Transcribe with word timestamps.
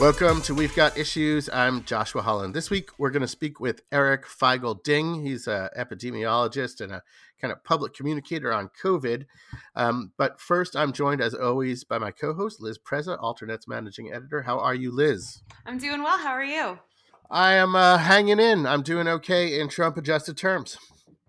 Welcome 0.00 0.40
to 0.42 0.54
We've 0.54 0.74
Got 0.74 0.96
Issues. 0.96 1.50
I'm 1.50 1.84
Joshua 1.84 2.22
Holland. 2.22 2.54
This 2.54 2.70
week, 2.70 2.88
we're 2.96 3.10
going 3.10 3.20
to 3.20 3.28
speak 3.28 3.60
with 3.60 3.82
Eric 3.92 4.24
Feigl 4.24 4.82
Ding. 4.82 5.26
He's 5.26 5.46
an 5.46 5.68
epidemiologist 5.76 6.80
and 6.80 6.90
a 6.90 7.02
kind 7.38 7.52
of 7.52 7.62
public 7.64 7.92
communicator 7.92 8.50
on 8.50 8.70
COVID. 8.82 9.26
Um, 9.76 10.12
but 10.16 10.40
first, 10.40 10.74
I'm 10.74 10.94
joined, 10.94 11.20
as 11.20 11.34
always, 11.34 11.84
by 11.84 11.98
my 11.98 12.12
co 12.12 12.32
host, 12.32 12.62
Liz 12.62 12.78
Preza, 12.78 13.22
Alternet's 13.22 13.68
managing 13.68 14.10
editor. 14.10 14.40
How 14.40 14.58
are 14.58 14.74
you, 14.74 14.90
Liz? 14.90 15.42
I'm 15.66 15.76
doing 15.76 16.02
well. 16.02 16.16
How 16.16 16.30
are 16.30 16.42
you? 16.42 16.78
I 17.30 17.52
am 17.52 17.76
uh, 17.76 17.98
hanging 17.98 18.40
in. 18.40 18.64
I'm 18.64 18.82
doing 18.82 19.06
okay 19.06 19.60
in 19.60 19.68
Trump 19.68 19.98
adjusted 19.98 20.38
terms. 20.38 20.78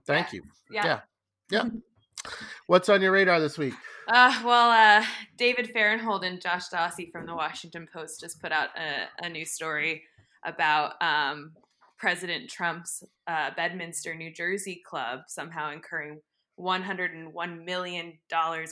Thank 0.05 0.31
yeah. 0.31 0.37
you. 0.37 0.43
Yeah. 0.71 0.85
Yeah. 0.85 1.63
yeah. 1.65 2.31
What's 2.67 2.87
on 2.87 3.01
your 3.01 3.11
radar 3.11 3.41
this 3.41 3.57
week? 3.57 3.73
Uh, 4.07 4.41
well, 4.43 4.69
uh, 4.71 5.05
David 5.37 5.71
Fahrenthold 5.73 6.23
and 6.23 6.41
Josh 6.41 6.69
Dawsey 6.69 7.11
from 7.11 7.25
the 7.25 7.35
Washington 7.35 7.87
Post 7.91 8.19
just 8.19 8.41
put 8.41 8.51
out 8.51 8.69
a, 8.77 9.25
a 9.25 9.29
new 9.29 9.45
story 9.45 10.03
about 10.43 11.01
um, 11.01 11.51
President 11.97 12.49
Trump's 12.49 13.03
uh, 13.27 13.51
Bedminster, 13.55 14.15
New 14.15 14.33
Jersey 14.33 14.81
club 14.85 15.21
somehow 15.27 15.71
incurring 15.71 16.19
$101 16.59 17.65
million 17.65 18.13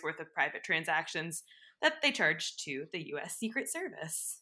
worth 0.04 0.20
of 0.20 0.34
private 0.34 0.64
transactions 0.64 1.44
that 1.82 2.02
they 2.02 2.12
charged 2.12 2.64
to 2.66 2.86
the 2.92 3.08
U.S. 3.10 3.38
Secret 3.38 3.72
Service. 3.72 4.42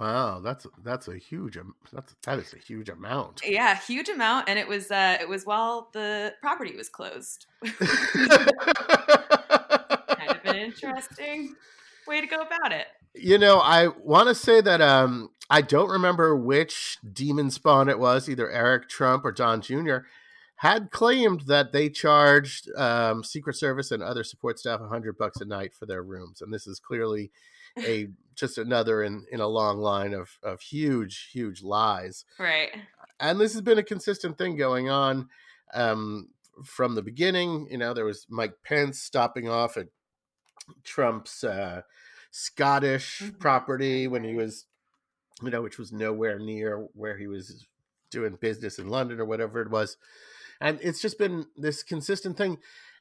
Wow, 0.00 0.40
that's 0.40 0.66
that's 0.82 1.06
a 1.06 1.16
huge 1.16 1.58
that's 1.92 2.14
that 2.24 2.38
is 2.38 2.54
a 2.54 2.58
huge 2.58 2.88
amount. 2.88 3.42
Yeah, 3.44 3.78
huge 3.78 4.08
amount, 4.08 4.48
and 4.48 4.58
it 4.58 4.66
was 4.66 4.90
uh, 4.90 5.18
it 5.20 5.28
was 5.28 5.44
while 5.44 5.90
the 5.92 6.32
property 6.40 6.74
was 6.74 6.88
closed. 6.88 7.46
kind 10.70 10.74
of 10.74 10.82
an 10.82 10.88
interesting 10.90 11.56
way 12.06 12.20
to 12.20 12.26
go 12.26 12.40
about 12.40 12.72
it. 12.72 12.86
You 13.14 13.38
know, 13.38 13.58
I 13.58 13.88
want 13.88 14.28
to 14.28 14.34
say 14.34 14.60
that 14.60 14.80
um, 14.80 15.30
I 15.50 15.60
don't 15.60 15.90
remember 15.90 16.34
which 16.34 16.98
demon 17.12 17.50
spawn 17.50 17.88
it 17.88 17.98
was, 17.98 18.28
either 18.28 18.50
Eric 18.50 18.88
Trump 18.88 19.24
or 19.24 19.32
Don 19.32 19.60
Jr. 19.60 19.98
had 20.56 20.90
claimed 20.90 21.42
that 21.42 21.72
they 21.72 21.90
charged 21.90 22.70
um, 22.76 23.22
Secret 23.22 23.56
Service 23.56 23.90
and 23.90 24.02
other 24.02 24.24
support 24.24 24.58
staff 24.58 24.80
a 24.80 24.88
hundred 24.88 25.18
bucks 25.18 25.40
a 25.40 25.44
night 25.44 25.74
for 25.74 25.86
their 25.86 26.02
rooms, 26.02 26.40
and 26.40 26.52
this 26.52 26.66
is 26.66 26.80
clearly 26.80 27.30
a 27.78 28.08
just 28.34 28.56
another 28.56 29.02
in 29.02 29.26
in 29.30 29.40
a 29.40 29.46
long 29.46 29.78
line 29.78 30.14
of 30.14 30.38
of 30.42 30.62
huge 30.62 31.28
huge 31.32 31.62
lies. 31.62 32.24
Right. 32.38 32.70
And 33.20 33.38
this 33.38 33.52
has 33.52 33.62
been 33.62 33.78
a 33.78 33.84
consistent 33.84 34.38
thing 34.38 34.56
going 34.56 34.88
on 34.88 35.28
um, 35.74 36.30
from 36.64 36.94
the 36.94 37.02
beginning. 37.02 37.68
You 37.70 37.78
know, 37.78 37.94
there 37.94 38.04
was 38.04 38.26
Mike 38.28 38.54
Pence 38.64 39.00
stopping 39.00 39.48
off 39.48 39.76
at 39.76 39.88
Trump's 40.84 41.44
uh, 41.44 41.82
Scottish 42.30 43.20
mm-hmm. 43.20 43.38
property 43.38 44.08
when 44.08 44.24
he 44.24 44.34
was, 44.34 44.66
you 45.42 45.50
know, 45.50 45.62
which 45.62 45.78
was 45.78 45.92
nowhere 45.92 46.38
near 46.38 46.86
where 46.94 47.16
he 47.16 47.26
was 47.26 47.66
doing 48.10 48.36
business 48.40 48.78
in 48.78 48.88
London 48.88 49.20
or 49.20 49.24
whatever 49.24 49.60
it 49.60 49.70
was. 49.70 49.96
And 50.60 50.78
it's 50.82 51.00
just 51.00 51.18
been 51.18 51.46
this 51.56 51.82
consistent 51.82 52.36
thing. 52.36 52.58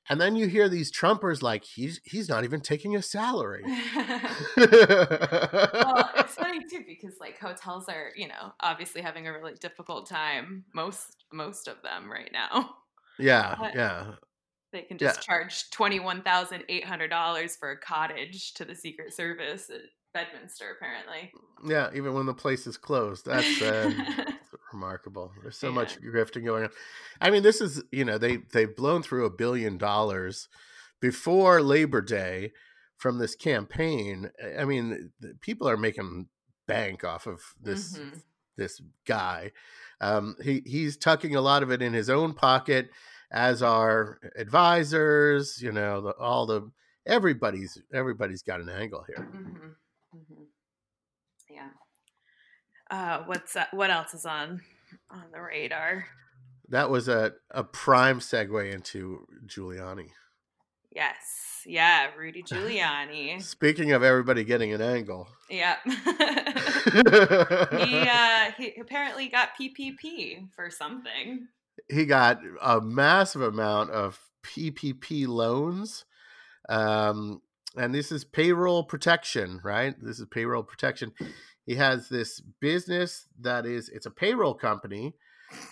And 0.10 0.20
then 0.20 0.36
you 0.36 0.48
hear 0.48 0.68
these 0.68 0.92
Trumpers 0.92 1.44
like 1.44 1.64
he's 1.64 2.02
he's 2.04 2.28
not 2.28 2.44
even 2.44 2.60
taking 2.62 2.96
a 2.96 3.04
salary. 3.04 3.64
well, 3.66 3.76
it's 6.18 6.34
funny 6.40 6.66
too 6.68 6.84
because 6.88 7.20
like 7.20 7.38
hotels 7.40 7.88
are, 7.88 8.12
you 8.16 8.28
know, 8.28 8.54
obviously 8.62 9.02
having 9.02 9.28
a 9.28 9.32
really 9.32 9.54
difficult 9.54 10.10
time 10.10 10.66
most 10.74 11.24
most 11.32 11.68
of 11.68 11.84
them 11.84 12.12
right 12.12 12.32
now. 12.34 12.78
Yeah, 13.20 13.56
but, 13.60 13.76
yeah. 13.76 14.14
They 14.72 14.82
can 14.84 14.98
just 14.98 15.20
yeah. 15.20 15.22
charge 15.22 15.70
twenty 15.72 16.00
one 16.00 16.22
thousand 16.22 16.64
eight 16.70 16.86
hundred 16.86 17.10
dollars 17.10 17.56
for 17.56 17.72
a 17.72 17.78
cottage 17.78 18.54
to 18.56 18.66
the 18.66 18.76
Secret 18.76 19.14
Service 19.14 19.70
at 19.70 19.82
Bedminster, 20.14 20.76
apparently. 20.76 21.32
Yeah, 21.66 21.90
even 21.94 22.14
when 22.14 22.26
the 22.26 22.34
place 22.34 22.68
is 22.68 22.78
closed, 22.78 23.26
that's 23.26 23.62
uh, 23.62 23.92
remarkable. 24.74 25.32
There's 25.42 25.58
so 25.58 25.70
yeah. 25.70 25.76
much 25.76 26.02
grifting 26.02 26.46
going 26.46 26.64
on. 26.66 26.70
I 27.20 27.30
mean, 27.30 27.44
this 27.44 27.62
is 27.62 27.84
you 27.92 28.06
know 28.06 28.18
they 28.18 28.38
they've 28.54 28.76
blown 28.76 29.04
through 29.04 29.26
a 29.26 29.30
billion 29.30 29.78
dollars 29.78 30.48
before 31.00 31.62
Labor 31.62 32.02
Day 32.02 32.52
from 32.98 33.18
this 33.18 33.36
campaign. 33.36 34.32
I 34.58 34.66
mean, 34.66 35.12
people 35.42 35.68
are 35.68 35.78
making 35.78 36.28
bank 36.68 37.04
off 37.04 37.28
of 37.28 37.42
this 37.62 37.98
mm-hmm. 37.98 38.20
this 38.58 38.82
guy. 39.06 39.52
Um, 40.00 40.36
he 40.44 40.62
he's 40.66 40.98
tucking 40.98 41.36
a 41.36 41.42
lot 41.42 41.64
of 41.64 41.72
it 41.72 41.82
in 41.82 41.94
his 41.94 42.10
own 42.10 42.34
pocket 42.34 42.90
as 43.32 43.64
our 43.64 44.20
advisors, 44.36 45.62
you 45.62 45.72
know, 45.72 46.02
the, 46.02 46.14
all 46.20 46.46
the 46.46 46.70
everybody's 47.06 47.82
everybody's 47.94 48.44
got 48.44 48.62
an 48.62 48.70
angle 48.70 49.06
here. 49.08 49.26
Mm-hmm. 49.26 50.18
Mm-hmm. 50.18 50.44
Yeah. 51.50 51.70
Uh, 52.90 53.24
what's 53.26 53.56
uh, 53.56 53.66
what 53.72 53.90
else 53.90 54.14
is 54.14 54.26
on 54.26 54.62
on 55.10 55.24
the 55.34 55.42
radar? 55.42 56.06
That 56.70 56.90
was 56.90 57.08
a 57.08 57.34
a 57.50 57.64
prime 57.64 58.20
segue 58.20 58.74
into 58.74 59.26
Giuliani. 59.46 60.10
Yes. 60.94 61.62
Yeah, 61.66 62.08
Rudy 62.18 62.44
Giuliani. 62.44 63.42
Speaking 63.44 63.94
of 63.94 64.04
everybody 64.04 64.44
getting 64.44 64.74
an 64.74 64.82
angle. 64.82 65.30
Yeah. 65.50 65.78
he 65.86 65.94
uh 68.10 68.52
he 68.58 68.74
apparently 68.82 69.30
got 69.30 69.50
PPP 69.60 70.50
for 70.54 70.70
something 70.70 71.48
he 71.90 72.06
got 72.06 72.40
a 72.62 72.82
massive 72.82 73.42
amount 73.42 73.92
of 73.92 74.20
PPP 74.44 75.28
loans. 75.28 76.06
Um, 76.70 77.42
and 77.78 77.94
this 77.94 78.12
is 78.12 78.26
payroll 78.26 78.84
protection, 78.84 79.62
right? 79.64 79.96
This 80.02 80.20
is 80.20 80.26
payroll 80.30 80.64
protection. 80.64 81.14
He 81.66 81.76
has 81.76 82.10
this 82.10 82.42
business 82.60 83.28
that 83.40 83.66
is 83.66 83.90
it's 83.90 84.06
a 84.06 84.12
payroll 84.12 84.54
company, 84.54 85.14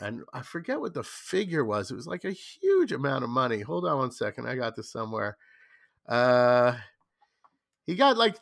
and 0.02 0.24
I 0.34 0.42
forget 0.42 0.80
what 0.80 0.94
the 0.94 1.04
figure 1.04 1.66
was. 1.66 1.92
It 1.92 1.96
was 1.96 2.08
like 2.08 2.26
a 2.26 2.32
huge 2.32 2.92
amount 2.92 3.24
of 3.24 3.30
money. 3.30 3.62
Hold 3.62 3.86
on 3.86 3.98
one 3.98 4.12
second, 4.12 4.48
I 4.48 4.56
got 4.56 4.76
this 4.76 4.92
somewhere. 4.92 5.38
Uh, 6.08 6.76
he 7.90 7.96
got 7.96 8.20
like 8.20 8.38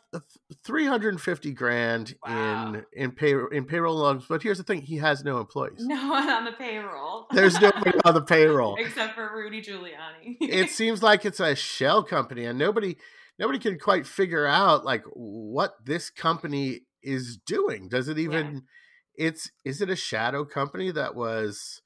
350 0.64 1.52
grand 1.52 2.14
wow. 2.22 2.74
in 2.74 2.84
in 2.92 3.12
pay 3.12 3.32
in 3.50 3.64
payroll 3.64 3.96
loans 3.96 4.26
but 4.28 4.42
here's 4.42 4.58
the 4.58 4.62
thing 4.62 4.82
he 4.82 4.98
has 4.98 5.24
no 5.24 5.40
employees. 5.40 5.78
No 5.86 5.94
one 6.10 6.28
on 6.28 6.44
the 6.44 6.52
payroll. 6.52 7.26
There's 7.30 7.58
nobody 7.58 7.92
on 8.04 8.12
the 8.12 8.20
payroll. 8.20 8.76
Except 8.78 9.14
for 9.14 9.34
rudy 9.34 9.62
giuliani. 9.62 10.36
It 10.42 10.68
seems 10.70 11.02
like 11.02 11.24
it's 11.24 11.40
a 11.40 11.54
shell 11.54 12.02
company 12.02 12.44
and 12.44 12.58
nobody 12.58 12.98
nobody 13.38 13.58
can 13.58 13.78
quite 13.78 14.06
figure 14.06 14.44
out 14.44 14.84
like 14.84 15.04
what 15.14 15.76
this 15.82 16.10
company 16.10 16.80
is 17.02 17.38
doing. 17.38 17.88
Does 17.88 18.08
it 18.08 18.18
even 18.18 18.64
yeah. 19.16 19.28
it's 19.28 19.50
is 19.64 19.80
it 19.80 19.88
a 19.88 19.96
shadow 19.96 20.44
company 20.44 20.90
that 20.90 21.14
was 21.14 21.80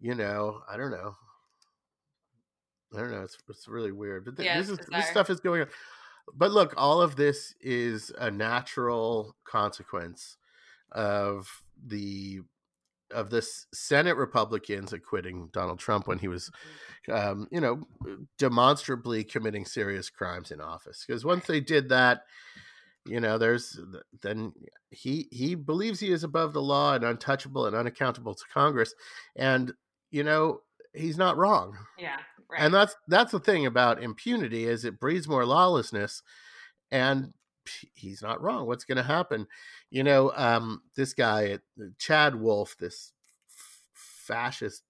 you 0.00 0.14
know 0.14 0.60
i 0.66 0.78
don't 0.78 0.92
know. 0.92 1.16
I 2.94 3.00
don't 3.00 3.10
know 3.10 3.22
it's, 3.22 3.36
it's 3.50 3.68
really 3.68 3.92
weird. 3.92 4.24
But 4.24 4.38
th- 4.38 4.46
yeah, 4.46 4.56
this 4.56 4.70
is 4.70 4.78
this 4.90 5.08
stuff 5.08 5.28
is 5.28 5.40
going 5.40 5.60
on 5.60 5.68
but 6.34 6.50
look, 6.50 6.74
all 6.76 7.02
of 7.02 7.16
this 7.16 7.54
is 7.60 8.12
a 8.18 8.30
natural 8.30 9.36
consequence 9.44 10.36
of 10.92 11.48
the 11.86 12.40
of 13.12 13.30
this 13.30 13.66
Senate 13.72 14.16
Republicans 14.16 14.92
acquitting 14.92 15.50
Donald 15.52 15.78
Trump 15.78 16.06
when 16.06 16.18
he 16.18 16.28
was, 16.28 16.50
mm-hmm. 17.08 17.40
um, 17.40 17.48
you 17.50 17.60
know, 17.60 17.82
demonstrably 18.38 19.22
committing 19.22 19.64
serious 19.64 20.08
crimes 20.10 20.50
in 20.50 20.60
office. 20.60 21.04
Because 21.06 21.24
once 21.24 21.46
they 21.46 21.60
did 21.60 21.88
that, 21.90 22.22
you 23.04 23.20
know, 23.20 23.36
there's 23.38 23.78
then 24.22 24.52
he 24.90 25.28
he 25.30 25.54
believes 25.54 26.00
he 26.00 26.12
is 26.12 26.24
above 26.24 26.52
the 26.52 26.62
law 26.62 26.94
and 26.94 27.04
untouchable 27.04 27.66
and 27.66 27.76
unaccountable 27.76 28.34
to 28.34 28.44
Congress, 28.52 28.94
and 29.36 29.72
you 30.10 30.22
know 30.22 30.60
he's 30.94 31.18
not 31.18 31.36
wrong. 31.36 31.76
Yeah. 31.98 32.18
Right. 32.52 32.60
And 32.60 32.74
that's 32.74 32.94
that's 33.08 33.32
the 33.32 33.40
thing 33.40 33.66
about 33.66 34.02
impunity 34.02 34.64
is 34.64 34.84
it 34.84 35.00
breeds 35.00 35.26
more 35.28 35.46
lawlessness 35.46 36.22
and 36.90 37.32
he's 37.94 38.22
not 38.22 38.42
wrong. 38.42 38.66
What's 38.66 38.84
going 38.84 38.96
to 38.96 39.02
happen? 39.02 39.46
You 39.90 40.04
know, 40.04 40.32
um, 40.36 40.82
this 40.96 41.14
guy, 41.14 41.54
uh, 41.80 41.84
Chad 41.98 42.34
Wolf, 42.40 42.76
this 42.78 43.12
fascist 43.94 44.82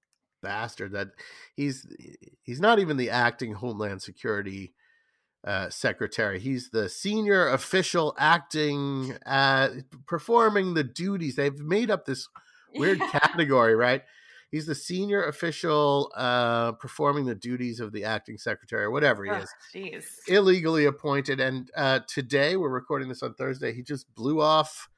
bastard 0.42 0.92
that 0.92 1.08
he's 1.54 1.86
he's 2.42 2.60
not 2.60 2.78
even 2.78 2.96
the 2.96 3.10
acting 3.10 3.54
Homeland 3.54 4.02
Security 4.02 4.74
uh, 5.44 5.70
secretary. 5.70 6.40
He's 6.40 6.70
the 6.70 6.88
senior 6.88 7.48
official 7.48 8.14
acting, 8.18 9.16
uh, 9.26 9.68
performing 10.06 10.74
the 10.74 10.84
duties. 10.84 11.36
They've 11.36 11.58
made 11.58 11.90
up 11.90 12.04
this 12.06 12.28
weird 12.74 13.00
category, 13.12 13.74
right? 13.74 14.02
He's 14.52 14.66
the 14.66 14.74
senior 14.74 15.24
official 15.24 16.12
uh, 16.14 16.72
performing 16.72 17.24
the 17.24 17.34
duties 17.34 17.80
of 17.80 17.90
the 17.90 18.04
acting 18.04 18.38
secretary 18.38 18.84
or 18.84 18.92
whatever 18.92 19.24
he 19.24 19.30
oh, 19.30 19.38
is 19.38 19.50
geez. 19.72 20.20
illegally 20.28 20.84
appointed 20.84 21.40
and 21.40 21.70
uh, 21.76 21.98
today 22.06 22.56
we're 22.56 22.68
recording 22.68 23.08
this 23.08 23.22
on 23.22 23.34
thursday 23.34 23.72
he 23.72 23.82
just 23.82 24.12
blew 24.14 24.40
off 24.40 24.88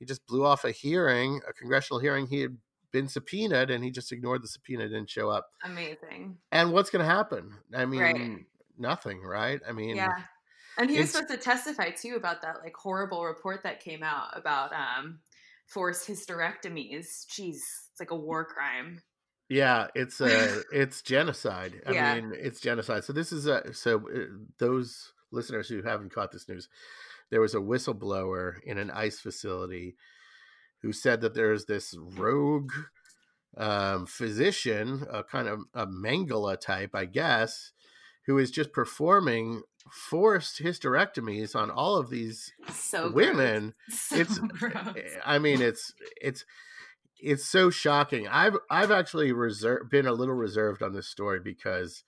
he 0.00 0.04
just 0.04 0.26
blew 0.26 0.44
off 0.44 0.64
a 0.64 0.72
hearing 0.72 1.40
a 1.48 1.52
congressional 1.52 2.00
hearing 2.00 2.26
he 2.26 2.40
had 2.40 2.56
been 2.90 3.06
subpoenaed 3.06 3.70
and 3.70 3.84
he 3.84 3.90
just 3.90 4.10
ignored 4.10 4.42
the 4.42 4.48
subpoena 4.48 4.84
didn't 4.84 5.10
show 5.10 5.28
up 5.28 5.50
amazing 5.64 6.36
and 6.50 6.72
what's 6.72 6.90
going 6.90 7.04
to 7.04 7.10
happen 7.10 7.52
i 7.74 7.84
mean 7.84 8.00
right. 8.00 8.38
nothing 8.78 9.22
right 9.22 9.60
i 9.68 9.72
mean 9.72 9.94
yeah 9.94 10.22
And 10.78 10.90
he 10.90 10.98
was 10.98 11.10
supposed 11.10 11.30
to 11.30 11.38
testify 11.38 11.90
too 11.90 12.16
about 12.16 12.42
that 12.42 12.56
like 12.62 12.76
horrible 12.76 13.24
report 13.24 13.62
that 13.62 13.80
came 13.80 14.02
out 14.02 14.28
about 14.34 14.72
um, 14.72 15.20
forced 15.66 16.06
hysterectomies. 16.06 17.26
Jeez, 17.26 17.60
it's 17.96 18.00
like 18.00 18.10
a 18.10 18.22
war 18.22 18.44
crime. 18.44 19.00
Yeah, 19.48 19.86
it's 19.94 20.20
uh 20.20 20.62
it's 20.72 21.00
genocide. 21.00 21.80
I 21.86 21.92
yeah. 21.92 22.14
mean, 22.14 22.32
it's 22.36 22.60
genocide. 22.60 23.04
So 23.04 23.14
this 23.14 23.32
is 23.32 23.46
a 23.46 23.72
so 23.72 24.02
uh, 24.14 24.26
those 24.58 25.14
listeners 25.32 25.66
who 25.68 25.80
haven't 25.82 26.14
caught 26.14 26.30
this 26.30 26.46
news, 26.46 26.68
there 27.30 27.40
was 27.40 27.54
a 27.54 27.58
whistleblower 27.58 28.56
in 28.64 28.76
an 28.76 28.90
ICE 28.90 29.18
facility 29.18 29.96
who 30.82 30.92
said 30.92 31.22
that 31.22 31.32
there's 31.32 31.64
this 31.64 31.96
rogue 31.98 32.72
um, 33.56 34.04
physician, 34.04 35.06
a 35.10 35.24
kind 35.24 35.48
of 35.48 35.60
a 35.72 35.86
Mengele 35.86 36.60
type, 36.60 36.90
I 36.94 37.06
guess, 37.06 37.72
who 38.26 38.36
is 38.36 38.50
just 38.50 38.72
performing 38.74 39.62
forced 39.90 40.62
hysterectomies 40.62 41.56
on 41.56 41.70
all 41.70 41.96
of 41.96 42.10
these 42.10 42.52
so 42.74 43.10
women. 43.10 43.72
So 43.90 44.16
it's 44.16 44.38
gross. 44.38 44.96
I 45.24 45.38
mean 45.38 45.62
it's 45.62 45.94
it's 46.20 46.44
it's 47.26 47.44
so 47.44 47.70
shocking. 47.70 48.28
I've 48.28 48.56
I've 48.70 48.90
actually 48.90 49.32
reserved 49.32 49.90
been 49.90 50.06
a 50.06 50.12
little 50.12 50.34
reserved 50.34 50.82
on 50.82 50.92
this 50.92 51.08
story 51.08 51.40
because 51.40 52.04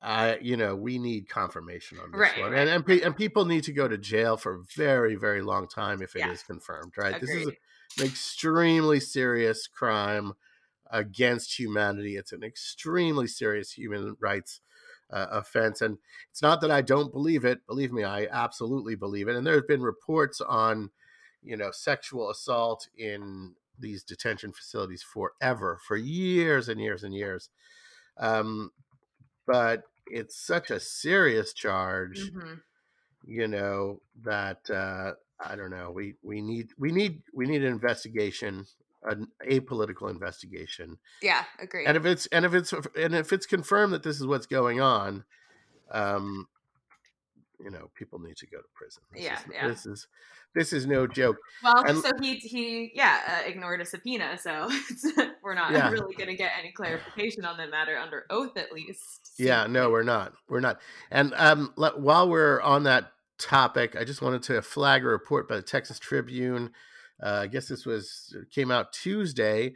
I 0.00 0.38
you 0.40 0.56
know 0.56 0.74
we 0.74 0.98
need 0.98 1.28
confirmation 1.28 1.98
on 1.98 2.10
this 2.10 2.20
right, 2.20 2.40
one, 2.40 2.52
right, 2.52 2.66
and 2.66 2.70
and, 2.88 3.02
and, 3.02 3.16
people 3.16 3.44
need 3.44 3.64
to 3.64 3.72
go 3.72 3.86
to 3.86 3.98
jail 3.98 4.36
for 4.38 4.54
a 4.54 4.64
very 4.74 5.16
very 5.16 5.42
long 5.42 5.68
time 5.68 6.00
if 6.00 6.16
it 6.16 6.20
yeah. 6.20 6.32
is 6.32 6.42
confirmed. 6.42 6.94
Right, 6.96 7.16
Agreed. 7.16 7.28
this 7.28 7.46
is 7.46 7.52
an 7.98 8.06
extremely 8.06 9.00
serious 9.00 9.66
crime 9.66 10.32
against 10.90 11.58
humanity. 11.58 12.16
It's 12.16 12.32
an 12.32 12.42
extremely 12.42 13.26
serious 13.26 13.72
human 13.72 14.16
rights 14.18 14.60
uh, 15.10 15.26
offense. 15.30 15.80
And 15.82 15.98
it's 16.30 16.42
not 16.42 16.60
that 16.62 16.70
I 16.70 16.80
don't 16.80 17.12
believe 17.12 17.44
it. 17.44 17.66
Believe 17.66 17.92
me, 17.92 18.04
I 18.04 18.26
absolutely 18.30 18.94
believe 18.94 19.28
it. 19.28 19.36
And 19.36 19.46
there 19.46 19.54
have 19.54 19.68
been 19.68 19.82
reports 19.82 20.40
on, 20.40 20.90
you 21.42 21.56
know, 21.56 21.70
sexual 21.70 22.30
assault 22.30 22.88
in 22.96 23.54
these 23.78 24.02
detention 24.02 24.52
facilities 24.52 25.02
forever, 25.02 25.78
for 25.86 25.96
years 25.96 26.68
and 26.68 26.80
years 26.80 27.02
and 27.02 27.14
years. 27.14 27.48
Um, 28.18 28.70
but 29.46 29.82
it's 30.06 30.36
such 30.36 30.70
a 30.70 30.80
serious 30.80 31.52
charge, 31.52 32.30
mm-hmm. 32.30 32.54
you 33.26 33.48
know, 33.48 34.00
that 34.24 34.68
uh, 34.70 35.12
I 35.40 35.56
don't 35.56 35.70
know. 35.70 35.90
We 35.90 36.14
we 36.22 36.40
need 36.40 36.70
we 36.78 36.92
need 36.92 37.22
we 37.34 37.46
need 37.46 37.62
an 37.62 37.72
investigation 37.72 38.66
an 39.06 39.28
apolitical 39.48 40.10
investigation. 40.10 40.98
Yeah, 41.22 41.44
agree. 41.60 41.86
And 41.86 41.96
if 41.96 42.04
it's 42.04 42.26
and 42.26 42.44
if 42.44 42.54
it's 42.54 42.72
and 42.72 43.14
if 43.14 43.32
it's 43.32 43.46
confirmed 43.46 43.92
that 43.92 44.02
this 44.02 44.20
is 44.20 44.26
what's 44.26 44.46
going 44.46 44.80
on, 44.80 45.24
um, 45.90 46.48
you 47.62 47.70
know, 47.70 47.90
people 47.94 48.18
need 48.18 48.36
to 48.36 48.46
go 48.46 48.58
to 48.58 48.68
prison. 48.74 49.02
This 49.12 49.22
yeah, 49.22 49.34
is, 49.34 49.44
yeah. 49.52 49.68
This 49.68 49.86
is 49.86 50.08
this 50.54 50.72
is 50.72 50.86
no 50.86 51.06
joke. 51.06 51.36
Well, 51.62 51.84
and, 51.86 51.98
so 51.98 52.10
he 52.20 52.36
he 52.36 52.92
yeah 52.94 53.20
uh, 53.28 53.48
ignored 53.48 53.80
a 53.80 53.84
subpoena, 53.84 54.38
so 54.38 54.68
we're 55.42 55.54
not 55.54 55.72
yeah. 55.72 55.90
really 55.90 56.14
going 56.14 56.28
to 56.28 56.36
get 56.36 56.52
any 56.58 56.72
clarification 56.72 57.44
on 57.44 57.56
the 57.56 57.66
matter 57.66 57.96
under 57.96 58.24
oath, 58.30 58.56
at 58.56 58.72
least. 58.72 59.34
Yeah, 59.38 59.66
no, 59.66 59.90
we're 59.90 60.02
not. 60.02 60.32
We're 60.48 60.60
not. 60.60 60.80
And 61.10 61.32
um, 61.36 61.72
let, 61.76 62.00
while 62.00 62.28
we're 62.28 62.60
on 62.60 62.84
that 62.84 63.12
topic, 63.38 63.96
I 63.96 64.04
just 64.04 64.22
wanted 64.22 64.42
to 64.44 64.62
flag 64.62 65.04
a 65.04 65.08
report 65.08 65.48
by 65.48 65.56
the 65.56 65.62
Texas 65.62 65.98
Tribune 65.98 66.70
uh, 67.22 67.40
I 67.42 67.46
guess 67.46 67.68
this 67.68 67.86
was 67.86 68.34
came 68.50 68.70
out 68.70 68.92
Tuesday. 68.92 69.74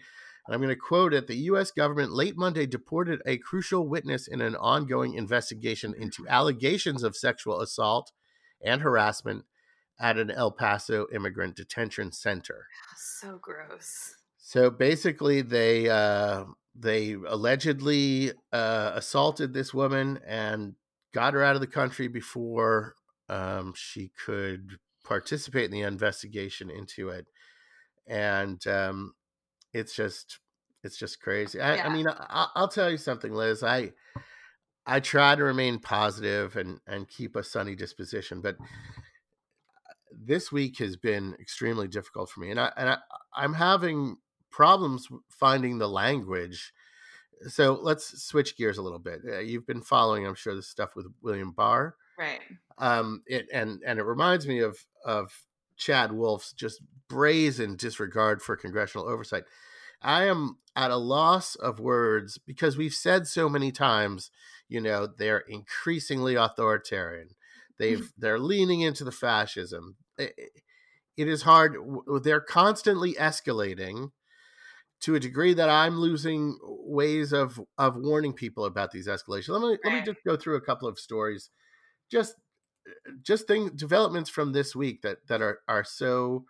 I'm 0.48 0.58
going 0.58 0.68
to 0.68 0.76
quote 0.76 1.14
it. 1.14 1.26
The 1.26 1.36
U.S. 1.36 1.70
government 1.70 2.12
late 2.12 2.36
Monday 2.36 2.66
deported 2.66 3.20
a 3.26 3.38
crucial 3.38 3.86
witness 3.86 4.26
in 4.26 4.40
an 4.40 4.56
ongoing 4.56 5.14
investigation 5.14 5.94
into 5.96 6.26
allegations 6.28 7.02
of 7.02 7.16
sexual 7.16 7.60
assault 7.60 8.12
and 8.64 8.82
harassment 8.82 9.44
at 10.00 10.16
an 10.16 10.30
El 10.30 10.50
Paso 10.50 11.06
immigrant 11.12 11.54
detention 11.54 12.10
center. 12.10 12.66
So 12.96 13.38
gross. 13.40 14.14
So 14.38 14.70
basically, 14.70 15.42
they 15.42 15.88
uh, 15.88 16.44
they 16.74 17.12
allegedly 17.12 18.32
uh, 18.52 18.92
assaulted 18.94 19.52
this 19.52 19.74
woman 19.74 20.18
and 20.26 20.74
got 21.12 21.34
her 21.34 21.44
out 21.44 21.54
of 21.54 21.60
the 21.60 21.66
country 21.66 22.08
before 22.08 22.94
um, 23.28 23.74
she 23.76 24.10
could 24.24 24.78
participate 25.04 25.66
in 25.66 25.70
the 25.70 25.82
investigation 25.82 26.70
into 26.70 27.10
it, 27.10 27.26
and 28.06 28.66
um, 28.66 29.14
it's 29.72 29.94
just 29.94 30.38
it's 30.82 30.96
just 30.96 31.20
crazy. 31.20 31.60
I, 31.60 31.76
yeah. 31.76 31.86
I 31.86 31.94
mean, 31.94 32.06
I, 32.08 32.48
will 32.56 32.68
tell 32.68 32.90
you 32.90 32.96
something, 32.96 33.32
Liz. 33.32 33.62
I 33.62 33.92
I 34.86 35.00
try 35.00 35.34
to 35.34 35.44
remain 35.44 35.78
positive 35.78 36.56
and 36.56 36.80
and 36.86 37.08
keep 37.08 37.36
a 37.36 37.44
sunny 37.44 37.74
disposition, 37.74 38.40
but 38.40 38.56
this 40.12 40.50
week 40.50 40.78
has 40.78 40.96
been 40.96 41.34
extremely 41.40 41.88
difficult 41.88 42.30
for 42.30 42.40
me, 42.40 42.50
and 42.50 42.60
I 42.60 42.72
and 42.76 42.88
I, 42.90 42.98
I'm 43.34 43.54
having 43.54 44.16
problems 44.50 45.08
finding 45.28 45.78
the 45.78 45.88
language. 45.88 46.72
So 47.48 47.78
let's 47.80 48.22
switch 48.22 48.56
gears 48.56 48.76
a 48.76 48.82
little 48.82 48.98
bit. 48.98 49.22
Uh, 49.26 49.38
you've 49.38 49.66
been 49.66 49.80
following, 49.80 50.26
I'm 50.26 50.34
sure, 50.34 50.54
the 50.54 50.62
stuff 50.62 50.94
with 50.94 51.06
William 51.22 51.52
Barr, 51.52 51.94
right? 52.18 52.40
Um, 52.78 53.22
it 53.26 53.48
and 53.52 53.82
and 53.86 53.98
it 53.98 54.04
reminds 54.04 54.46
me 54.46 54.60
of 54.60 54.78
of 55.04 55.32
Chad 55.80 56.12
Wolf's 56.12 56.52
just 56.52 56.82
brazen 57.08 57.74
disregard 57.74 58.42
for 58.42 58.54
congressional 58.54 59.08
oversight. 59.08 59.44
I 60.02 60.26
am 60.26 60.58
at 60.76 60.90
a 60.90 60.96
loss 60.96 61.56
of 61.56 61.80
words 61.80 62.38
because 62.38 62.76
we've 62.76 62.94
said 62.94 63.26
so 63.26 63.48
many 63.48 63.72
times, 63.72 64.30
you 64.68 64.80
know, 64.80 65.06
they're 65.06 65.38
increasingly 65.48 66.36
authoritarian. 66.36 67.30
They've 67.78 68.12
they're 68.18 68.38
leaning 68.38 68.82
into 68.82 69.04
the 69.04 69.12
fascism. 69.12 69.96
It, 70.18 70.34
it 71.16 71.28
is 71.28 71.42
hard. 71.42 71.76
They're 72.22 72.40
constantly 72.40 73.14
escalating 73.14 74.10
to 75.00 75.14
a 75.14 75.20
degree 75.20 75.54
that 75.54 75.70
I'm 75.70 75.98
losing 75.98 76.58
ways 76.62 77.32
of 77.32 77.58
of 77.78 77.96
warning 77.96 78.34
people 78.34 78.66
about 78.66 78.90
these 78.90 79.08
escalations. 79.08 79.48
Let 79.48 79.62
me 79.62 79.78
let 79.82 79.94
me 79.94 80.02
just 80.04 80.24
go 80.26 80.36
through 80.36 80.56
a 80.56 80.60
couple 80.60 80.88
of 80.88 80.98
stories, 80.98 81.50
just 82.10 82.34
just 83.22 83.46
things 83.46 83.70
developments 83.72 84.30
from 84.30 84.52
this 84.52 84.74
week 84.74 85.02
that 85.02 85.26
that 85.28 85.42
are 85.42 85.60
are 85.68 85.84
so 85.84 86.44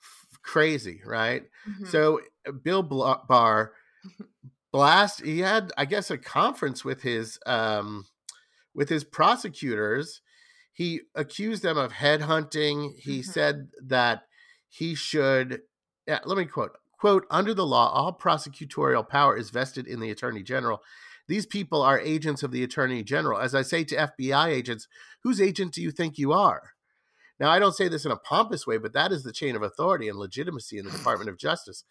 f- 0.00 0.38
crazy, 0.42 1.00
right? 1.04 1.42
Mm-hmm. 1.68 1.86
So 1.86 2.20
uh, 2.46 2.52
Bill 2.52 2.82
Barr 2.82 3.72
blast 4.72 5.24
he 5.24 5.38
had 5.38 5.72
I 5.78 5.84
guess 5.84 6.10
a 6.10 6.18
conference 6.18 6.84
with 6.84 7.02
his 7.02 7.38
um 7.46 8.06
with 8.74 8.88
his 8.88 9.04
prosecutors. 9.04 10.20
He 10.72 11.02
accused 11.14 11.62
them 11.62 11.78
of 11.78 11.92
headhunting. 11.92 12.96
He 12.98 13.20
mm-hmm. 13.20 13.30
said 13.30 13.68
that 13.84 14.22
he 14.68 14.94
should 14.94 15.60
yeah, 16.08 16.20
let 16.24 16.36
me 16.36 16.44
quote 16.44 16.72
quote 16.98 17.26
under 17.30 17.54
the 17.54 17.66
law 17.66 17.90
all 17.90 18.16
prosecutorial 18.16 19.08
power 19.08 19.36
is 19.36 19.50
vested 19.50 19.86
in 19.86 20.00
the 20.00 20.10
attorney 20.10 20.42
general 20.42 20.82
these 21.26 21.46
people 21.46 21.82
are 21.82 21.98
agents 21.98 22.42
of 22.42 22.50
the 22.50 22.62
attorney 22.62 23.02
general. 23.02 23.40
As 23.40 23.54
I 23.54 23.62
say 23.62 23.84
to 23.84 24.12
FBI 24.18 24.48
agents, 24.48 24.88
whose 25.22 25.40
agent 25.40 25.72
do 25.72 25.82
you 25.82 25.90
think 25.90 26.18
you 26.18 26.32
are? 26.32 26.72
Now, 27.40 27.50
I 27.50 27.58
don't 27.58 27.74
say 27.74 27.88
this 27.88 28.04
in 28.04 28.12
a 28.12 28.16
pompous 28.16 28.66
way, 28.66 28.78
but 28.78 28.92
that 28.92 29.10
is 29.10 29.24
the 29.24 29.32
chain 29.32 29.56
of 29.56 29.62
authority 29.62 30.08
and 30.08 30.18
legitimacy 30.18 30.78
in 30.78 30.84
the 30.84 30.92
Department 30.92 31.30
of 31.30 31.38
Justice. 31.38 31.84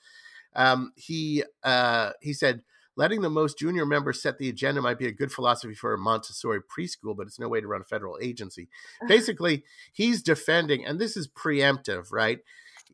Um, 0.56 0.94
he 0.96 1.44
uh, 1.64 2.12
he 2.22 2.34
said, 2.34 2.62
letting 2.96 3.22
the 3.22 3.30
most 3.30 3.58
junior 3.58 3.86
members 3.86 4.22
set 4.22 4.38
the 4.38 4.50
agenda 4.50 4.82
might 4.82 5.00
be 5.00 5.08
a 5.08 5.12
good 5.12 5.32
philosophy 5.32 5.74
for 5.74 5.94
a 5.94 5.98
Montessori 5.98 6.60
preschool, 6.62 7.18
but 7.18 7.28
it's 7.28 7.40
no 7.40 7.50
way 7.50 7.60
to 7.60 7.68
run 7.68 7.82
a 7.82 7.86
federal 7.86 8.18
agency. 8.22 8.70
Basically, 9.08 9.64
he's 9.92 10.22
defending, 10.22 10.86
and 10.86 11.00
this 11.00 11.18
is 11.18 11.28
preemptive, 11.28 12.12
right? 12.12 12.40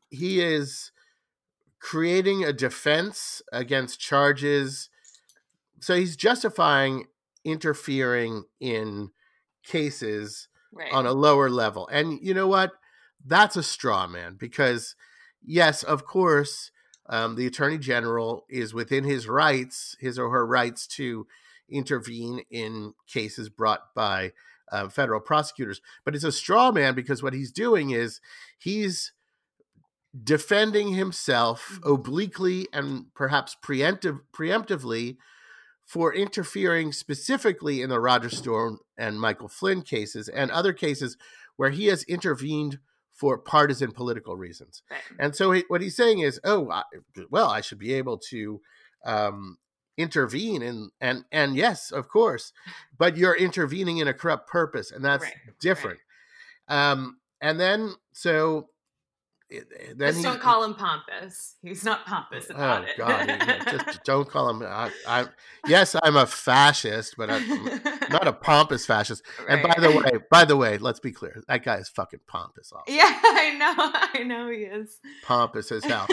He 0.10 0.42
is 0.42 0.92
creating 1.80 2.44
a 2.44 2.54
defense 2.54 3.42
against 3.52 4.00
charges 4.00 4.89
so 5.80 5.96
he's 5.96 6.16
justifying 6.16 7.06
interfering 7.44 8.44
in 8.60 9.12
cases 9.64 10.48
right. 10.74 10.92
on 10.92 11.06
a 11.06 11.14
lower 11.14 11.50
level. 11.50 11.88
And 11.92 12.20
you 12.22 12.34
know 12.34 12.48
what? 12.48 12.72
That's 13.26 13.56
a 13.56 13.64
straw 13.64 14.08
man 14.08 14.36
because, 14.40 14.96
yes, 15.44 15.84
of 15.84 16.06
course, 16.06 16.72
um, 17.08 17.36
the 17.36 17.48
attorney 17.48 17.78
general 17.78 18.46
is 18.50 18.74
within 18.74 19.04
his 19.04 19.28
rights, 19.28 19.96
his 20.00 20.20
or 20.20 20.30
her 20.30 20.46
rights 20.46 20.88
to 20.88 21.28
intervene 21.70 22.44
in 22.50 22.94
cases 23.08 23.50
brought 23.50 23.94
by 23.96 24.32
uh, 24.72 24.90
federal 24.90 25.20
prosecutors. 25.20 25.82
But 26.06 26.16
it's 26.16 26.24
a 26.24 26.32
straw 26.32 26.72
man 26.72 26.94
because 26.94 27.24
what 27.24 27.34
he's 27.34 27.52
doing 27.52 27.90
is 27.90 28.22
he's 28.58 29.12
defending 30.24 30.94
himself 30.94 31.72
mm-hmm. 31.74 31.92
obliquely 31.94 32.68
and 32.72 33.14
perhaps 33.14 33.56
preemptive, 33.64 34.22
preemptively 34.34 35.18
for 35.90 36.14
interfering 36.14 36.92
specifically 36.92 37.82
in 37.82 37.90
the 37.90 38.00
Roger 38.00 38.30
Stone 38.30 38.78
and 38.96 39.20
Michael 39.20 39.48
Flynn 39.48 39.82
cases 39.82 40.30
and 40.30 40.52
other 40.52 40.72
cases 40.72 41.18
where 41.56 41.72
he 41.72 41.88
has 41.88 42.04
intervened 42.04 42.78
for 43.12 43.40
partisan 43.40 43.92
political 43.92 44.38
reasons. 44.38 44.84
Right. 44.92 45.02
And 45.18 45.36
so 45.36 45.52
he, 45.52 45.64
what 45.68 45.82
he's 45.82 45.96
saying 45.96 46.20
is, 46.20 46.40
oh, 46.44 46.70
I, 46.70 46.84
well, 47.32 47.50
I 47.50 47.62
should 47.62 47.80
be 47.80 47.94
able 47.94 48.20
to 48.30 48.62
um, 49.04 49.58
intervene 49.98 50.62
and 50.62 50.92
and 51.02 51.26
and 51.30 51.58
yes 51.58 51.92
of 51.92 52.08
course 52.08 52.54
but 52.98 53.18
you're 53.18 53.36
intervening 53.36 53.98
in 53.98 54.08
a 54.08 54.14
corrupt 54.14 54.48
purpose 54.50 54.92
and 54.92 55.04
that's 55.04 55.26
Right, 55.26 55.34
different 55.60 56.00
um 56.70 57.18
and 57.42 57.60
then 57.60 57.94
so 58.14 58.70
it- 59.50 59.98
then 59.98 60.16
he- 60.16 60.22
don't 60.24 60.40
call 60.40 60.64
him 60.64 60.76
pompous. 60.76 61.56
He's 61.62 61.84
not 61.84 62.06
pompous 62.06 62.50
about 62.50 62.84
oh 62.84 62.86
it. 62.86 62.98
god 62.98 63.28
yeah, 63.28 63.64
just 63.86 64.04
don't 64.06 64.30
call 64.30 64.50
him 64.50 64.62
I, 64.64 64.92
I 65.08 65.26
yes 65.68 65.96
i'm 66.04 66.16
a 66.16 66.26
fascist 66.26 67.16
but 67.18 67.30
i'm 67.30 67.48
not 68.10 68.28
a 68.28 68.34
pompous 68.34 68.86
fascist 68.86 69.24
and 69.50 69.62
by 69.62 69.76
the 69.80 69.92
way 69.92 70.12
by 70.32 70.46
the 70.46 70.56
way 70.56 70.78
let's 70.78 71.00
be 71.00 71.12
clear 71.12 71.42
that 71.48 71.64
guy 71.64 71.76
is 71.78 71.90
fucking 71.90 72.22
pompous 72.28 72.72
also. 72.72 72.84
yeah, 72.92 73.04
I 73.24 73.56
know, 73.58 74.20
I 74.22 74.24
know 74.24 74.50
he 74.50 74.60
is. 74.60 75.00
pompous 75.24 75.72
as 75.72 75.84
hell 75.84 76.08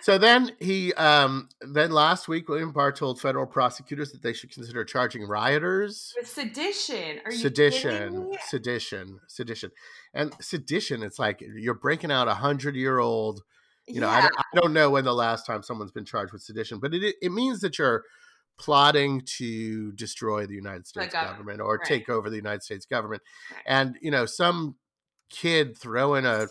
So 0.00 0.16
then 0.16 0.52
he, 0.60 0.94
um, 0.94 1.48
then 1.60 1.90
last 1.90 2.28
week, 2.28 2.48
William 2.48 2.72
Barr 2.72 2.92
told 2.92 3.20
federal 3.20 3.46
prosecutors 3.46 4.12
that 4.12 4.22
they 4.22 4.32
should 4.32 4.50
consider 4.50 4.82
charging 4.84 5.26
rioters. 5.26 6.14
With 6.16 6.26
sedition. 6.28 7.18
Are 7.26 7.32
you 7.32 7.36
Sedition, 7.36 8.32
sedition, 8.46 9.20
sedition, 9.26 9.70
and 10.14 10.34
sedition. 10.40 11.02
It's 11.02 11.18
like 11.18 11.40
you're 11.40 11.74
breaking 11.74 12.10
out 12.12 12.28
a 12.28 12.34
hundred 12.34 12.76
year 12.76 12.98
old. 12.98 13.42
You 13.86 14.00
know, 14.00 14.08
I, 14.08 14.20
don't- 14.20 14.34
I 14.38 14.60
don't 14.60 14.72
know 14.74 14.90
when 14.90 15.04
the 15.04 15.14
last 15.14 15.46
time 15.46 15.62
someone's 15.62 15.92
been 15.92 16.04
charged 16.04 16.32
with 16.32 16.42
sedition, 16.42 16.78
but 16.78 16.92
it 16.94 17.14
it 17.22 17.32
means 17.32 17.60
that 17.60 17.78
you're 17.78 18.04
plotting 18.58 19.22
to 19.24 19.92
destroy 19.92 20.44
the 20.44 20.54
United 20.54 20.86
States 20.86 21.12
government, 21.12 21.36
government 21.38 21.60
or 21.60 21.76
right. 21.76 21.86
take 21.86 22.08
over 22.08 22.28
the 22.28 22.36
United 22.36 22.62
States 22.62 22.84
government, 22.86 23.22
Right. 23.52 23.62
and 23.66 23.96
you 24.02 24.10
know, 24.10 24.26
some 24.26 24.76
kid 25.30 25.78
throwing 25.78 26.26
a, 26.26 26.48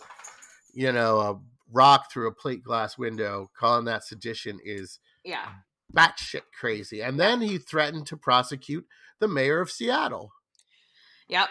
you 0.73 0.91
know, 0.91 1.19
a 1.19 1.39
rock 1.71 2.11
through 2.11 2.27
a 2.27 2.33
plate 2.33 2.63
glass 2.63 2.97
window, 2.97 3.49
calling 3.57 3.85
that 3.85 4.03
sedition 4.05 4.57
is 4.63 4.99
yeah. 5.25 5.49
batshit 5.93 6.43
crazy. 6.57 7.01
And 7.01 7.19
then 7.19 7.41
he 7.41 7.57
threatened 7.57 8.07
to 8.07 8.15
prosecute 8.17 8.85
the 9.19 9.27
mayor 9.27 9.59
of 9.59 9.69
Seattle. 9.69 10.31
Yep. 11.29 11.49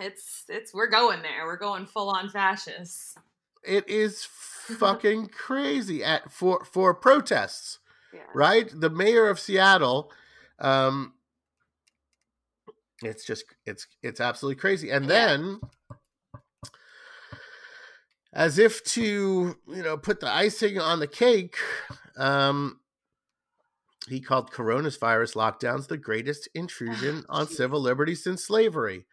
It's 0.00 0.44
it's 0.48 0.74
we're 0.74 0.88
going 0.90 1.22
there. 1.22 1.44
We're 1.46 1.56
going 1.56 1.86
full 1.86 2.10
on 2.10 2.28
fascists. 2.28 3.16
It 3.64 3.88
is 3.88 4.24
fucking 4.78 5.28
crazy 5.28 6.02
at 6.02 6.32
for 6.32 6.64
for 6.64 6.92
protests, 6.94 7.78
Yeah. 8.12 8.20
right? 8.34 8.68
The 8.74 8.90
mayor 8.90 9.28
of 9.28 9.38
Seattle, 9.38 10.10
um, 10.58 11.14
it's 13.02 13.24
just 13.24 13.44
it's 13.66 13.86
it's 14.02 14.20
absolutely 14.20 14.60
crazy. 14.60 14.90
And 14.90 15.08
then, 15.08 15.60
as 18.32 18.58
if 18.58 18.82
to 18.84 19.56
you 19.68 19.82
know 19.82 19.96
put 19.96 20.20
the 20.20 20.32
icing 20.32 20.80
on 20.80 20.98
the 20.98 21.06
cake, 21.06 21.56
um, 22.16 22.80
he 24.08 24.20
called 24.20 24.50
coronavirus 24.52 25.34
lockdowns 25.36 25.88
the 25.88 25.98
greatest 25.98 26.48
intrusion 26.54 27.24
on 27.28 27.48
civil 27.48 27.80
liberties 27.80 28.22
since 28.24 28.44
slavery. 28.44 29.06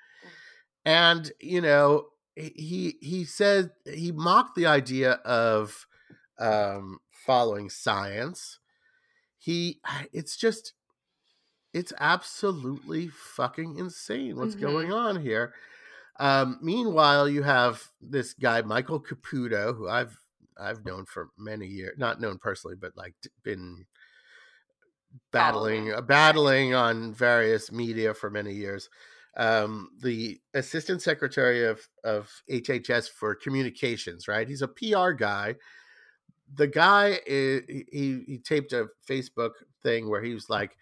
And 0.85 1.31
you 1.39 1.61
know, 1.61 2.09
he 2.35 2.97
he 3.01 3.25
said 3.25 3.71
he 3.85 4.11
mocked 4.11 4.55
the 4.55 4.65
idea 4.67 5.13
of 5.25 5.85
um, 6.39 6.99
following 7.11 7.69
science. 7.69 8.59
He, 9.37 9.81
it's 10.13 10.37
just, 10.37 10.73
it's 11.73 11.93
absolutely 11.99 13.07
fucking 13.09 13.77
insane 13.77 14.35
what's 14.37 14.55
Mhm. 14.55 14.61
going 14.61 14.91
on 14.93 15.21
here. 15.21 15.53
Um, 16.19 16.59
meanwhile, 16.61 17.29
you 17.29 17.43
have 17.43 17.89
this 18.01 18.33
guy 18.33 18.61
Michael 18.63 19.01
Caputo, 19.01 19.75
who 19.75 19.89
I've 19.89 20.19
I've 20.57 20.85
known 20.85 21.05
for 21.05 21.29
many 21.37 21.67
years, 21.67 21.97
not 21.97 22.21
known 22.21 22.39
personally, 22.39 22.75
but 22.77 22.97
like 22.97 23.15
been 23.43 23.87
battling 25.31 25.93
uh, 25.93 26.01
battling 26.01 26.73
on 26.73 27.13
various 27.13 27.71
media 27.71 28.13
for 28.13 28.29
many 28.29 28.53
years. 28.53 28.89
Um, 29.37 29.91
the 30.01 30.39
assistant 30.53 31.01
secretary 31.01 31.65
of 31.65 31.87
of 32.03 32.29
HHS 32.49 33.09
for 33.09 33.35
communications, 33.35 34.27
right? 34.27 34.47
He's 34.47 34.61
a 34.61 34.67
PR 34.67 35.11
guy. 35.11 35.55
The 36.55 36.67
guy 36.67 37.19
is, 37.25 37.61
he 37.67 38.23
he 38.25 38.39
taped 38.43 38.73
a 38.73 38.87
Facebook 39.07 39.51
thing 39.83 40.09
where 40.09 40.21
he 40.21 40.33
was 40.33 40.49
like, 40.49 40.75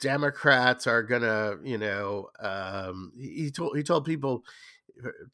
Democrats 0.00 0.86
are 0.86 1.02
gonna, 1.02 1.54
you 1.62 1.78
know, 1.78 2.28
um, 2.40 3.12
he 3.16 3.50
told 3.50 3.76
he 3.76 3.82
told 3.82 4.04
people 4.04 4.44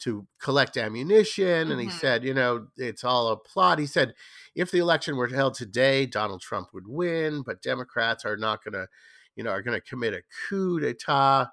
to 0.01 0.27
collect 0.41 0.77
ammunition, 0.77 1.71
and 1.71 1.81
he 1.81 1.89
Mhm. 1.89 1.91
said, 1.91 2.25
you 2.25 2.35
know, 2.35 2.69
it's 2.77 3.05
all 3.05 3.29
a 3.29 3.37
plot. 3.37 3.79
He 3.79 3.87
said, 3.87 4.15
if 4.55 4.71
the 4.71 4.79
election 4.79 5.17
were 5.17 5.29
held 5.29 5.55
today, 5.55 6.07
Donald 6.07 6.41
Trump 6.43 6.69
would 6.75 6.87
win, 6.89 7.43
but 7.43 7.63
Democrats 7.63 8.25
are 8.25 8.37
not 8.37 8.65
gonna, 8.65 8.89
you 9.37 9.45
know, 9.45 9.51
are 9.51 9.63
gonna 9.63 9.81
commit 9.81 10.15
a 10.15 10.23
coup 10.49 10.81
d'état. 10.81 11.51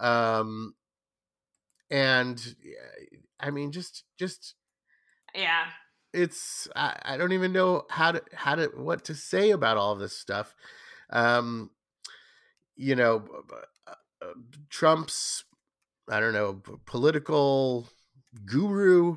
Um, 0.00 0.74
and 1.90 2.56
I 3.40 3.50
mean, 3.50 3.72
just 3.72 4.04
just 4.16 4.54
Yeah. 5.34 5.70
it's 6.12 6.68
I, 6.74 6.98
I 7.02 7.16
don't 7.16 7.32
even 7.32 7.52
know 7.52 7.84
how 7.90 8.12
to 8.12 8.22
how 8.32 8.54
to 8.54 8.66
what 8.74 9.04
to 9.06 9.14
say 9.14 9.50
about 9.50 9.76
all 9.76 9.94
this 9.96 10.16
stuff 10.16 10.54
um 11.10 11.70
you 12.74 12.94
know 12.94 13.26
uh, 13.86 13.94
uh, 14.22 14.32
trump's 14.68 15.44
i 16.08 16.20
don't 16.20 16.32
know 16.32 16.62
political 16.86 17.88
guru 18.44 19.16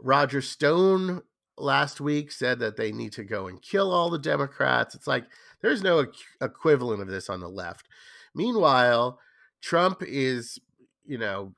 roger 0.00 0.40
stone 0.40 1.22
last 1.60 2.00
week 2.00 2.32
said 2.32 2.58
that 2.58 2.76
they 2.76 2.92
need 2.92 3.12
to 3.12 3.24
go 3.24 3.46
and 3.46 3.62
kill 3.62 3.92
all 3.92 4.10
the 4.10 4.18
democrats. 4.18 4.94
It's 4.94 5.06
like 5.06 5.26
there's 5.60 5.82
no 5.82 6.06
equivalent 6.40 7.02
of 7.02 7.08
this 7.08 7.28
on 7.28 7.40
the 7.40 7.48
left. 7.48 7.86
Meanwhile 8.34 9.18
trump 9.62 10.02
is 10.02 10.58
you 11.04 11.18
know 11.18 11.52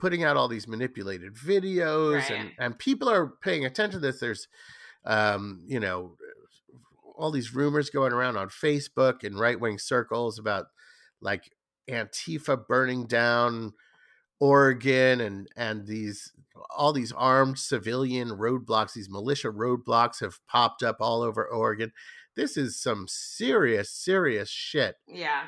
putting 0.00 0.24
out 0.24 0.36
all 0.36 0.48
these 0.48 0.66
manipulated 0.66 1.34
videos 1.34 2.30
and 2.30 2.52
and 2.58 2.78
people 2.78 3.08
are 3.08 3.28
paying 3.42 3.64
attention 3.64 4.00
to 4.00 4.06
this. 4.06 4.20
There's 4.20 4.48
um 5.04 5.64
you 5.66 5.80
know 5.80 6.16
all 7.16 7.30
these 7.30 7.54
rumors 7.54 7.90
going 7.90 8.12
around 8.12 8.36
on 8.36 8.48
facebook 8.48 9.24
and 9.24 9.40
right-wing 9.40 9.76
circles 9.76 10.38
about 10.38 10.66
like 11.20 11.50
antifa 11.88 12.66
burning 12.66 13.06
down 13.06 13.72
oregon 14.40 15.20
and 15.20 15.48
and 15.56 15.86
these 15.86 16.32
all 16.76 16.92
these 16.92 17.12
armed 17.12 17.58
civilian 17.58 18.28
roadblocks 18.30 18.92
these 18.92 19.10
militia 19.10 19.48
roadblocks 19.48 20.20
have 20.20 20.38
popped 20.46 20.82
up 20.82 20.96
all 21.00 21.22
over 21.22 21.46
oregon 21.46 21.92
this 22.36 22.56
is 22.56 22.80
some 22.80 23.06
serious 23.08 23.90
serious 23.90 24.48
shit 24.48 24.96
Yeah. 25.08 25.44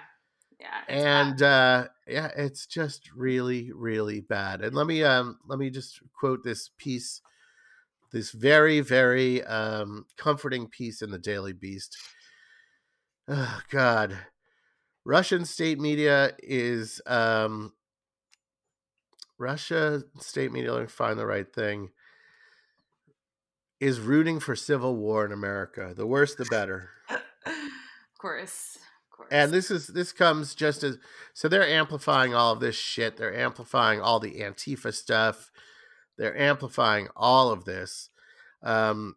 Yeah. 0.59 0.69
bad. 0.89 0.97
and 1.31 1.43
uh 1.43 1.89
yeah 2.09 2.31
it's 2.37 2.67
just 2.67 3.11
really 3.15 3.71
really 3.73 4.21
bad 4.21 4.61
and 4.63 4.75
let 4.75 4.87
me 4.87 5.05
um 5.05 5.39
let 5.47 5.59
me 5.59 5.71
just 5.71 6.01
quote 6.19 6.43
this 6.43 6.71
piece 6.77 7.21
this 8.13 8.33
very 8.33 8.81
very 8.81 9.45
um 9.45 10.05
comforting 10.17 10.67
piece 10.67 11.01
in 11.01 11.11
the 11.11 11.19
daily 11.19 11.53
beast 11.53 11.97
oh 13.29 13.61
god 13.71 14.19
russian 15.05 15.45
state 15.45 15.79
media 15.79 16.33
is 16.43 17.01
um 17.07 17.73
russia 19.39 20.03
state 20.19 20.53
media 20.53 20.73
let 20.73 20.83
me 20.83 20.89
find 20.89 21.19
the 21.19 21.27
right 21.27 21.53
thing 21.53 21.91
is 23.81 23.99
rooting 23.99 24.39
for 24.39 24.55
civil 24.55 24.97
war 24.97 25.25
in 25.25 25.33
america 25.33 25.95
the 25.97 26.07
worse 26.07 26.35
the 26.35 26.47
better 26.47 26.91
of 29.13 29.17
course. 29.17 29.29
And 29.31 29.53
this 29.53 29.71
is 29.71 29.87
this 29.89 30.13
comes 30.13 30.55
just 30.55 30.83
as 30.83 30.99
so 31.33 31.49
they're 31.49 31.67
amplifying 31.67 32.35
all 32.35 32.53
of 32.53 32.61
this 32.61 32.77
shit 32.77 33.17
they're 33.17 33.37
amplifying 33.37 34.01
all 34.01 34.21
the 34.21 34.41
antifa 34.41 34.93
stuff 34.93 35.51
they're 36.19 36.39
amplifying 36.39 37.09
all 37.17 37.51
of 37.51 37.65
this 37.65 38.11
um 38.63 39.17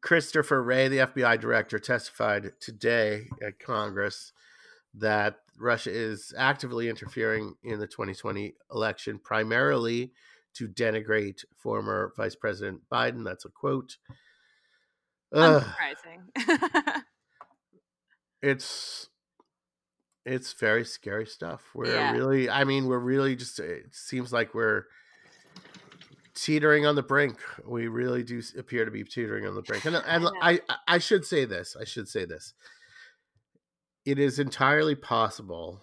christopher 0.00 0.62
wray 0.62 0.88
the 0.88 0.98
fbi 0.98 1.40
director 1.40 1.78
testified 1.78 2.52
today 2.60 3.28
at 3.44 3.58
congress 3.58 4.32
that 4.94 5.36
russia 5.58 5.90
is 5.90 6.32
actively 6.36 6.88
interfering 6.88 7.54
in 7.62 7.78
the 7.78 7.86
2020 7.86 8.54
election 8.72 9.18
primarily 9.22 10.12
to 10.54 10.68
denigrate 10.68 11.44
former 11.56 12.12
vice 12.16 12.34
president 12.36 12.80
biden 12.90 13.24
that's 13.24 13.44
a 13.44 13.50
quote 13.50 13.96
Ugh 15.32 15.62
unsurprising. 15.62 17.02
it's 18.42 19.08
it's 20.28 20.52
very 20.52 20.84
scary 20.84 21.26
stuff. 21.26 21.70
We're 21.74 21.94
Yeah. 21.94 22.12
really, 22.12 22.50
I 22.50 22.64
mean, 22.64 22.86
we're 22.86 22.98
really 22.98 23.34
just. 23.34 23.58
It 23.58 23.94
seems 23.94 24.32
like 24.32 24.54
we're 24.54 24.84
teetering 26.34 26.84
on 26.86 26.96
the 26.96 27.02
brink. 27.02 27.38
We 27.66 27.88
really 27.88 28.22
do 28.22 28.42
appear 28.58 28.84
to 28.84 28.90
be 28.90 29.04
teetering 29.04 29.46
on 29.46 29.54
the 29.54 29.62
brink. 29.62 29.86
And, 29.86 29.96
and 29.96 30.28
I, 30.42 30.60
I 30.86 30.98
should 30.98 31.24
say 31.24 31.46
this. 31.46 31.76
I 31.80 31.84
should 31.84 32.08
say 32.08 32.26
this. 32.26 32.52
It 34.08 34.18
is 34.18 34.38
entirely 34.38 34.94
possible 34.94 35.82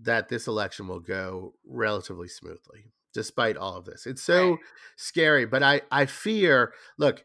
that 0.00 0.28
this 0.28 0.48
election 0.48 0.88
will 0.88 0.98
go 0.98 1.54
relatively 1.64 2.26
smoothly, 2.26 2.92
despite 3.14 3.56
all 3.56 3.76
of 3.76 3.84
this. 3.84 4.04
It's 4.04 4.20
so 4.22 4.50
Right. 4.50 4.58
scary, 4.96 5.46
but 5.46 5.62
I, 5.62 5.82
I 5.92 6.06
fear. 6.06 6.74
Look, 6.98 7.24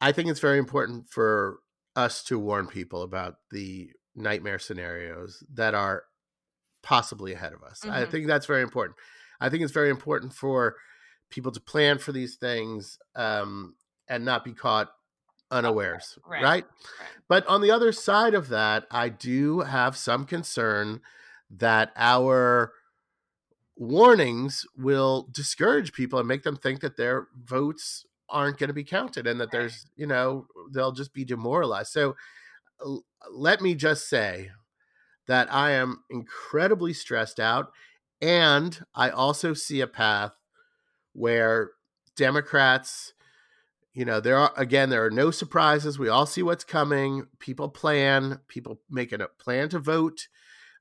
I 0.00 0.10
think 0.10 0.28
it's 0.28 0.40
very 0.40 0.58
important 0.58 1.08
for 1.08 1.60
us 1.94 2.24
to 2.24 2.36
warn 2.36 2.66
people 2.66 3.02
about 3.02 3.36
the 3.52 3.92
nightmare 4.16 4.58
scenarios 4.58 5.44
that 5.54 5.72
are 5.72 6.02
possibly 6.82 7.32
ahead 7.32 7.52
of 7.52 7.62
us. 7.62 7.82
Mm-hmm. 7.82 7.92
I 7.92 8.04
think 8.06 8.26
that's 8.26 8.46
very 8.46 8.62
important. 8.62 8.96
I 9.40 9.50
think 9.50 9.62
it's 9.62 9.72
very 9.72 9.90
important 9.90 10.32
for 10.32 10.74
people 11.30 11.52
to 11.52 11.60
plan 11.60 11.98
for 11.98 12.10
these 12.10 12.34
things 12.34 12.98
um, 13.14 13.76
and 14.08 14.24
not 14.24 14.44
be 14.44 14.52
caught 14.52 14.90
unawares, 15.52 16.18
right. 16.26 16.42
Right? 16.42 16.64
right? 16.64 16.64
But 17.28 17.46
on 17.46 17.60
the 17.60 17.70
other 17.70 17.92
side 17.92 18.34
of 18.34 18.48
that, 18.48 18.86
I 18.90 19.08
do 19.08 19.60
have 19.60 19.96
some 19.96 20.24
concern 20.24 21.00
that 21.50 21.92
our 21.96 22.72
warnings 23.76 24.66
will 24.76 25.28
discourage 25.30 25.92
people 25.92 26.18
and 26.18 26.28
make 26.28 26.42
them 26.42 26.56
think 26.56 26.80
that 26.80 26.96
their 26.96 27.28
votes 27.44 28.06
aren't 28.28 28.58
going 28.58 28.68
to 28.68 28.74
be 28.74 28.84
counted 28.84 29.26
and 29.26 29.40
that 29.40 29.50
there's, 29.50 29.86
you 29.96 30.06
know, 30.06 30.46
they'll 30.72 30.92
just 30.92 31.12
be 31.12 31.24
demoralized. 31.24 31.92
So 31.92 32.16
let 33.30 33.60
me 33.60 33.74
just 33.74 34.08
say 34.08 34.50
that 35.26 35.52
I 35.52 35.72
am 35.72 36.02
incredibly 36.10 36.92
stressed 36.92 37.38
out. 37.38 37.72
And 38.20 38.84
I 38.94 39.10
also 39.10 39.52
see 39.52 39.80
a 39.80 39.86
path 39.86 40.32
where 41.12 41.72
Democrats, 42.16 43.12
you 43.94 44.04
know, 44.04 44.20
there 44.20 44.36
are, 44.36 44.52
again, 44.56 44.88
there 44.88 45.04
are 45.04 45.10
no 45.10 45.30
surprises. 45.30 45.98
We 45.98 46.08
all 46.08 46.26
see 46.26 46.42
what's 46.42 46.64
coming. 46.64 47.26
People 47.38 47.68
plan, 47.68 48.40
people 48.48 48.80
make 48.90 49.12
a 49.12 49.28
plan 49.38 49.68
to 49.70 49.78
vote. 49.78 50.28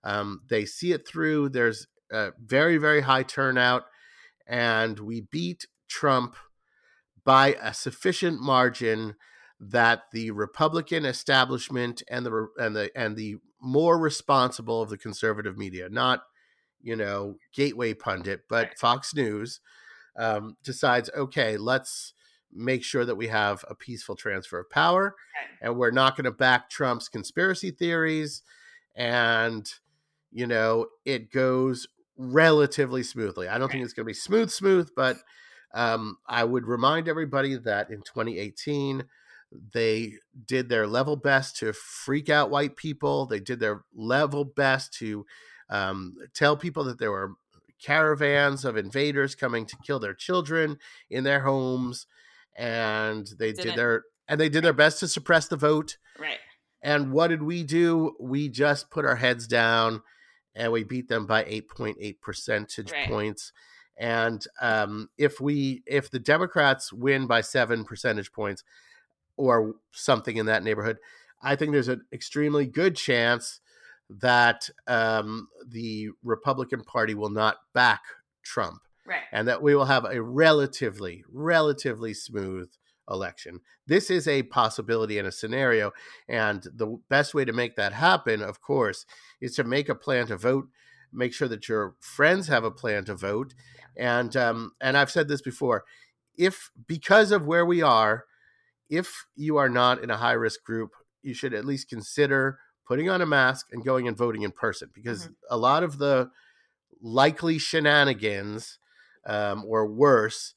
Um, 0.03 0.41
they 0.49 0.65
see 0.65 0.93
it 0.93 1.07
through. 1.07 1.49
There's 1.49 1.87
a 2.11 2.31
very, 2.43 2.77
very 2.77 3.01
high 3.01 3.23
turnout. 3.23 3.83
And 4.47 4.99
we 4.99 5.21
beat 5.21 5.67
Trump 5.89 6.35
by 7.23 7.55
a 7.61 7.73
sufficient 7.73 8.41
margin 8.41 9.15
that 9.59 10.03
the 10.11 10.31
Republican 10.31 11.05
establishment 11.05 12.01
and 12.09 12.25
the 12.25 12.47
and 12.57 12.75
the 12.75 12.89
and 12.95 13.15
the 13.15 13.35
more 13.61 13.99
responsible 13.99 14.81
of 14.81 14.89
the 14.89 14.97
conservative 14.97 15.55
media, 15.55 15.87
not 15.87 16.23
you 16.81 16.95
know 16.95 17.35
gateway 17.53 17.93
pundit, 17.93 18.41
but 18.49 18.77
Fox 18.79 19.13
News, 19.13 19.59
um, 20.17 20.57
decides 20.63 21.11
okay, 21.15 21.57
let's 21.57 22.13
make 22.53 22.83
sure 22.83 23.05
that 23.05 23.15
we 23.15 23.27
have 23.27 23.63
a 23.69 23.75
peaceful 23.75 24.15
transfer 24.15 24.59
of 24.59 24.69
power, 24.69 25.15
and 25.61 25.77
we're 25.77 25.91
not 25.91 26.15
going 26.15 26.25
to 26.25 26.31
back 26.31 26.69
Trump's 26.69 27.09
conspiracy 27.09 27.71
theories, 27.71 28.43
and 28.95 29.69
you 30.31 30.47
know 30.47 30.87
it 31.05 31.31
goes 31.31 31.87
relatively 32.17 33.03
smoothly. 33.03 33.47
I 33.47 33.57
don't 33.57 33.71
think 33.71 33.83
it's 33.83 33.93
going 33.93 34.05
to 34.05 34.09
be 34.09 34.13
smooth, 34.13 34.51
smooth, 34.51 34.91
but 34.95 35.17
um, 35.73 36.17
I 36.27 36.43
would 36.43 36.65
remind 36.65 37.07
everybody 37.07 37.55
that 37.57 37.89
in 37.89 38.01
2018 38.01 39.03
they 39.73 40.13
did 40.45 40.69
their 40.69 40.87
level 40.87 41.15
best 41.15 41.57
to 41.57 41.73
freak 41.73 42.29
out 42.29 42.49
white 42.49 42.75
people. 42.75 43.25
They 43.25 43.39
did 43.39 43.59
their 43.59 43.83
level 43.93 44.45
best 44.45 44.93
to 44.95 45.25
um, 45.69 46.15
tell 46.33 46.55
people 46.55 46.83
that 46.85 46.99
there 46.99 47.11
were 47.11 47.33
caravans 47.81 48.63
of 48.63 48.77
invaders 48.77 49.35
coming 49.35 49.65
to 49.65 49.77
kill 49.83 49.99
their 49.99 50.13
children 50.13 50.77
in 51.09 51.23
their 51.23 51.41
homes, 51.41 52.05
and 52.55 53.27
they 53.39 53.53
did, 53.53 53.63
did 53.63 53.75
their 53.75 54.03
and 54.27 54.39
they 54.39 54.49
did 54.49 54.63
their 54.63 54.73
best 54.73 54.99
to 54.99 55.07
suppress 55.07 55.47
the 55.47 55.57
vote. 55.57 55.97
Right. 56.19 56.39
And 56.81 57.11
what 57.11 57.27
did 57.27 57.43
we 57.43 57.63
do? 57.63 58.15
We 58.19 58.49
just 58.49 58.89
put 58.89 59.05
our 59.05 59.15
heads 59.15 59.47
down 59.47 60.01
and 60.55 60.71
we 60.71 60.83
beat 60.83 61.07
them 61.07 61.25
by 61.25 61.43
8.8 61.43 62.21
percentage 62.21 62.91
right. 62.91 63.07
points. 63.07 63.51
And 63.97 64.43
um, 64.59 65.09
if 65.17 65.39
we 65.39 65.83
if 65.85 66.09
the 66.09 66.19
Democrats 66.19 66.91
win 66.91 67.27
by 67.27 67.41
seven 67.41 67.85
percentage 67.85 68.31
points, 68.31 68.63
or 69.37 69.75
something 69.91 70.37
in 70.37 70.45
that 70.45 70.63
neighborhood, 70.63 70.97
I 71.41 71.55
think 71.55 71.71
there's 71.71 71.87
an 71.87 72.05
extremely 72.13 72.65
good 72.67 72.95
chance 72.95 73.59
that 74.09 74.69
um, 74.87 75.47
the 75.67 76.09
Republican 76.23 76.83
Party 76.83 77.15
will 77.15 77.29
not 77.29 77.57
back 77.73 78.01
Trump. 78.43 78.81
Right. 79.11 79.23
And 79.33 79.47
that 79.49 79.61
we 79.61 79.75
will 79.75 79.85
have 79.85 80.05
a 80.05 80.21
relatively, 80.21 81.25
relatively 81.29 82.13
smooth 82.13 82.71
election. 83.09 83.59
This 83.85 84.09
is 84.09 84.25
a 84.25 84.43
possibility 84.43 85.19
and 85.19 85.27
a 85.27 85.33
scenario. 85.33 85.91
And 86.29 86.63
the 86.73 86.97
best 87.09 87.33
way 87.33 87.43
to 87.43 87.51
make 87.51 87.75
that 87.75 87.91
happen, 87.91 88.41
of 88.41 88.61
course, 88.61 89.05
is 89.41 89.53
to 89.55 89.65
make 89.65 89.89
a 89.89 89.95
plan 89.95 90.27
to 90.27 90.37
vote, 90.37 90.69
make 91.11 91.33
sure 91.33 91.49
that 91.49 91.67
your 91.67 91.95
friends 91.99 92.47
have 92.47 92.63
a 92.63 92.71
plan 92.71 93.03
to 93.05 93.15
vote. 93.15 93.53
And 93.97 94.37
um, 94.37 94.71
and 94.79 94.95
I've 94.95 95.11
said 95.11 95.27
this 95.27 95.41
before, 95.41 95.83
if 96.37 96.71
because 96.87 97.33
of 97.33 97.45
where 97.45 97.65
we 97.65 97.81
are, 97.81 98.23
if 98.89 99.25
you 99.35 99.57
are 99.57 99.69
not 99.69 100.01
in 100.01 100.09
a 100.09 100.17
high 100.17 100.31
risk 100.31 100.63
group, 100.63 100.91
you 101.21 101.33
should 101.33 101.53
at 101.53 101.65
least 101.65 101.89
consider 101.89 102.59
putting 102.87 103.09
on 103.09 103.21
a 103.21 103.25
mask 103.25 103.67
and 103.73 103.83
going 103.83 104.07
and 104.07 104.17
voting 104.17 104.43
in 104.43 104.51
person 104.51 104.89
because 104.93 105.23
mm-hmm. 105.23 105.33
a 105.49 105.57
lot 105.57 105.83
of 105.83 105.97
the 105.97 106.29
likely 107.01 107.57
shenanigans 107.57 108.79
um, 109.25 109.63
or 109.67 109.87
worse 109.87 110.53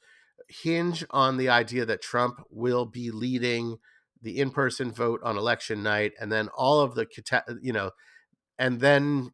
hinge 0.48 1.04
on 1.10 1.36
the 1.36 1.48
idea 1.48 1.84
that 1.86 2.02
Trump 2.02 2.40
will 2.50 2.86
be 2.86 3.10
leading 3.10 3.78
the 4.22 4.38
in 4.38 4.50
person 4.50 4.92
vote 4.92 5.20
on 5.22 5.36
election 5.36 5.82
night 5.82 6.12
and 6.20 6.30
then 6.30 6.48
all 6.56 6.80
of 6.80 6.94
the, 6.94 7.06
you 7.62 7.72
know, 7.72 7.90
and 8.58 8.80
then 8.80 9.30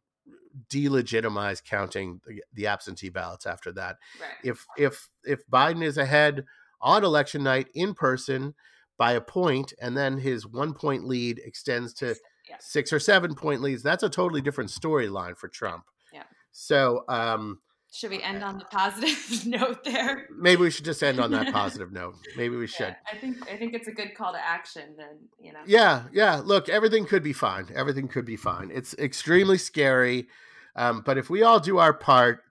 delegitimize 0.69 1.63
counting 1.63 2.19
the, 2.25 2.43
the 2.53 2.67
absentee 2.67 3.09
ballots 3.09 3.45
after 3.45 3.71
that. 3.71 3.97
Right. 4.19 4.29
If 4.43 4.65
if 4.77 5.09
if 5.23 5.47
Biden 5.49 5.83
is 5.83 5.97
ahead 5.97 6.45
on 6.81 7.03
election 7.03 7.43
night 7.43 7.67
in 7.73 7.93
person, 7.93 8.53
by 9.01 9.13
a 9.13 9.21
point, 9.21 9.73
and 9.81 9.97
then 9.97 10.19
his 10.19 10.45
one 10.45 10.75
point 10.75 11.05
lead 11.05 11.39
extends 11.43 11.91
to 11.91 12.15
yeah. 12.47 12.57
six 12.59 12.93
or 12.93 12.99
seven 12.99 13.33
point 13.33 13.59
leads. 13.59 13.81
That's 13.81 14.03
a 14.03 14.09
totally 14.09 14.41
different 14.41 14.69
storyline 14.69 15.35
for 15.35 15.47
Trump. 15.47 15.85
Yeah. 16.13 16.21
So, 16.51 17.03
um, 17.07 17.61
should 17.91 18.09
we 18.09 18.21
end 18.21 18.43
on 18.43 18.57
the 18.57 18.65
positive 18.65 19.45
note 19.45 19.83
there? 19.83 20.27
Maybe 20.35 20.61
we 20.61 20.71
should 20.71 20.85
just 20.85 21.03
end 21.03 21.19
on 21.19 21.31
that 21.31 21.51
positive 21.53 21.91
note. 21.91 22.15
Maybe 22.37 22.55
we 22.55 22.67
should. 22.67 22.87
Yeah, 22.87 22.95
I 23.11 23.17
think 23.17 23.49
I 23.51 23.57
think 23.57 23.73
it's 23.73 23.87
a 23.87 23.91
good 23.91 24.15
call 24.15 24.31
to 24.31 24.39
action. 24.39 24.95
Then 24.97 25.19
you 25.39 25.53
know. 25.53 25.59
Yeah, 25.65 26.03
yeah. 26.13 26.41
Look, 26.43 26.69
everything 26.69 27.05
could 27.05 27.23
be 27.23 27.33
fine. 27.33 27.67
Everything 27.75 28.07
could 28.07 28.25
be 28.25 28.37
fine. 28.37 28.71
It's 28.73 28.93
extremely 28.95 29.57
scary, 29.57 30.27
um, 30.75 31.03
but 31.05 31.17
if 31.17 31.29
we 31.29 31.43
all 31.43 31.59
do 31.59 31.79
our 31.79 31.93
part, 31.93 32.43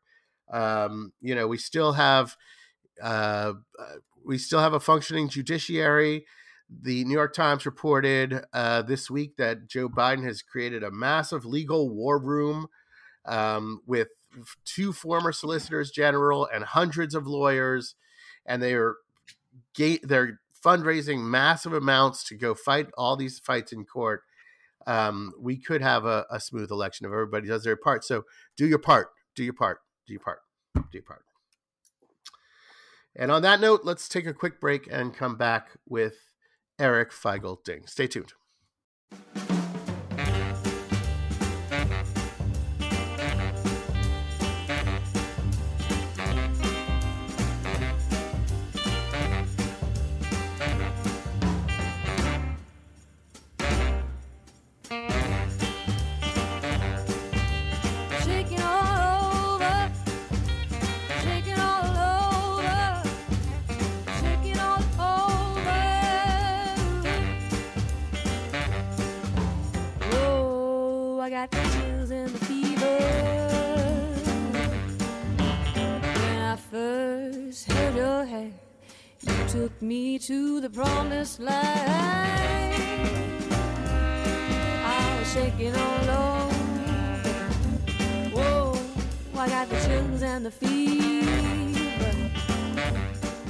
um, 0.52 1.12
you 1.20 1.34
know, 1.34 1.48
we 1.48 1.56
still 1.56 1.92
have 1.92 2.36
uh, 3.02 3.54
uh 3.78 3.94
we 4.24 4.36
still 4.36 4.60
have 4.60 4.74
a 4.74 4.80
functioning 4.80 5.28
judiciary 5.28 6.26
the 6.82 7.04
New 7.04 7.14
York 7.14 7.34
Times 7.34 7.66
reported 7.66 8.44
uh, 8.52 8.82
this 8.82 9.10
week 9.10 9.36
that 9.38 9.66
Joe 9.66 9.88
Biden 9.88 10.22
has 10.24 10.40
created 10.40 10.84
a 10.84 10.90
massive 10.92 11.44
legal 11.44 11.90
war 11.90 12.16
room 12.16 12.68
um, 13.26 13.80
with 13.86 14.08
two 14.64 14.92
former 14.92 15.32
solicitors 15.32 15.90
general 15.90 16.48
and 16.52 16.64
hundreds 16.64 17.14
of 17.14 17.26
lawyers, 17.26 17.94
and 18.46 18.62
they 18.62 18.74
are 18.74 18.96
they're 19.76 20.40
fundraising 20.64 21.20
massive 21.20 21.72
amounts 21.72 22.24
to 22.24 22.34
go 22.34 22.54
fight 22.54 22.88
all 22.96 23.16
these 23.16 23.38
fights 23.38 23.72
in 23.72 23.84
court. 23.84 24.22
Um, 24.86 25.32
we 25.38 25.56
could 25.56 25.82
have 25.82 26.04
a, 26.04 26.26
a 26.30 26.40
smooth 26.40 26.70
election 26.70 27.06
if 27.06 27.12
everybody 27.12 27.48
does 27.48 27.64
their 27.64 27.76
part. 27.76 28.04
So 28.04 28.24
do 28.56 28.66
your 28.66 28.78
part. 28.78 29.08
Do 29.34 29.44
your 29.44 29.52
part. 29.52 29.80
Do 30.06 30.12
your 30.12 30.20
part. 30.20 30.40
Do 30.74 30.82
your 30.92 31.02
part. 31.02 31.24
And 33.16 33.30
on 33.30 33.42
that 33.42 33.60
note, 33.60 33.80
let's 33.84 34.08
take 34.08 34.26
a 34.26 34.32
quick 34.32 34.60
break 34.60 34.88
and 34.90 35.14
come 35.14 35.36
back 35.36 35.70
with 35.88 36.32
Eric 36.78 37.10
Feigl 37.10 37.62
Ding. 37.64 37.86
Stay 37.86 38.06
tuned. 38.06 38.32
To 80.30 80.60
the 80.60 80.70
promised 80.70 81.40
land. 81.40 81.58
I 84.84 85.18
was 85.18 85.32
shaking 85.32 85.74
all 85.74 86.08
over. 86.08 86.54
Whoa, 88.32 88.78
I 89.36 89.48
got 89.48 89.68
the 89.68 89.74
chills 89.80 90.22
and 90.22 90.46
the 90.46 90.52
fever. 90.52 91.26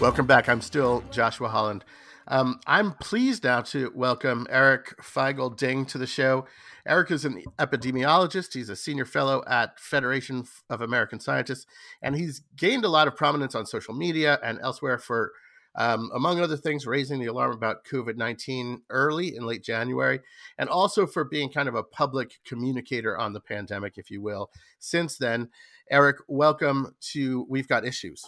Welcome 0.01 0.27
back. 0.27 0.49
I'm 0.49 0.63
still 0.63 1.05
Joshua 1.11 1.51
Holland. 1.51 1.85
Um, 2.29 2.61
I'm 2.67 2.93
pleased 2.93 3.45
now 3.45 3.61
to 3.61 3.93
welcome 3.95 4.47
Eric 4.49 4.97
Feigl 5.03 5.55
Ding 5.55 5.85
to 5.85 5.99
the 5.99 6.07
show. 6.07 6.47
Eric 6.87 7.11
is 7.11 7.27
an 7.27 7.45
epidemiologist. 7.59 8.55
He's 8.55 8.71
a 8.71 8.77
senior 8.77 9.05
fellow 9.05 9.45
at 9.47 9.79
Federation 9.79 10.47
of 10.71 10.81
American 10.81 11.21
Scientists, 11.21 11.67
and 12.01 12.17
he's 12.17 12.41
gained 12.57 12.87
a 12.87 12.89
lot 12.89 13.07
of 13.07 13.17
prominence 13.17 13.55
on 13.55 13.67
social 13.67 13.93
media 13.93 14.39
and 14.43 14.59
elsewhere 14.63 14.97
for, 14.97 15.33
um, 15.75 16.11
among 16.15 16.41
other 16.41 16.57
things, 16.57 16.87
raising 16.87 17.21
the 17.21 17.27
alarm 17.27 17.53
about 17.53 17.85
COVID 17.85 18.17
19 18.17 18.83
early 18.91 19.37
in 19.37 19.47
late 19.47 19.63
January, 19.63 20.21
and 20.59 20.69
also 20.69 21.07
for 21.07 21.25
being 21.25 21.51
kind 21.51 21.69
of 21.69 21.75
a 21.75 21.83
public 21.83 22.41
communicator 22.45 23.17
on 23.17 23.33
the 23.33 23.41
pandemic, 23.41 23.97
if 23.97 24.11
you 24.11 24.21
will. 24.21 24.51
Since 24.79 25.17
then, 25.19 25.49
Eric, 25.91 26.17
welcome 26.29 26.95
to 27.13 27.47
We've 27.49 27.69
Got 27.69 27.85
Issues. 27.85 28.25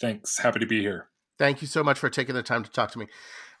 Thanks. 0.00 0.38
Happy 0.38 0.60
to 0.60 0.66
be 0.66 0.80
here. 0.80 1.08
Thank 1.38 1.60
you 1.60 1.68
so 1.68 1.84
much 1.84 1.98
for 1.98 2.08
taking 2.08 2.34
the 2.34 2.42
time 2.42 2.64
to 2.64 2.70
talk 2.70 2.90
to 2.92 2.98
me. 2.98 3.06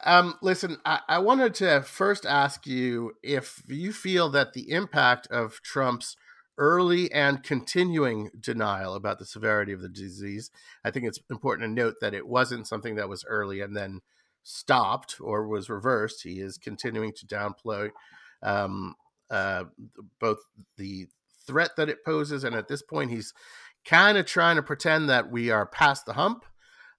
Um, 0.04 0.34
listen, 0.42 0.78
I, 0.84 1.00
I, 1.08 1.18
wanted 1.18 1.54
to 1.56 1.82
first 1.82 2.26
ask 2.26 2.66
you 2.66 3.12
if 3.22 3.62
you 3.66 3.92
feel 3.92 4.28
that 4.30 4.52
the 4.52 4.70
impact 4.70 5.26
of 5.28 5.60
Trump's 5.62 6.16
early 6.58 7.10
and 7.12 7.42
continuing 7.42 8.30
denial 8.40 8.94
about 8.94 9.18
the 9.18 9.26
severity 9.26 9.72
of 9.72 9.80
the 9.80 9.88
disease, 9.88 10.50
I 10.84 10.90
think 10.90 11.06
it's 11.06 11.20
important 11.30 11.68
to 11.68 11.82
note 11.82 11.96
that 12.00 12.14
it 12.14 12.26
wasn't 12.26 12.66
something 12.66 12.96
that 12.96 13.08
was 13.08 13.24
early 13.28 13.60
and 13.60 13.76
then 13.76 14.00
stopped 14.42 15.16
or 15.20 15.46
was 15.46 15.68
reversed. 15.68 16.22
He 16.22 16.40
is 16.40 16.56
continuing 16.56 17.12
to 17.14 17.26
downplay 17.26 17.90
um, 18.42 18.94
uh, 19.30 19.64
both 20.20 20.38
the 20.76 21.06
threat 21.46 21.70
that 21.76 21.88
it 21.88 22.04
poses, 22.04 22.44
and 22.44 22.54
at 22.54 22.68
this 22.68 22.82
point, 22.82 23.10
he's 23.10 23.32
kind 23.84 24.18
of 24.18 24.26
trying 24.26 24.56
to 24.56 24.62
pretend 24.62 25.08
that 25.08 25.30
we 25.30 25.50
are 25.50 25.66
past 25.66 26.06
the 26.06 26.14
hump 26.14 26.44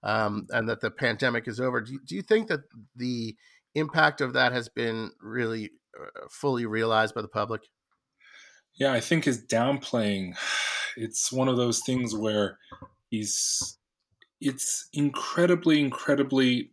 um, 0.02 0.46
and 0.50 0.68
that 0.68 0.80
the 0.80 0.90
pandemic 0.90 1.46
is 1.48 1.60
over. 1.60 1.80
Do 1.80 1.92
you, 1.92 2.00
do 2.04 2.14
you 2.14 2.22
think 2.22 2.48
that 2.48 2.60
the 2.96 3.36
impact 3.74 4.20
of 4.20 4.32
that 4.32 4.52
has 4.52 4.68
been 4.68 5.10
really 5.20 5.70
uh, 5.98 6.26
fully 6.30 6.66
realized 6.66 7.14
by 7.14 7.22
the 7.22 7.28
public? 7.28 7.62
Yeah, 8.78 8.92
I 8.92 9.00
think 9.00 9.26
is 9.26 9.44
downplaying, 9.44 10.36
it's 10.96 11.32
one 11.32 11.48
of 11.48 11.56
those 11.56 11.80
things 11.80 12.14
where 12.14 12.58
he's, 13.10 13.78
it's 14.40 14.88
incredibly, 14.92 15.80
incredibly 15.80 16.70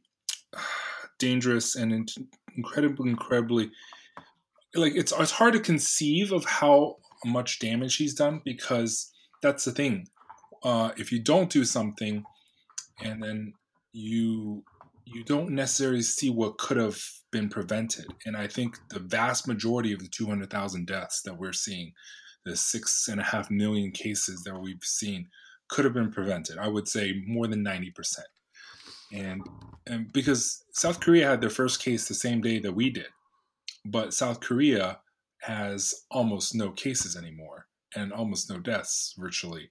dangerous 1.19 1.75
and 1.75 2.09
incredibly, 2.55 3.09
incredibly, 3.09 3.71
like 4.75 4.93
it's 4.95 5.13
it's 5.17 5.31
hard 5.31 5.53
to 5.53 5.59
conceive 5.59 6.31
of 6.31 6.43
how 6.43 6.97
much 7.25 7.59
damage 7.59 7.95
he's 7.95 8.13
done 8.13 8.41
because 8.43 9.11
that's 9.41 9.63
the 9.63 9.71
thing. 9.71 10.07
Uh, 10.63 10.91
if 10.97 11.11
you 11.11 11.19
don't 11.19 11.49
do 11.49 11.63
something, 11.63 12.25
and 13.01 13.23
then 13.23 13.53
you 13.93 14.63
you 15.05 15.23
don't 15.23 15.51
necessarily 15.51 16.01
see 16.01 16.29
what 16.29 16.57
could 16.57 16.77
have 16.77 16.99
been 17.31 17.49
prevented. 17.49 18.05
And 18.25 18.35
I 18.35 18.47
think 18.47 18.77
the 18.89 18.99
vast 18.99 19.47
majority 19.47 19.93
of 19.93 19.99
the 19.99 20.07
200,000 20.07 20.87
deaths 20.87 21.21
that 21.23 21.37
we're 21.37 21.53
seeing, 21.53 21.93
the 22.43 22.55
six 22.55 23.07
and 23.07 23.19
a 23.19 23.23
half 23.23 23.49
million 23.51 23.91
cases 23.91 24.43
that 24.43 24.59
we've 24.59 24.83
seen, 24.83 25.27
could 25.69 25.85
have 25.85 25.93
been 25.93 26.11
prevented. 26.11 26.57
I 26.57 26.67
would 26.67 26.87
say 26.87 27.21
more 27.25 27.47
than 27.47 27.63
90%. 27.63 28.19
And, 29.13 29.41
and 29.87 30.11
because 30.11 30.63
South 30.71 30.99
Korea 30.99 31.27
had 31.27 31.41
their 31.41 31.49
first 31.49 31.81
case 31.81 32.07
the 32.07 32.13
same 32.13 32.41
day 32.41 32.59
that 32.59 32.73
we 32.73 32.89
did, 32.89 33.07
but 33.85 34.13
South 34.13 34.39
Korea 34.39 34.99
has 35.41 35.93
almost 36.09 36.55
no 36.55 36.71
cases 36.71 37.15
anymore 37.15 37.67
and 37.95 38.11
almost 38.11 38.49
no 38.49 38.59
deaths 38.59 39.13
virtually. 39.17 39.69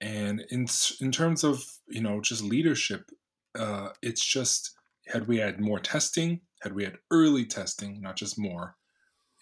And 0.00 0.42
in 0.50 0.66
in 1.00 1.12
terms 1.12 1.44
of 1.44 1.62
you 1.88 2.00
know 2.00 2.20
just 2.20 2.42
leadership, 2.42 3.10
uh, 3.58 3.90
it's 4.02 4.24
just 4.24 4.74
had 5.06 5.26
we 5.26 5.38
had 5.38 5.60
more 5.60 5.78
testing, 5.78 6.40
had 6.62 6.74
we 6.74 6.84
had 6.84 6.98
early 7.10 7.44
testing, 7.44 8.00
not 8.00 8.16
just 8.16 8.38
more, 8.38 8.76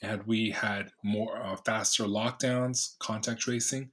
had 0.02 0.26
we 0.26 0.50
had 0.50 0.90
more 1.04 1.36
uh, 1.42 1.56
faster 1.56 2.04
lockdowns, 2.04 2.98
contact 3.00 3.40
tracing, 3.40 3.90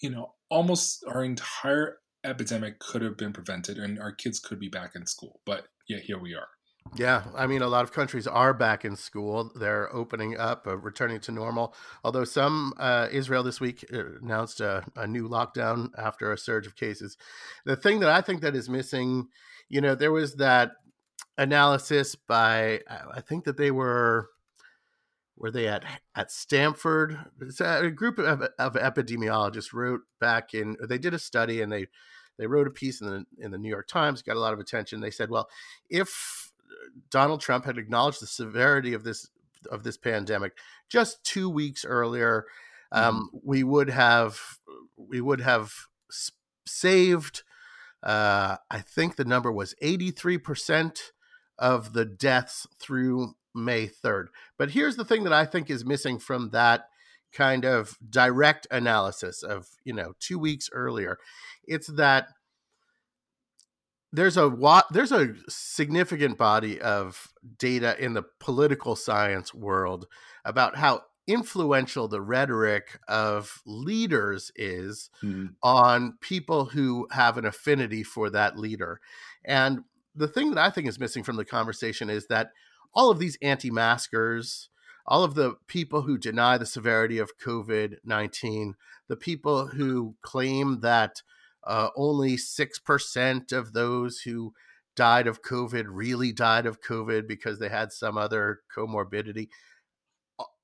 you 0.00 0.10
know, 0.10 0.34
almost 0.50 1.04
our 1.08 1.24
entire 1.24 1.98
epidemic 2.24 2.78
could 2.78 3.02
have 3.02 3.16
been 3.16 3.32
prevented, 3.32 3.78
and 3.78 3.98
our 3.98 4.12
kids 4.12 4.38
could 4.38 4.60
be 4.60 4.68
back 4.68 4.94
in 4.94 5.06
school. 5.06 5.40
But 5.46 5.66
yeah, 5.88 5.98
here 5.98 6.18
we 6.18 6.34
are. 6.34 6.48
Yeah, 6.96 7.24
I 7.36 7.46
mean, 7.46 7.62
a 7.62 7.68
lot 7.68 7.84
of 7.84 7.92
countries 7.92 8.26
are 8.26 8.52
back 8.52 8.84
in 8.84 8.96
school. 8.96 9.52
They're 9.54 9.94
opening 9.94 10.36
up, 10.36 10.66
uh, 10.66 10.76
returning 10.76 11.20
to 11.20 11.32
normal. 11.32 11.74
Although 12.02 12.24
some, 12.24 12.74
uh, 12.78 13.08
Israel 13.12 13.42
this 13.42 13.60
week 13.60 13.84
uh, 13.92 14.16
announced 14.20 14.60
a, 14.60 14.84
a, 14.96 15.06
new 15.06 15.28
lockdown 15.28 15.90
after 15.96 16.32
a 16.32 16.38
surge 16.38 16.66
of 16.66 16.76
cases. 16.76 17.16
The 17.64 17.76
thing 17.76 18.00
that 18.00 18.10
I 18.10 18.20
think 18.20 18.40
that 18.40 18.56
is 18.56 18.68
missing, 18.68 19.28
you 19.68 19.80
know, 19.80 19.94
there 19.94 20.12
was 20.12 20.36
that 20.36 20.72
analysis 21.36 22.14
by, 22.14 22.80
I 22.88 23.20
think 23.20 23.44
that 23.44 23.56
they 23.56 23.70
were, 23.70 24.30
were 25.36 25.50
they 25.50 25.68
at 25.68 25.84
at 26.16 26.32
Stanford? 26.32 27.16
A 27.60 27.90
group 27.90 28.18
of, 28.18 28.42
of 28.58 28.74
epidemiologists 28.74 29.72
wrote 29.72 30.00
back 30.20 30.52
in. 30.52 30.76
They 30.88 30.98
did 30.98 31.14
a 31.14 31.18
study 31.18 31.62
and 31.62 31.70
they 31.70 31.86
they 32.38 32.46
wrote 32.46 32.66
a 32.66 32.70
piece 32.70 33.00
in 33.00 33.06
the 33.08 33.24
in 33.38 33.50
the 33.50 33.58
New 33.58 33.68
York 33.68 33.88
Times, 33.88 34.22
got 34.22 34.36
a 34.36 34.40
lot 34.40 34.52
of 34.52 34.60
attention. 34.60 35.00
They 35.00 35.10
said, 35.10 35.30
well, 35.30 35.48
if 35.88 36.47
Donald 37.10 37.40
Trump 37.40 37.64
had 37.64 37.78
acknowledged 37.78 38.20
the 38.20 38.26
severity 38.26 38.94
of 38.94 39.04
this 39.04 39.28
of 39.70 39.82
this 39.82 39.96
pandemic 39.96 40.52
just 40.88 41.22
two 41.24 41.50
weeks 41.50 41.84
earlier. 41.84 42.46
Um, 42.92 43.30
mm-hmm. 43.34 43.38
We 43.42 43.64
would 43.64 43.90
have 43.90 44.40
we 44.96 45.20
would 45.20 45.40
have 45.40 45.72
saved. 46.66 47.42
Uh, 48.02 48.56
I 48.70 48.80
think 48.80 49.16
the 49.16 49.24
number 49.24 49.50
was 49.50 49.74
eighty 49.82 50.10
three 50.10 50.38
percent 50.38 51.12
of 51.58 51.92
the 51.92 52.04
deaths 52.04 52.66
through 52.78 53.34
May 53.54 53.86
third. 53.86 54.28
But 54.56 54.70
here's 54.70 54.96
the 54.96 55.04
thing 55.04 55.24
that 55.24 55.32
I 55.32 55.44
think 55.44 55.68
is 55.70 55.84
missing 55.84 56.18
from 56.18 56.50
that 56.50 56.88
kind 57.32 57.64
of 57.64 57.98
direct 58.08 58.66
analysis 58.70 59.42
of 59.42 59.68
you 59.84 59.92
know 59.92 60.14
two 60.20 60.38
weeks 60.38 60.70
earlier. 60.72 61.18
It's 61.64 61.88
that 61.88 62.28
there's 64.12 64.36
a 64.36 64.82
there's 64.90 65.12
a 65.12 65.34
significant 65.48 66.38
body 66.38 66.80
of 66.80 67.28
data 67.58 67.96
in 68.02 68.14
the 68.14 68.24
political 68.40 68.96
science 68.96 69.52
world 69.52 70.06
about 70.44 70.76
how 70.76 71.02
influential 71.26 72.08
the 72.08 72.22
rhetoric 72.22 72.98
of 73.06 73.60
leaders 73.66 74.50
is 74.56 75.10
mm-hmm. 75.22 75.48
on 75.62 76.16
people 76.22 76.64
who 76.64 77.06
have 77.10 77.36
an 77.36 77.44
affinity 77.44 78.02
for 78.02 78.30
that 78.30 78.58
leader. 78.58 78.98
And 79.44 79.80
the 80.14 80.26
thing 80.26 80.50
that 80.50 80.58
I 80.58 80.70
think 80.70 80.88
is 80.88 80.98
missing 80.98 81.22
from 81.22 81.36
the 81.36 81.44
conversation 81.44 82.08
is 82.08 82.26
that 82.28 82.50
all 82.94 83.10
of 83.10 83.18
these 83.18 83.36
anti-maskers, 83.42 84.70
all 85.06 85.22
of 85.22 85.34
the 85.34 85.56
people 85.66 86.02
who 86.02 86.16
deny 86.16 86.56
the 86.56 86.64
severity 86.64 87.18
of 87.18 87.38
COVID-19, 87.38 88.72
the 89.08 89.16
people 89.16 89.66
who 89.66 90.16
claim 90.22 90.80
that 90.80 91.22
uh, 91.64 91.88
only 91.96 92.36
6% 92.36 93.52
of 93.52 93.72
those 93.72 94.20
who 94.20 94.52
died 94.96 95.26
of 95.26 95.42
COVID 95.42 95.84
really 95.88 96.32
died 96.32 96.66
of 96.66 96.80
COVID 96.80 97.28
because 97.28 97.58
they 97.58 97.68
had 97.68 97.92
some 97.92 98.18
other 98.18 98.60
comorbidity. 98.76 99.48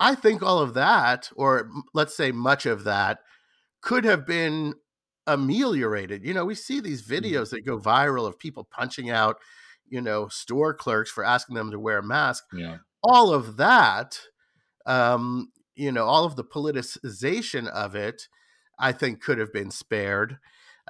I 0.01 0.15
think 0.15 0.43
all 0.43 0.59
of 0.59 0.75
that, 0.75 1.31
or 1.37 1.71
let's 1.93 2.17
say 2.17 2.33
much 2.33 2.67
of 2.67 2.85
that, 2.85 3.19
could 3.81 4.05
have 4.05 4.27
been 4.27 4.75
ameliorated. 5.27 6.25
You 6.25 6.35
know, 6.35 6.45
we 6.45 6.55
see 6.55 6.81
these 6.81 7.03
mm-hmm. 7.03 7.25
videos 7.25 7.51
that 7.51 7.67
go 7.67 7.79
viral 7.79 8.27
of 8.27 8.39
people 8.39 8.65
punching 8.65 9.11
out, 9.11 9.37
you 9.89 10.01
know, 10.01 10.29
store 10.29 10.75
clerks 10.75 11.11
for 11.11 11.25
asking 11.25 11.57
them 11.57 11.71
to 11.71 11.79
wear 11.79 11.99
a 11.99 12.03
mask. 12.03 12.45
Yeah. 12.53 12.79
All 13.03 13.33
of 13.33 13.57
that, 13.59 14.19
um, 14.87 15.53
you 15.77 15.93
know, 15.93 16.07
all 16.07 16.25
of 16.25 16.37
the 16.37 16.45
politicization 16.45 17.69
of 17.69 17.95
it, 17.95 18.29
I 18.79 18.93
think 18.93 19.21
could 19.21 19.39
have 19.39 19.53
been 19.53 19.71
spared. 19.71 20.39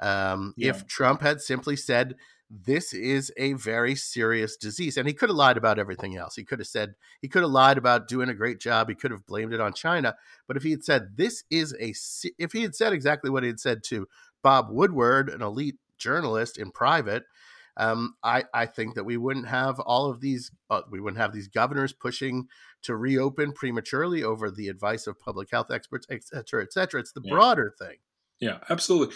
Um, 0.01 0.53
yeah. 0.57 0.69
If 0.69 0.87
Trump 0.87 1.21
had 1.21 1.41
simply 1.41 1.75
said, 1.75 2.15
this 2.49 2.93
is 2.93 3.31
a 3.37 3.53
very 3.53 3.95
serious 3.95 4.55
disease. 4.55 4.97
And 4.97 5.07
he 5.07 5.13
could 5.13 5.29
have 5.29 5.35
lied 5.35 5.57
about 5.57 5.79
everything 5.79 6.15
else. 6.15 6.35
He 6.35 6.43
could 6.43 6.59
have 6.59 6.67
said, 6.67 6.93
he 7.21 7.27
could 7.27 7.41
have 7.41 7.51
lied 7.51 7.77
about 7.77 8.07
doing 8.07 8.29
a 8.29 8.35
great 8.35 8.59
job. 8.59 8.87
He 8.87 8.95
could 8.95 9.11
have 9.11 9.25
blamed 9.25 9.53
it 9.53 9.59
on 9.59 9.73
China. 9.73 10.15
But 10.47 10.55
if 10.55 10.63
he 10.63 10.71
had 10.71 10.83
said, 10.83 11.17
this 11.17 11.43
is 11.49 11.73
a, 11.79 11.93
if 12.37 12.51
he 12.51 12.61
had 12.61 12.75
said 12.75 12.93
exactly 12.93 13.31
what 13.31 13.41
he 13.43 13.47
had 13.47 13.59
said 13.59 13.83
to 13.85 14.07
Bob 14.43 14.67
Woodward, 14.69 15.29
an 15.29 15.41
elite 15.41 15.77
journalist 15.97 16.59
in 16.59 16.69
private, 16.69 17.23
um, 17.77 18.13
I, 18.23 18.43
I 18.53 18.67
think 18.67 18.93
that 18.95 19.05
we 19.05 19.17
wouldn't 19.17 19.47
have 19.47 19.79
all 19.79 20.09
of 20.09 20.21
these, 20.21 20.51
uh, 20.69 20.83
we 20.89 21.01
wouldn't 21.01 21.21
have 21.21 21.33
these 21.33 21.47
governors 21.47 21.93
pushing 21.93 22.47
to 22.83 22.95
reopen 22.95 23.53
prematurely 23.53 24.23
over 24.23 24.51
the 24.51 24.69
advice 24.69 25.07
of 25.07 25.19
public 25.19 25.49
health 25.51 25.71
experts, 25.71 26.05
et 26.11 26.23
cetera, 26.23 26.61
et 26.61 26.71
cetera. 26.71 26.99
It's 26.99 27.11
the 27.11 27.21
yeah. 27.23 27.33
broader 27.33 27.73
thing. 27.77 27.97
Yeah, 28.39 28.59
absolutely. 28.69 29.15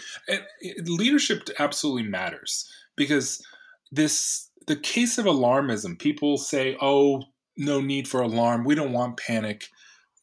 Leadership 0.84 1.48
absolutely 1.58 2.04
matters 2.04 2.70
because 2.96 3.44
this 3.92 4.50
the 4.66 4.76
case 4.76 5.18
of 5.18 5.26
alarmism. 5.26 5.98
People 5.98 6.38
say, 6.38 6.76
"Oh, 6.80 7.22
no 7.56 7.80
need 7.80 8.08
for 8.08 8.20
alarm. 8.22 8.64
We 8.64 8.74
don't 8.74 8.92
want 8.92 9.18
panic." 9.18 9.66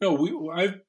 No, 0.02 0.14
we 0.14 0.34
I've 0.54 0.80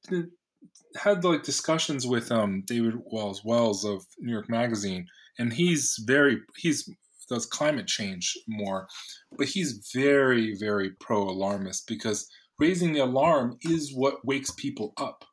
had 0.96 1.24
like 1.24 1.42
discussions 1.42 2.06
with 2.06 2.30
um 2.32 2.62
David 2.66 2.94
Wallace-Wells 2.96 3.84
of 3.84 4.04
New 4.18 4.32
York 4.32 4.48
Magazine, 4.48 5.06
and 5.38 5.52
he's 5.52 5.96
very 6.06 6.38
he's 6.56 6.88
does 7.28 7.44
climate 7.44 7.86
change 7.86 8.34
more, 8.48 8.88
but 9.36 9.48
he's 9.48 9.90
very 9.94 10.54
very 10.56 10.90
pro 11.00 11.22
alarmist 11.22 11.86
because 11.86 12.28
raising 12.58 12.92
the 12.92 13.00
alarm 13.00 13.58
is 13.62 13.94
what 13.94 14.24
wakes 14.24 14.50
people 14.52 14.92
up. 14.96 15.24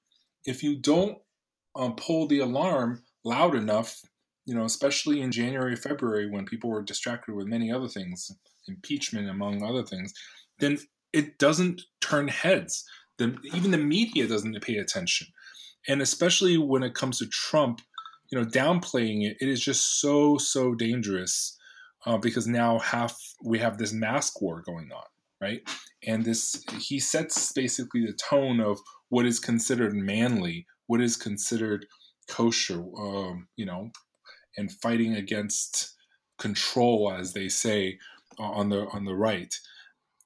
If 0.45 0.61
you 0.61 0.75
don't 0.75 1.17
um, 1.75 1.95
pull 1.95 2.27
the 2.27 2.39
alarm 2.39 3.03
loud 3.23 3.55
enough, 3.55 4.01
you 4.45 4.55
know, 4.55 4.65
especially 4.65 5.21
in 5.21 5.31
January, 5.31 5.75
February, 5.75 6.29
when 6.29 6.45
people 6.45 6.69
were 6.69 6.81
distracted 6.81 7.35
with 7.35 7.47
many 7.47 7.71
other 7.71 7.87
things, 7.87 8.31
impeachment 8.67 9.29
among 9.29 9.63
other 9.63 9.83
things, 9.83 10.13
then 10.59 10.77
it 11.13 11.37
doesn't 11.37 11.81
turn 12.01 12.27
heads. 12.27 12.85
The, 13.17 13.35
even 13.53 13.71
the 13.71 13.77
media 13.77 14.27
doesn't 14.27 14.61
pay 14.61 14.77
attention, 14.77 15.27
and 15.87 16.01
especially 16.01 16.57
when 16.57 16.83
it 16.83 16.93
comes 16.93 17.19
to 17.19 17.27
Trump, 17.27 17.81
you 18.29 18.37
know, 18.37 18.45
downplaying 18.45 19.25
it, 19.25 19.37
it 19.39 19.47
is 19.47 19.61
just 19.61 20.01
so 20.01 20.37
so 20.37 20.75
dangerous 20.75 21.57
uh, 22.05 22.17
because 22.17 22.47
now 22.47 22.79
half 22.79 23.17
we 23.43 23.59
have 23.59 23.77
this 23.77 23.93
mask 23.93 24.41
war 24.41 24.61
going 24.65 24.91
on, 24.91 25.05
right? 25.41 25.61
And 26.05 26.25
this 26.25 26.63
he 26.79 26.99
sets 26.99 27.51
basically 27.53 28.05
the 28.05 28.13
tone 28.13 28.59
of 28.59 28.79
what 29.09 29.25
is 29.25 29.39
considered 29.39 29.93
manly, 29.95 30.65
what 30.87 31.01
is 31.01 31.17
considered 31.17 31.85
kosher, 32.27 32.83
um, 32.97 33.47
you 33.55 33.65
know, 33.65 33.91
and 34.57 34.71
fighting 34.71 35.15
against 35.15 35.93
control, 36.37 37.11
as 37.11 37.33
they 37.33 37.49
say 37.49 37.97
on 38.37 38.69
the 38.69 38.87
on 38.87 39.05
the 39.05 39.15
right. 39.15 39.53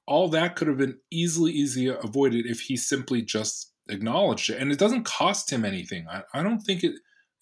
All 0.06 0.28
that 0.28 0.56
could 0.56 0.68
have 0.68 0.78
been 0.78 0.98
easily 1.10 1.52
easily 1.52 1.86
avoided 1.86 2.46
if 2.46 2.60
he 2.60 2.76
simply 2.76 3.22
just 3.22 3.72
acknowledged 3.88 4.50
it, 4.50 4.60
and 4.60 4.72
it 4.72 4.78
doesn't 4.78 5.04
cost 5.04 5.52
him 5.52 5.64
anything. 5.64 6.06
I, 6.10 6.22
I 6.34 6.42
don't 6.42 6.60
think 6.60 6.84
it 6.84 6.94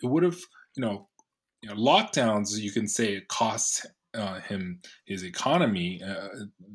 it 0.02 0.07
would 0.07 0.22
have 0.22 0.38
you 0.76 0.83
know, 0.83 1.09
you 1.62 1.68
know 1.68 1.74
lockdowns. 1.74 2.59
You 2.59 2.70
can 2.70 2.88
say 2.88 3.14
it 3.14 3.28
costs 3.28 3.85
uh, 4.14 4.40
him 4.40 4.81
his 5.07 5.24
economy, 5.24 6.00
uh, 6.02 6.28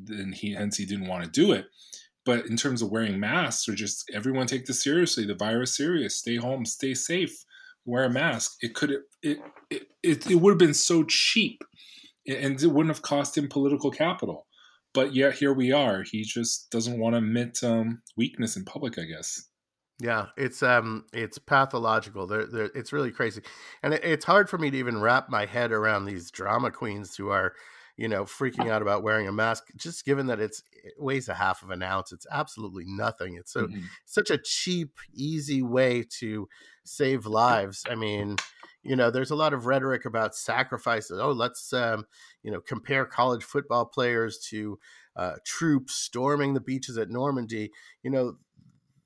and 0.08 0.34
he 0.34 0.52
hence 0.52 0.76
he 0.76 0.86
didn't 0.86 1.08
want 1.08 1.24
to 1.24 1.30
do 1.30 1.52
it. 1.52 1.66
But 2.24 2.46
in 2.46 2.56
terms 2.56 2.80
of 2.80 2.90
wearing 2.90 3.20
masks 3.20 3.68
or 3.68 3.74
just 3.74 4.10
everyone 4.14 4.46
take 4.46 4.64
this 4.66 4.82
seriously, 4.82 5.26
the 5.26 5.34
virus 5.34 5.76
serious, 5.76 6.16
stay 6.16 6.36
home, 6.36 6.64
stay 6.64 6.94
safe, 6.94 7.44
wear 7.84 8.04
a 8.04 8.10
mask. 8.10 8.56
It 8.60 8.74
could 8.74 8.90
it 8.90 9.38
it 9.70 9.82
it, 10.02 10.30
it 10.30 10.36
would 10.36 10.52
have 10.52 10.58
been 10.58 10.74
so 10.74 11.04
cheap, 11.04 11.62
and 12.26 12.62
it 12.62 12.66
wouldn't 12.66 12.94
have 12.94 13.02
cost 13.02 13.36
him 13.36 13.48
political 13.48 13.90
capital. 13.90 14.46
But 14.94 15.14
yet 15.14 15.34
here 15.34 15.52
we 15.52 15.72
are. 15.72 16.02
He 16.02 16.22
just 16.22 16.70
doesn't 16.70 16.98
want 16.98 17.14
to 17.14 17.18
admit 17.18 17.58
um, 17.64 18.00
weakness 18.16 18.56
in 18.56 18.64
public, 18.64 18.98
I 18.98 19.04
guess. 19.04 19.48
Yeah, 20.00 20.26
it's 20.36 20.62
um, 20.62 21.04
it's 21.12 21.38
pathological. 21.38 22.26
They're, 22.26 22.46
they're, 22.46 22.70
it's 22.74 22.92
really 22.92 23.12
crazy, 23.12 23.42
and 23.82 23.94
it, 23.94 24.02
it's 24.04 24.24
hard 24.24 24.48
for 24.48 24.58
me 24.58 24.70
to 24.70 24.76
even 24.76 25.00
wrap 25.00 25.28
my 25.28 25.46
head 25.46 25.72
around 25.72 26.04
these 26.04 26.30
drama 26.30 26.70
queens 26.70 27.16
who 27.16 27.28
are, 27.28 27.54
you 27.96 28.08
know, 28.08 28.24
freaking 28.24 28.68
out 28.68 28.82
about 28.82 29.02
wearing 29.02 29.28
a 29.28 29.32
mask. 29.32 29.64
Just 29.76 30.04
given 30.04 30.26
that 30.26 30.40
it's 30.40 30.62
it 30.72 30.94
weighs 30.98 31.28
a 31.28 31.34
half 31.34 31.62
of 31.62 31.70
an 31.70 31.82
ounce, 31.82 32.12
it's 32.12 32.26
absolutely 32.30 32.84
nothing. 32.86 33.36
It's 33.36 33.52
so 33.52 33.66
mm-hmm. 33.66 33.80
such 34.04 34.30
a 34.30 34.38
cheap, 34.38 34.98
easy 35.14 35.62
way 35.62 36.04
to 36.18 36.48
save 36.84 37.26
lives. 37.26 37.84
I 37.88 37.94
mean, 37.94 38.36
you 38.82 38.96
know, 38.96 39.10
there's 39.10 39.30
a 39.30 39.36
lot 39.36 39.54
of 39.54 39.66
rhetoric 39.66 40.04
about 40.04 40.34
sacrifices. 40.34 41.20
Oh, 41.20 41.32
let's 41.32 41.72
um, 41.72 42.06
you 42.42 42.50
know, 42.50 42.60
compare 42.60 43.04
college 43.04 43.44
football 43.44 43.86
players 43.86 44.38
to 44.50 44.78
uh, 45.16 45.34
troops 45.44 45.94
storming 45.94 46.54
the 46.54 46.60
beaches 46.60 46.98
at 46.98 47.10
Normandy. 47.10 47.70
You 48.02 48.10
know, 48.10 48.36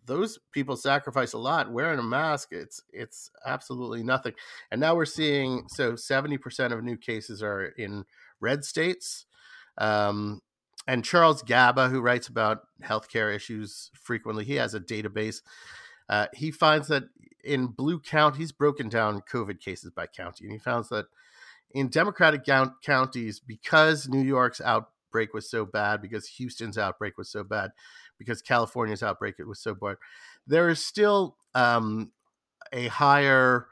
those 0.08 0.38
people 0.52 0.74
sacrifice 0.74 1.34
a 1.34 1.38
lot 1.38 1.70
wearing 1.70 1.98
a 1.98 2.02
mask 2.02 2.48
it's 2.50 2.82
it's 2.92 3.30
absolutely 3.44 4.02
nothing 4.02 4.32
and 4.70 4.80
now 4.80 4.94
we're 4.94 5.04
seeing 5.04 5.66
so 5.68 5.92
70% 5.92 6.72
of 6.72 6.82
new 6.82 6.96
cases 6.96 7.42
are 7.42 7.66
in 7.76 8.04
red 8.40 8.64
states 8.64 9.26
um, 9.78 10.40
and 10.86 11.04
charles 11.04 11.42
gaba 11.42 11.88
who 11.88 12.00
writes 12.00 12.28
about 12.28 12.62
healthcare 12.82 13.34
issues 13.34 13.90
frequently 13.94 14.44
he 14.44 14.54
has 14.54 14.74
a 14.74 14.80
database 14.80 15.42
uh, 16.08 16.26
he 16.32 16.50
finds 16.50 16.88
that 16.88 17.04
in 17.44 17.66
blue 17.66 18.00
county 18.00 18.38
he's 18.38 18.52
broken 18.52 18.88
down 18.88 19.20
covid 19.20 19.60
cases 19.60 19.90
by 19.90 20.06
county 20.06 20.44
and 20.44 20.52
he 20.52 20.58
finds 20.58 20.88
that 20.88 21.06
in 21.72 21.88
democratic 21.88 22.44
counties 22.82 23.40
because 23.40 24.08
new 24.08 24.22
york's 24.22 24.60
outbreak 24.60 25.32
was 25.34 25.48
so 25.48 25.64
bad 25.64 26.02
because 26.02 26.28
houston's 26.28 26.78
outbreak 26.78 27.16
was 27.16 27.28
so 27.28 27.44
bad 27.44 27.70
because 28.18 28.42
California's 28.42 29.02
outbreak 29.02 29.36
it 29.38 29.46
was 29.46 29.60
so 29.60 29.74
bad. 29.74 29.96
There 30.46 30.68
is 30.68 30.84
still 30.84 31.36
um, 31.54 32.12
a 32.72 32.88
higher 32.88 33.68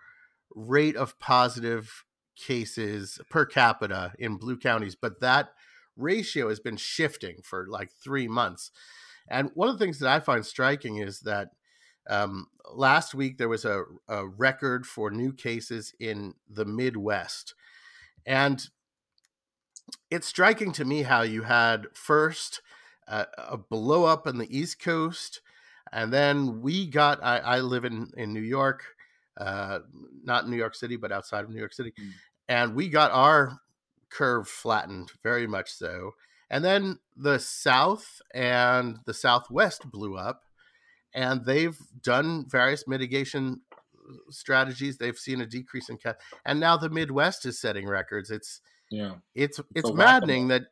rate 0.54 0.96
of 0.96 1.18
positive 1.18 2.04
cases 2.36 3.20
per 3.30 3.44
capita 3.44 4.12
in 4.18 4.36
blue 4.36 4.56
counties, 4.56 4.94
but 4.94 5.20
that 5.20 5.50
ratio 5.96 6.48
has 6.48 6.60
been 6.60 6.76
shifting 6.76 7.38
for 7.42 7.66
like 7.68 7.90
three 7.92 8.28
months. 8.28 8.70
And 9.28 9.50
one 9.54 9.68
of 9.68 9.78
the 9.78 9.84
things 9.84 9.98
that 9.98 10.10
I 10.10 10.20
find 10.20 10.44
striking 10.44 10.98
is 10.98 11.20
that 11.20 11.50
um, 12.08 12.46
last 12.72 13.14
week 13.14 13.38
there 13.38 13.48
was 13.48 13.64
a, 13.64 13.84
a 14.08 14.26
record 14.26 14.86
for 14.86 15.10
new 15.10 15.32
cases 15.32 15.94
in 15.98 16.34
the 16.48 16.64
Midwest. 16.64 17.54
And 18.24 18.68
it's 20.10 20.26
striking 20.26 20.72
to 20.72 20.84
me 20.84 21.02
how 21.02 21.22
you 21.22 21.42
had 21.42 21.86
first 21.94 22.60
a, 23.06 23.26
a 23.36 23.56
blow 23.56 24.04
up 24.04 24.26
on 24.26 24.38
the 24.38 24.56
East 24.56 24.80
Coast, 24.80 25.40
and 25.92 26.12
then 26.12 26.60
we 26.60 26.86
got. 26.86 27.22
I, 27.22 27.38
I 27.38 27.60
live 27.60 27.84
in 27.84 28.10
in 28.16 28.32
New 28.32 28.40
York, 28.40 28.84
uh, 29.36 29.80
not 30.24 30.48
New 30.48 30.56
York 30.56 30.74
City, 30.74 30.96
but 30.96 31.12
outside 31.12 31.44
of 31.44 31.50
New 31.50 31.58
York 31.58 31.72
City, 31.72 31.92
mm. 31.98 32.10
And 32.48 32.74
we 32.74 32.88
got 32.88 33.10
our 33.12 33.60
curve 34.10 34.48
flattened 34.48 35.10
very 35.22 35.46
much 35.46 35.70
so. 35.72 36.12
And 36.48 36.64
then 36.64 36.98
the 37.16 37.38
South 37.38 38.20
and 38.34 38.98
the 39.04 39.14
Southwest 39.14 39.90
blew 39.90 40.16
up, 40.16 40.42
and 41.14 41.44
they've 41.44 41.78
done 42.02 42.46
various 42.48 42.86
mitigation 42.86 43.62
uh, 43.72 44.12
strategies. 44.30 44.96
They've 44.96 45.18
seen 45.18 45.40
a 45.40 45.46
decrease 45.46 45.88
in 45.88 45.96
cat, 45.96 46.20
and 46.44 46.60
now 46.60 46.76
the 46.76 46.90
Midwest 46.90 47.46
is 47.46 47.60
setting 47.60 47.86
records. 47.86 48.30
It's 48.30 48.60
yeah, 48.90 49.14
it's 49.34 49.58
it's, 49.58 49.68
it's 49.74 49.92
maddening 49.92 50.48
that 50.48 50.66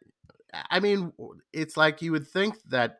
I 0.71 0.81
mean, 0.81 1.13
it's 1.53 1.77
like 1.77 2.03
you 2.03 2.13
would 2.13 2.27
think 2.27 2.57
that 2.71 2.99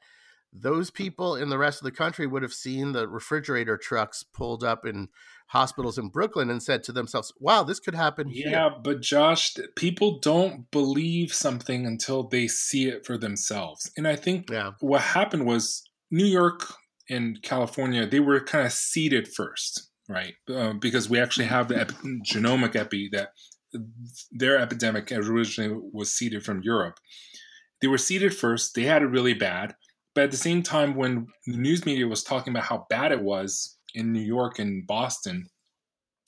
those 0.55 0.91
people 0.91 1.35
in 1.35 1.49
the 1.49 1.59
rest 1.59 1.81
of 1.81 1.85
the 1.85 1.91
country 1.91 2.27
would 2.27 2.43
have 2.43 2.53
seen 2.53 2.93
the 2.93 3.09
refrigerator 3.09 3.77
trucks 3.77 4.23
pulled 4.23 4.63
up 4.63 4.87
in 4.87 5.09
hospitals 5.49 5.99
in 5.99 6.09
Brooklyn 6.09 6.49
and 6.49 6.63
said 6.63 6.83
to 6.85 6.93
themselves, 6.93 7.33
wow, 7.39 7.65
this 7.65 7.81
could 7.81 7.95
happen 7.95 8.29
here. 8.29 8.49
Yeah, 8.49 8.71
but 8.83 9.01
Josh, 9.01 9.57
people 9.77 10.19
don't 10.21 10.71
believe 10.71 11.35
something 11.35 11.87
until 11.87 12.23
they 12.23 12.47
see 12.49 12.89
it 12.89 13.05
for 13.05 13.19
themselves. 13.19 13.91
And 13.97 14.07
I 14.07 14.17
think 14.17 14.51
yeah. 14.51 14.73
what 14.81 15.03
happened 15.03 15.45
was 15.45 15.83
New 16.11 16.25
York 16.25 16.73
and 17.11 17.43
California, 17.43 18.07
they 18.07 18.21
were 18.21 18.41
kind 18.41 18.65
of 18.65 18.73
seeded 18.73 19.29
first, 19.29 19.91
right? 20.09 20.35
Uh, 20.49 20.73
because 20.73 21.11
we 21.11 21.21
actually 21.21 21.47
have 21.47 21.69
the 21.69 21.81
epi- 21.81 21.95
genomic 22.27 22.77
epi 22.77 23.11
that 23.13 23.31
their 24.31 24.59
epidemic 24.59 25.11
originally 25.13 25.79
was 25.93 26.13
seeded 26.13 26.45
from 26.45 26.63
Europe. 26.63 26.99
They 27.81 27.89
were 27.89 27.99
seeded 27.99 28.35
first. 28.35 28.75
They 28.75 28.85
had 28.85 29.03
it 29.03 29.07
really 29.07 29.35
bad. 29.35 29.75
But 30.15 30.25
at 30.25 30.31
the 30.31 30.37
same 30.37 30.63
time, 30.63 30.95
when 30.95 31.27
the 31.47 31.57
news 31.57 31.85
media 31.85 32.07
was 32.07 32.23
talking 32.23 32.53
about 32.53 32.65
how 32.65 32.87
bad 32.89 33.13
it 33.13 33.23
was 33.23 33.77
in 33.95 34.13
New 34.13 34.21
York 34.21 34.59
and 34.59 34.87
Boston 34.87 35.49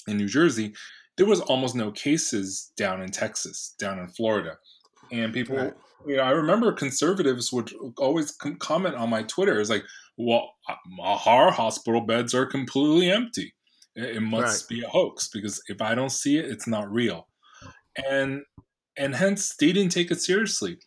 and 0.09 0.19
New 0.19 0.29
Jersey, 0.29 0.75
there 1.17 1.27
was 1.27 1.41
almost 1.41 1.75
no 1.75 1.91
cases 1.91 2.73
down 2.77 3.01
in 3.01 3.11
Texas, 3.11 3.75
down 3.79 3.99
in 3.99 4.09
Florida. 4.09 4.57
And 5.13 5.33
people, 5.33 5.57
right. 5.57 5.75
you 6.07 6.17
know, 6.17 6.23
I 6.23 6.31
remember 6.31 6.73
conservatives 6.73 7.53
would 7.53 7.73
always 7.99 8.33
com- 8.33 8.57
comment 8.57 8.97
on 8.97 9.09
my 9.09 9.23
Twitter. 9.23 9.61
It's 9.61 9.71
like, 9.71 9.85
well, 10.19 10.51
uh, 10.69 11.19
our 11.27 11.53
hospital 11.53 12.01
beds 12.01 12.35
are 12.35 12.47
completely 12.47 13.11
empty. 13.11 13.55
It, 13.95 14.23
must 14.23 14.71
right. 14.71 14.77
be 14.77 14.85
a 14.85 14.89
hoax 14.89 15.29
because 15.29 15.63
if 15.69 15.81
I 15.81 15.95
don't 15.95 16.11
see 16.11 16.37
it, 16.37 16.45
it's 16.45 16.67
not 16.67 16.93
real. 16.93 17.29
And 18.11 18.43
and 18.99 19.15
hence 19.15 19.55
they 19.59 19.73
didn't 19.73 19.93
take 19.93 20.11
it 20.11 20.21
seriously. 20.21 20.79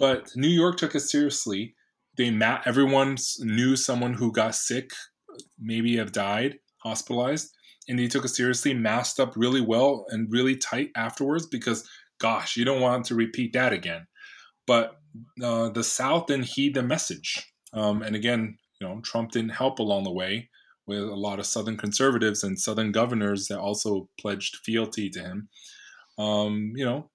But 0.00 0.30
New 0.34 0.48
York 0.48 0.76
took 0.76 0.94
it 0.94 1.00
seriously. 1.00 1.74
They 2.16 2.30
ma- 2.30 2.62
everyone 2.64 3.16
knew 3.40 3.76
someone 3.76 4.14
who 4.14 4.32
got 4.32 4.54
sick, 4.54 4.90
maybe 5.58 5.96
have 5.96 6.12
died, 6.12 6.58
hospitalized, 6.78 7.54
and 7.88 7.98
they 7.98 8.08
took 8.08 8.24
it 8.24 8.28
seriously, 8.28 8.74
masked 8.74 9.20
up 9.20 9.34
really 9.36 9.60
well 9.60 10.06
and 10.08 10.32
really 10.32 10.56
tight 10.56 10.90
afterwards 10.96 11.46
because, 11.46 11.88
gosh, 12.18 12.56
you 12.56 12.64
don't 12.64 12.80
want 12.80 13.04
to 13.06 13.14
repeat 13.14 13.52
that 13.52 13.72
again. 13.72 14.06
But 14.66 14.96
uh, 15.42 15.68
the 15.70 15.84
South 15.84 16.26
didn't 16.26 16.46
heed 16.46 16.74
the 16.74 16.82
message, 16.82 17.52
um, 17.72 18.02
and 18.02 18.16
again, 18.16 18.58
you 18.80 18.86
know, 18.86 19.00
Trump 19.02 19.32
didn't 19.32 19.50
help 19.50 19.78
along 19.78 20.04
the 20.04 20.12
way 20.12 20.50
with 20.86 21.00
a 21.00 21.16
lot 21.16 21.38
of 21.38 21.46
Southern 21.46 21.76
conservatives 21.76 22.44
and 22.44 22.58
Southern 22.58 22.92
governors 22.92 23.48
that 23.48 23.58
also 23.58 24.08
pledged 24.20 24.56
fealty 24.64 25.10
to 25.10 25.20
him. 25.20 25.48
Um, 26.18 26.72
you 26.76 26.84
know, 26.84 27.10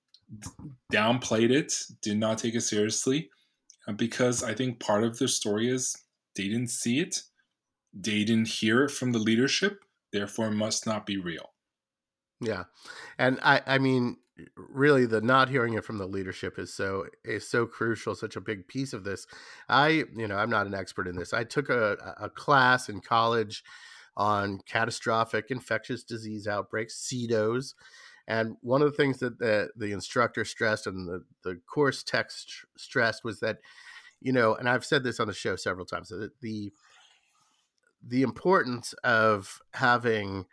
downplayed 0.92 1.52
it, 1.52 1.74
did 2.02 2.18
not 2.18 2.38
take 2.38 2.56
it 2.56 2.62
seriously, 2.62 3.30
Uh, 3.88 3.94
because 3.94 4.44
I 4.44 4.54
think 4.54 4.80
part 4.80 5.04
of 5.04 5.18
the 5.18 5.28
story 5.28 5.70
is 5.70 5.96
they 6.36 6.48
didn't 6.48 6.70
see 6.70 7.00
it, 7.00 7.24
they 7.94 8.24
didn't 8.24 8.48
hear 8.48 8.86
it 8.86 8.92
from 8.92 9.12
the 9.12 9.20
leadership, 9.20 9.84
therefore 10.14 10.52
must 10.52 10.86
not 10.86 11.06
be 11.06 11.18
real. 11.18 11.52
Yeah, 12.40 12.64
and 13.18 13.40
I, 13.44 13.62
I 13.68 13.78
mean, 13.78 14.18
really 14.56 15.06
the 15.06 15.22
not 15.22 15.50
hearing 15.50 15.74
it 15.74 15.86
from 15.86 15.98
the 15.98 16.08
leadership 16.08 16.58
is 16.58 16.74
so 16.74 17.06
is 17.24 17.48
so 17.48 17.66
crucial 17.66 18.16
such 18.16 18.36
a 18.36 18.42
big 18.42 18.68
piece 18.68 18.94
of 18.94 19.04
this. 19.04 19.28
I 19.70 20.06
you 20.16 20.28
know 20.28 20.38
i'm 20.38 20.50
not 20.50 20.68
an 20.68 20.74
expert 20.74 21.08
in 21.08 21.16
this. 21.16 21.34
I 21.34 21.44
took 21.44 21.70
a, 21.70 22.16
a 22.20 22.30
class 22.30 22.90
in 22.90 23.02
college 23.02 23.64
on 24.18 24.60
catastrophic 24.68 25.52
infectious 25.52 26.04
disease 26.04 26.48
outbreaks 26.48 27.08
CIDOs 27.08 27.74
and 28.32 28.56
one 28.62 28.82
of 28.82 28.90
the 28.90 28.98
things 28.98 29.20
that 29.20 29.40
the, 29.40 29.70
the 29.76 29.92
instructor 29.92 30.46
stressed 30.46 30.88
and 30.88 31.08
the, 31.08 31.24
the 31.44 31.60
course 31.68 32.04
text 32.04 32.66
stressed 32.78 33.24
was 33.24 33.40
that 33.42 33.58
you 34.22 34.32
know 34.32 34.56
and 34.56 34.70
i've 34.70 34.86
said 34.86 35.04
this 35.04 35.20
on 35.20 35.28
the 35.28 35.34
show 35.34 35.56
several 35.56 35.86
times 35.86 36.10
that 36.10 36.32
the 36.42 36.72
the 38.06 38.24
importance 38.24 38.94
of 39.04 39.60
having 39.74 40.46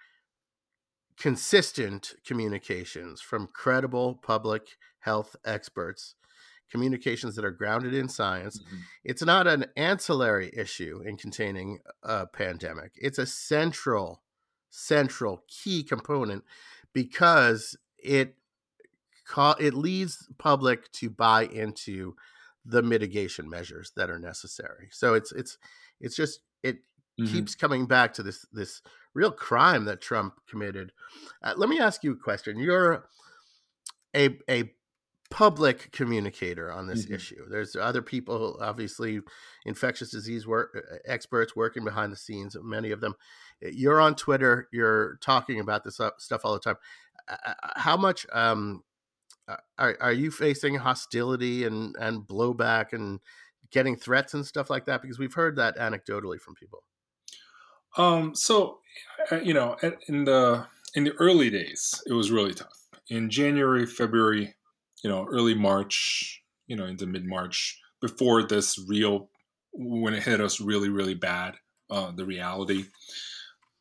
consistent 1.19 2.15
communications 2.25 3.21
from 3.21 3.49
credible 3.53 4.15
public 4.23 4.77
health 5.01 5.35
experts, 5.45 6.15
communications 6.71 7.35
that 7.35 7.45
are 7.45 7.51
grounded 7.51 7.95
in 7.95 8.09
science. 8.09 8.59
Mm-hmm. 8.59 8.77
It's 9.05 9.25
not 9.25 9.47
an 9.47 9.67
ancillary 9.77 10.51
issue 10.57 11.03
in 11.05 11.17
containing 11.17 11.79
a 12.03 12.27
pandemic, 12.27 12.93
it's 12.97 13.19
a 13.19 13.27
central, 13.27 14.23
central 14.71 15.43
key 15.49 15.83
component 15.83 16.45
because 16.93 17.77
it 17.99 18.35
it 19.61 19.75
leads 19.75 20.27
public 20.39 20.91
to 20.93 21.11
buy 21.11 21.45
into 21.45 22.15
the 22.65 22.83
mitigation 22.83 23.49
measures 23.49 23.93
that 23.97 24.11
are 24.11 24.19
necessary. 24.19 24.89
So 24.91 25.15
it's 25.15 25.33
it's 25.33 25.59
it's 26.01 26.17
just 26.17 26.41
it 26.63 26.77
mm-hmm. 27.21 27.33
keeps 27.33 27.55
coming 27.55 27.87
back 27.87 28.15
to 28.15 28.23
this 28.23 28.47
this 28.53 28.83
real 29.15 29.33
crime 29.33 29.85
that 29.87 30.01
Trump 30.01 30.35
committed. 30.49 30.93
Uh, 31.43 31.55
let 31.57 31.69
me 31.69 31.79
ask 31.79 32.05
you 32.05 32.13
a 32.13 32.17
question. 32.17 32.59
You're 32.59 33.05
a 34.15 34.37
a 34.49 34.71
public 35.31 35.93
communicator 35.93 36.73
on 36.73 36.87
this 36.87 37.05
mm-hmm. 37.05 37.15
issue. 37.15 37.45
There's 37.51 37.77
other 37.77 38.03
people, 38.03 38.59
obviously, 38.61 39.21
infectious 39.67 40.11
disease 40.11 40.47
work 40.47 40.77
uh, 40.77 40.97
experts 41.07 41.55
working 41.55 41.85
behind 41.85 42.13
the 42.13 42.17
scenes. 42.17 42.57
Many 42.63 42.91
of 42.91 43.01
them. 43.01 43.15
You're 43.61 44.01
on 44.01 44.15
Twitter. 44.15 44.69
You're 44.73 45.19
talking 45.21 45.61
about 45.61 45.85
this 45.85 46.01
stuff 46.19 46.41
all 46.45 46.55
the 46.55 46.61
time. 46.61 46.77
Uh, 47.29 47.55
how 47.77 47.97
much 47.97 48.27
um, 48.33 48.83
are, 49.79 49.97
are 50.01 50.13
you 50.13 50.31
facing 50.31 50.77
hostility 50.77 51.65
and 51.65 51.97
and 51.99 52.23
blowback 52.23 52.93
and 52.93 53.21
getting 53.71 53.97
threats 53.97 54.35
and 54.35 54.47
stuff 54.47 54.71
like 54.71 54.87
that? 54.87 55.03
Because 55.03 55.19
we've 55.19 55.35
heard 55.35 55.57
that 55.57 55.77
anecdotally 55.77 56.41
from 56.41 56.55
people. 56.55 56.85
Um, 57.97 58.35
so, 58.35 58.79
uh, 59.31 59.41
you 59.41 59.55
know, 59.55 59.77
in 60.09 60.25
the 60.25 60.67
in 60.95 61.05
the 61.05 61.13
early 61.19 61.51
days, 61.51 62.03
it 62.07 62.13
was 62.13 62.31
really 62.31 62.55
tough. 62.55 62.87
In 63.09 63.31
January, 63.31 63.87
February, 63.87 64.55
you 65.03 65.11
know, 65.11 65.27
early 65.31 65.55
March, 65.55 66.43
you 66.67 66.77
know, 66.77 66.87
into 66.87 67.07
mid 67.07 67.25
March, 67.25 67.79
before 68.01 68.43
this 68.43 68.79
real, 68.89 69.29
when 69.73 70.15
it 70.15 70.23
hit 70.23 70.41
us 70.41 70.61
really, 70.61 70.89
really 70.89 71.15
bad, 71.15 71.55
uh, 71.91 72.11
the 72.13 72.25
reality. 72.25 72.85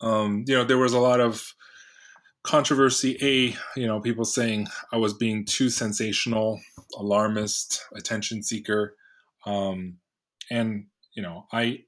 Um, 0.02 0.44
you 0.48 0.56
know, 0.56 0.64
there 0.64 0.78
was 0.78 0.94
a 0.94 1.00
lot 1.00 1.20
of 1.20 1.54
controversy. 2.44 3.18
A, 3.22 3.80
you 3.80 3.88
know, 3.88 4.00
people 4.00 4.26
saying 4.26 4.68
I 4.92 4.98
was 4.98 5.14
being 5.14 5.46
too 5.46 5.70
sensational, 5.70 6.60
alarmist, 6.98 7.84
attention 7.96 8.44
seeker, 8.44 8.96
um, 9.46 9.98
and 10.50 10.86
you 11.14 11.24
know, 11.24 11.46
I, 11.52 11.80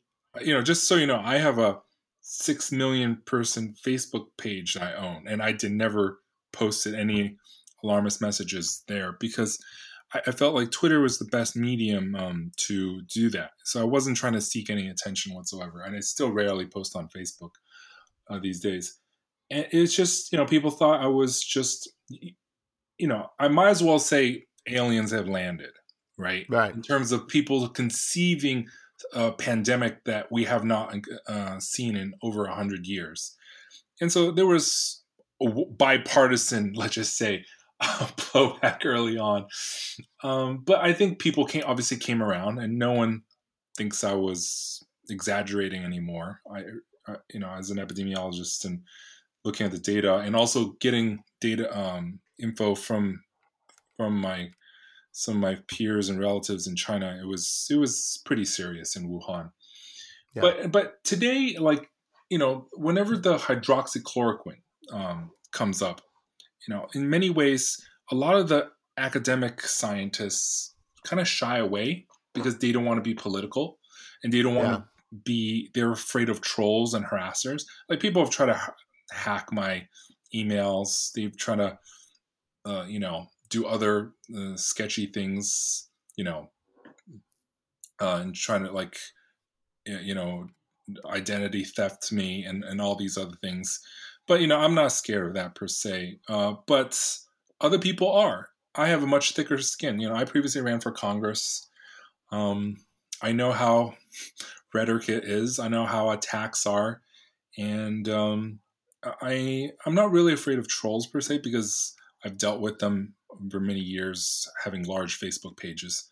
you 0.42 0.54
know, 0.54 0.62
just 0.62 0.88
so 0.88 0.96
you 0.96 1.08
know, 1.08 1.22
I 1.24 1.38
have 1.38 1.60
a 1.60 1.80
six 2.22 2.72
million 2.72 3.22
person 3.26 3.76
Facebook 3.86 4.28
page 4.38 4.74
that 4.74 4.84
I 4.84 4.94
own, 4.94 5.28
and 5.28 5.42
I 5.42 5.52
did 5.52 5.72
never 5.72 6.20
posted 6.52 6.96
any 6.96 7.38
alarmist 7.84 8.22
messages 8.22 8.84
there 8.88 9.16
because 9.20 9.60
I, 10.14 10.22
I 10.28 10.32
felt 10.32 10.56
like 10.56 10.72
Twitter 10.72 11.00
was 11.00 11.18
the 11.18 11.26
best 11.26 11.56
medium 11.56 12.16
um, 12.16 12.52
to 12.58 13.02
do 13.04 13.30
that. 13.32 13.52
So 13.64 13.82
I 13.82 13.86
wasn't 13.86 14.18
trying 14.18 14.34
to 14.34 14.42
seek 14.42 14.70
any 14.70 14.90
attention 14.90 15.34
whatsoever, 15.34 15.82
and 15.82 15.96
I 15.96 16.00
still 16.00 16.32
rarely 16.32 16.66
post 16.66 16.96
on 16.96 17.10
Facebook 17.10 17.52
uh, 18.30 18.40
these 18.40 18.60
days. 18.60 19.00
And 19.52 19.68
it's 19.72 19.96
just 19.96 20.32
you 20.32 20.38
know 20.38 20.46
people 20.46 20.72
thought 20.72 21.02
I 21.02 21.08
was 21.08 21.42
just 21.44 21.90
you 22.10 23.08
know 23.08 23.28
I 23.40 23.48
might 23.48 23.70
as 23.70 23.84
well 23.84 24.00
say 24.00 24.46
aliens 24.68 25.12
have 25.12 25.28
landed, 25.28 25.72
right? 26.18 26.46
Right. 26.50 26.74
In 26.74 26.82
terms 26.82 27.12
of 27.12 27.28
people 27.28 27.68
conceiving 27.70 28.68
a 29.14 29.32
pandemic 29.32 30.04
that 30.06 30.32
we 30.32 30.44
have 30.46 30.64
not 30.64 30.96
uh, 31.28 31.60
seen 31.60 31.96
in 31.96 32.14
over 32.22 32.44
100 32.44 32.86
years. 32.86 33.36
And 34.02 34.12
so 34.12 34.32
there 34.32 34.46
was 34.46 35.04
a 35.42 35.50
bipartisan, 35.50 36.74
let's 36.76 36.96
just 36.96 37.18
say, 37.18 37.46
blowback 37.82 38.86
early 38.86 39.18
on. 39.18 39.48
Um, 40.24 40.60
but 40.66 40.80
I 40.80 40.94
think 40.94 41.20
people 41.20 41.46
came, 41.46 41.64
obviously 41.66 41.98
came 41.98 42.22
around, 42.22 42.60
and 42.60 42.78
no 42.78 42.92
one 42.92 43.24
thinks 43.78 44.04
I 44.04 44.14
was 44.14 44.86
exaggerating 45.10 45.84
anymore. 45.84 46.42
I, 46.52 46.64
I, 47.08 47.16
you 47.34 47.40
know, 47.40 47.52
as 47.52 47.70
an 47.72 47.78
epidemiologist 47.78 48.66
and 48.66 48.82
looking 49.46 49.66
at 49.66 49.72
the 49.72 49.80
data, 49.80 50.18
and 50.18 50.36
also 50.36 50.74
getting 50.82 51.24
data 51.42 51.78
um, 51.78 52.20
info 52.38 52.76
from 52.76 53.24
from 53.98 54.20
my 54.20 54.50
some 55.12 55.36
of 55.36 55.42
my 55.42 55.58
peers 55.68 56.10
and 56.10 56.20
relatives 56.20 56.68
in 56.68 56.76
China, 56.76 57.18
it 57.22 57.26
was 57.26 57.68
it 57.70 57.78
was 57.78 58.22
pretty 58.26 58.46
serious 58.46 58.96
in 58.96 59.10
Wuhan. 59.10 59.52
Yeah. 60.36 60.42
But 60.42 60.72
but 60.72 61.04
today, 61.04 61.56
like 61.60 61.90
you 62.30 62.38
know, 62.38 62.68
whenever 62.74 63.18
the 63.18 63.38
hydroxychloroquine 63.38 64.62
um, 64.94 65.32
comes 65.52 65.82
up, 65.82 66.02
you 66.68 66.74
know, 66.74 66.88
in 66.94 67.10
many 67.10 67.30
ways, 67.30 67.78
a 68.12 68.16
lot 68.16 68.36
of 68.36 68.50
the 68.50 68.70
academic 68.98 69.62
scientists 69.62 70.76
kind 71.06 71.20
of 71.20 71.28
shy 71.28 71.60
away 71.60 72.06
because 72.34 72.58
they 72.58 72.72
don't 72.72 72.86
want 72.86 72.98
to 72.98 73.10
be 73.10 73.14
political 73.14 73.80
and 74.24 74.34
they 74.34 74.42
don't 74.42 74.56
want 74.56 74.68
yeah. 74.68 74.76
to 74.78 74.84
be 75.24 75.70
they're 75.74 75.94
afraid 75.94 76.30
of 76.30 76.42
trolls 76.42 76.94
and 76.94 77.06
harassers 77.06 77.64
like 77.90 78.00
people 78.00 78.22
have 78.22 78.30
tried 78.30 78.48
to 78.48 78.74
hack 79.12 79.48
my 79.52 79.84
emails 80.36 81.12
they've 81.16 81.36
tried 81.38 81.56
to 81.56 81.80
uh, 82.66 82.86
you 82.88 83.00
know 83.00 83.26
do 83.50 83.66
other 83.66 84.12
uh, 84.36 84.56
sketchy 84.56 85.08
things, 85.08 85.90
you 86.16 86.24
know, 86.24 86.50
uh, 88.02 88.20
and 88.22 88.36
trying 88.36 88.64
to 88.64 88.72
like, 88.72 88.98
you 89.86 90.14
know, 90.14 90.48
identity 91.06 91.64
theft 91.64 92.12
me 92.12 92.46
and, 92.46 92.64
and 92.64 92.80
all 92.80 92.96
these 92.96 93.18
other 93.18 93.36
things. 93.42 93.80
But, 94.30 94.42
you 94.42 94.48
know, 94.48 94.60
I'm 94.60 94.76
not 94.76 94.92
scared 94.92 95.26
of 95.26 95.34
that 95.34 95.56
per 95.56 95.68
se. 95.68 96.20
Uh, 96.30 96.54
but 96.68 97.18
other 97.60 97.80
people 97.80 98.12
are. 98.12 98.50
I 98.76 98.88
have 98.88 99.02
a 99.02 99.08
much 99.08 99.32
thicker 99.32 99.58
skin. 99.58 100.00
You 100.00 100.08
know, 100.08 100.16
I 100.16 100.24
previously 100.24 100.62
ran 100.62 100.80
for 100.80 100.92
Congress. 100.92 101.68
Um, 102.32 102.78
I 103.24 103.32
know 103.32 103.52
how 103.52 103.96
rhetoric 104.74 105.10
it 105.10 105.24
is. 105.24 105.58
I 105.58 105.68
know 105.68 105.84
how 105.84 106.12
attacks 106.12 106.68
are. 106.68 107.02
And 107.58 108.08
um, 108.08 108.60
I, 109.04 109.72
I'm 109.88 109.96
not 109.96 110.12
really 110.12 110.34
afraid 110.34 110.60
of 110.60 110.68
trolls 110.68 111.08
per 111.08 111.22
se 111.22 111.40
because 111.40 111.96
I've 112.24 112.38
dealt 112.38 112.62
with 112.62 112.78
them 112.78 113.16
for 113.50 113.60
many 113.60 113.80
years 113.80 114.48
having 114.64 114.84
large 114.84 115.20
Facebook 115.20 115.58
pages. 115.58 116.08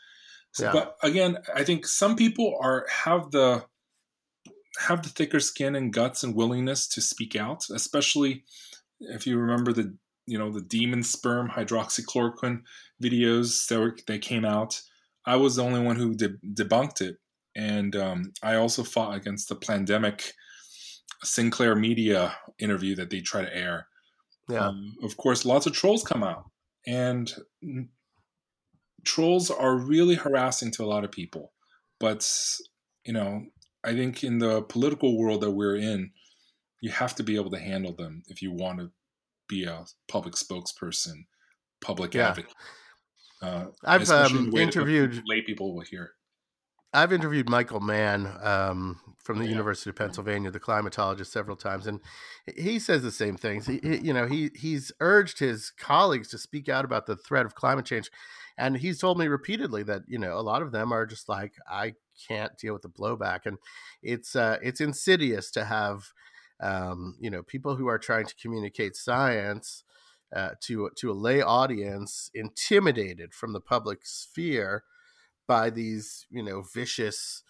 So, 0.54 0.66
yeah. 0.66 0.72
But 0.72 0.98
again, 1.04 1.38
I 1.54 1.64
think 1.64 1.86
some 1.86 2.16
people 2.16 2.58
are 2.60 2.88
have 2.90 3.30
the 3.30 3.66
have 4.80 5.04
the 5.04 5.10
thicker 5.10 5.40
skin 5.40 5.76
and 5.76 5.94
guts 5.94 6.24
and 6.24 6.36
willingness 6.36 6.88
to 6.90 7.02
speak 7.02 7.36
out, 7.36 7.66
especially 7.74 8.44
if 9.00 9.28
you 9.28 9.38
remember 9.38 9.74
the 9.74 9.96
you 10.26 10.38
know 10.38 10.52
the 10.52 10.62
demon 10.62 11.04
sperm 11.04 11.50
hydroxychloroquine 11.50 12.62
videos 13.02 13.68
that 13.68 13.80
were 13.80 13.96
they 14.08 14.20
came 14.20 14.46
out. 14.46 14.82
I 15.26 15.36
was 15.36 15.56
the 15.56 15.64
only 15.64 15.82
one 15.82 15.98
who 15.98 16.16
de- 16.16 16.38
debunked 16.54 17.02
it, 17.02 17.18
and 17.56 17.96
um, 17.96 18.34
I 18.42 18.56
also 18.56 18.84
fought 18.84 19.16
against 19.16 19.50
the 19.50 19.56
Plandemic 19.56 20.32
Sinclair 21.24 21.76
Media 21.76 22.36
interview 22.60 22.96
that 22.96 23.10
they 23.10 23.22
try 23.22 23.42
to 23.42 23.56
air. 23.56 23.88
Yeah. 24.50 24.68
Um, 24.68 24.96
of 25.04 25.18
course, 25.18 25.46
lots 25.46 25.66
of 25.66 25.74
trolls 25.74 26.04
come 26.04 26.24
out 26.24 26.46
and 26.88 27.34
trolls 29.04 29.52
are 29.52 29.76
really 29.76 30.16
harassing 30.16 30.72
to 30.72 30.84
a 30.84 30.88
lot 30.88 31.04
of 31.04 31.12
people 31.12 31.52
but 32.00 32.30
you 33.06 33.14
know 33.14 33.44
i 33.88 33.94
think 33.94 34.24
in 34.24 34.38
the 34.40 34.62
political 34.64 35.18
world 35.18 35.42
that 35.42 35.52
we're 35.52 35.78
in 35.78 36.12
you 36.82 36.92
have 36.92 37.16
to 37.16 37.24
be 37.24 37.36
able 37.36 37.50
to 37.50 37.60
handle 37.60 37.94
them 37.94 38.22
if 38.28 38.42
you 38.42 38.52
want 38.52 38.80
to 38.80 38.92
be 39.48 39.64
a 39.64 39.86
public 40.08 40.36
spokesperson 40.36 41.26
public 41.82 42.14
yeah. 42.14 42.30
advocate 42.30 42.54
uh, 43.42 43.66
i've 43.86 44.10
um, 44.10 44.56
interviewed 44.56 45.24
lay 45.28 45.42
people 45.42 45.74
will 45.74 45.82
hear 45.82 46.04
it 46.04 46.12
I've 46.94 47.12
interviewed 47.12 47.50
Michael 47.50 47.82
Mann 47.82 48.32
um, 48.42 49.00
from 49.24 49.40
the 49.40 49.44
yeah. 49.44 49.52
University 49.52 49.90
of 49.90 49.98
Pennsylvania, 49.98 50.52
the 50.52 50.60
climatologist, 50.60 51.28
several 51.28 51.58
times, 51.58 51.86
and 51.86 52.00
he 52.56 52.80
says 52.80 53.04
the 53.04 53.12
same 53.12 53.36
things. 53.36 53.68
He, 53.68 53.80
he, 53.84 53.98
you 53.98 54.14
know, 54.14 54.26
he 54.26 54.52
he's 54.56 54.92
urged 55.00 55.40
his 55.40 55.72
colleagues 55.78 56.30
to 56.30 56.38
speak 56.38 56.70
out 56.70 56.86
about 56.86 57.06
the 57.06 57.16
threat 57.16 57.46
of 57.46 57.56
climate 57.56 57.86
change, 57.86 58.10
and 58.58 58.78
he's 58.78 59.00
told 59.00 59.20
me 59.20 59.28
repeatedly 59.28 59.84
that 59.84 60.04
you 60.08 60.18
know 60.18 60.38
a 60.38 60.42
lot 60.42 60.62
of 60.62 60.72
them 60.72 60.92
are 60.92 61.06
just 61.06 61.30
like, 61.30 61.54
I 61.70 61.94
can't 62.28 62.58
deal 62.58 62.74
with 62.74 62.82
the 62.82 62.90
blowback, 62.90 63.46
and 63.46 63.58
it's 64.02 64.36
uh, 64.36 64.58
it's 64.62 64.82
insidious 64.82 65.52
to 65.52 65.66
have 65.66 66.12
um, 66.60 67.16
you 67.20 67.30
know 67.30 67.44
people 67.44 67.76
who 67.76 67.88
are 67.88 68.00
trying 68.00 68.26
to 68.26 68.36
communicate 68.36 68.96
science 68.96 69.84
uh, 70.36 70.52
to 70.62 70.90
to 70.96 71.12
a 71.12 71.14
lay 71.14 71.42
audience, 71.42 72.30
intimidated 72.34 73.34
from 73.34 73.54
the 73.54 73.62
public 73.62 74.06
sphere 74.06 74.84
by 75.48 75.70
these 75.70 76.26
you 76.30 76.44
know 76.44 76.64
vicious 76.74 77.44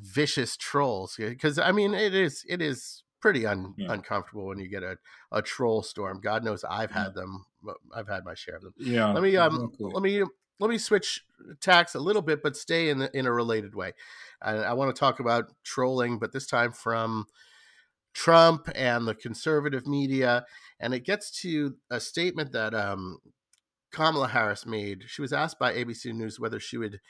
vicious 0.00 0.56
trolls. 0.56 1.16
Because 1.18 1.58
I 1.58 1.72
mean, 1.72 1.94
it 1.94 2.14
is 2.14 2.44
it 2.48 2.62
is 2.62 3.02
pretty 3.26 3.44
un, 3.44 3.74
yeah. 3.76 3.92
uncomfortable 3.92 4.46
when 4.46 4.60
you 4.60 4.68
get 4.68 4.84
a, 4.84 4.96
a 5.32 5.42
troll 5.42 5.82
storm. 5.82 6.20
God 6.20 6.44
knows 6.44 6.62
I've 6.62 6.92
had 6.92 7.08
yeah. 7.08 7.22
them. 7.22 7.44
I've 7.92 8.06
had 8.06 8.24
my 8.24 8.34
share 8.34 8.54
of 8.54 8.62
them. 8.62 8.74
Yeah. 8.78 9.12
Let 9.12 9.24
me 9.24 9.36
um 9.36 9.64
exactly. 9.64 9.90
let 9.92 10.02
me 10.04 10.22
let 10.60 10.70
me 10.70 10.78
switch 10.78 11.24
tacks 11.60 11.96
a 11.96 11.98
little 11.98 12.22
bit, 12.22 12.40
but 12.40 12.56
stay 12.56 12.88
in 12.88 12.98
the, 13.00 13.10
in 13.18 13.26
a 13.26 13.32
related 13.32 13.74
way. 13.74 13.94
I, 14.40 14.52
I 14.52 14.72
want 14.74 14.94
to 14.94 15.00
talk 15.00 15.18
about 15.18 15.52
trolling, 15.64 16.20
but 16.20 16.32
this 16.32 16.46
time 16.46 16.70
from 16.70 17.26
Trump 18.14 18.68
and 18.76 19.08
the 19.08 19.14
conservative 19.16 19.88
media, 19.88 20.46
and 20.78 20.94
it 20.94 21.04
gets 21.04 21.32
to 21.40 21.74
a 21.90 21.98
statement 21.98 22.52
that 22.52 22.74
um, 22.74 23.18
Kamala 23.90 24.28
Harris 24.28 24.64
made. 24.64 25.02
She 25.08 25.20
was 25.20 25.32
asked 25.32 25.58
by 25.58 25.74
ABC 25.74 26.14
News 26.14 26.38
whether 26.38 26.60
she 26.60 26.76
would 26.76 27.00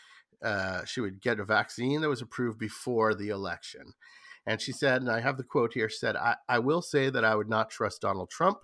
uh, 0.43 0.87
she 0.87 1.03
would 1.03 1.21
get 1.21 1.41
a 1.41 1.45
vaccine 1.45 2.01
that 2.01 2.09
was 2.09 2.23
approved 2.23 2.59
before 2.59 3.15
the 3.15 3.29
election, 3.29 3.93
and 4.47 4.61
she 4.61 4.73
said, 4.73 5.03
and 5.03 5.11
I 5.11 5.21
have 5.21 5.37
the 5.37 5.45
quote 5.45 5.75
here. 5.75 5.89
Said, 5.89 6.17
I, 6.17 6.37
"I 6.49 6.59
will 6.59 6.83
say 6.83 7.11
that 7.11 7.25
I 7.25 7.35
would 7.35 7.49
not 7.49 7.71
trust 7.71 8.03
Donald 8.03 8.31
Trump, 8.31 8.59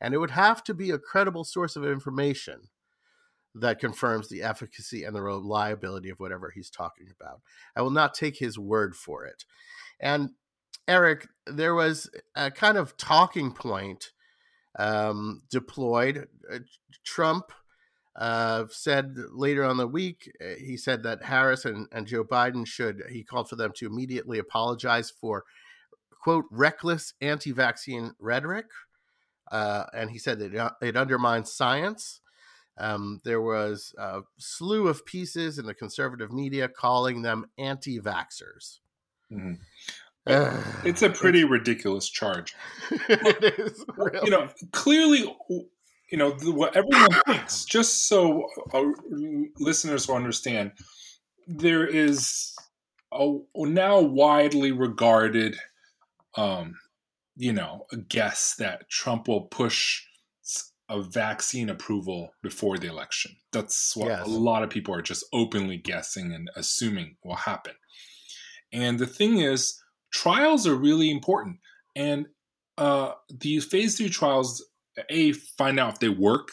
and 0.00 0.14
it 0.14 0.18
would 0.18 0.30
have 0.30 0.62
to 0.64 0.74
be 0.74 0.90
a 0.90 0.98
credible 0.98 1.44
source 1.44 1.76
of 1.76 1.84
information." 1.84 2.68
that 3.54 3.78
confirms 3.78 4.28
the 4.28 4.42
efficacy 4.42 5.04
and 5.04 5.14
the 5.14 5.22
reliability 5.22 6.08
of 6.08 6.18
whatever 6.18 6.50
he's 6.50 6.70
talking 6.70 7.08
about. 7.14 7.40
I 7.76 7.82
will 7.82 7.90
not 7.90 8.14
take 8.14 8.38
his 8.38 8.58
word 8.58 8.96
for 8.96 9.24
it. 9.26 9.44
And 10.00 10.30
Eric, 10.88 11.28
there 11.46 11.74
was 11.74 12.10
a 12.34 12.50
kind 12.50 12.78
of 12.78 12.96
talking 12.96 13.52
point 13.52 14.12
um, 14.78 15.42
deployed. 15.50 16.28
Uh, 16.52 16.60
Trump 17.04 17.52
uh, 18.16 18.64
said 18.68 19.16
later 19.30 19.64
on 19.64 19.76
the 19.76 19.86
week, 19.86 20.30
uh, 20.40 20.54
he 20.58 20.76
said 20.76 21.02
that 21.04 21.22
Harris 21.22 21.64
and, 21.64 21.88
and 21.92 22.06
Joe 22.06 22.24
Biden 22.24 22.66
should, 22.66 23.02
he 23.10 23.22
called 23.22 23.48
for 23.48 23.56
them 23.56 23.72
to 23.76 23.86
immediately 23.86 24.38
apologize 24.38 25.10
for, 25.10 25.44
quote, 26.22 26.44
reckless 26.50 27.14
anti 27.20 27.52
vaccine 27.52 28.14
rhetoric. 28.18 28.66
Uh, 29.50 29.84
and 29.94 30.10
he 30.10 30.18
said 30.18 30.38
that 30.38 30.54
it, 30.54 30.72
it 30.88 30.96
undermines 30.96 31.52
science. 31.52 32.20
Um, 32.78 33.20
there 33.24 33.40
was 33.40 33.94
a 33.98 34.22
slew 34.38 34.88
of 34.88 35.04
pieces 35.04 35.58
in 35.58 35.66
the 35.66 35.74
conservative 35.74 36.32
media 36.32 36.68
calling 36.68 37.22
them 37.22 37.46
anti 37.58 38.00
vaxxers. 38.00 38.78
Mm-hmm. 39.30 39.54
Uh, 40.26 40.62
it's 40.84 41.02
a 41.02 41.10
pretty 41.10 41.40
it's, 41.40 41.50
ridiculous 41.50 42.08
charge. 42.08 42.54
it 42.90 43.58
is. 43.58 43.84
Really. 43.96 44.20
You 44.24 44.30
know, 44.30 44.48
clearly, 44.72 45.36
you 46.12 46.18
know, 46.18 46.32
what 46.44 46.76
everyone 46.76 47.08
thinks, 47.26 47.64
just 47.64 48.06
so 48.06 48.46
our 48.74 48.94
listeners 49.58 50.06
will 50.06 50.16
understand, 50.16 50.72
there 51.46 51.86
is 51.86 52.54
a 53.10 53.38
now 53.56 53.98
widely 53.98 54.72
regarded, 54.72 55.56
um, 56.36 56.74
you 57.34 57.54
know, 57.54 57.86
a 57.92 57.96
guess 57.96 58.54
that 58.58 58.90
Trump 58.90 59.26
will 59.26 59.46
push 59.46 60.02
a 60.90 61.00
vaccine 61.02 61.70
approval 61.70 62.34
before 62.42 62.76
the 62.76 62.88
election. 62.88 63.34
That's 63.50 63.96
what 63.96 64.08
yes. 64.08 64.26
a 64.26 64.30
lot 64.30 64.62
of 64.62 64.68
people 64.68 64.94
are 64.94 65.00
just 65.00 65.24
openly 65.32 65.78
guessing 65.78 66.30
and 66.34 66.50
assuming 66.56 67.16
will 67.24 67.36
happen. 67.36 67.72
And 68.70 68.98
the 68.98 69.06
thing 69.06 69.38
is, 69.38 69.80
trials 70.12 70.66
are 70.66 70.76
really 70.76 71.10
important. 71.10 71.60
And 71.96 72.26
uh, 72.76 73.12
these 73.30 73.64
phase 73.64 73.96
three 73.96 74.10
trials, 74.10 74.62
A, 75.10 75.32
find 75.32 75.78
out 75.78 75.94
if 75.94 75.98
they 76.00 76.08
work, 76.08 76.48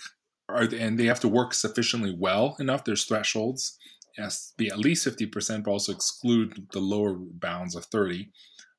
or, 0.47 0.61
and 0.61 0.99
they 0.99 1.05
have 1.05 1.19
to 1.21 1.27
work 1.27 1.53
sufficiently 1.53 2.15
well 2.17 2.55
enough. 2.59 2.83
There's 2.83 3.05
thresholds. 3.05 3.77
It 4.17 4.21
has 4.23 4.47
to 4.47 4.53
be 4.57 4.69
at 4.69 4.79
least 4.79 5.07
50%, 5.07 5.63
but 5.63 5.71
also 5.71 5.91
exclude 5.91 6.67
the 6.73 6.79
lower 6.79 7.15
bounds 7.15 7.75
of 7.75 7.85
30 7.85 8.31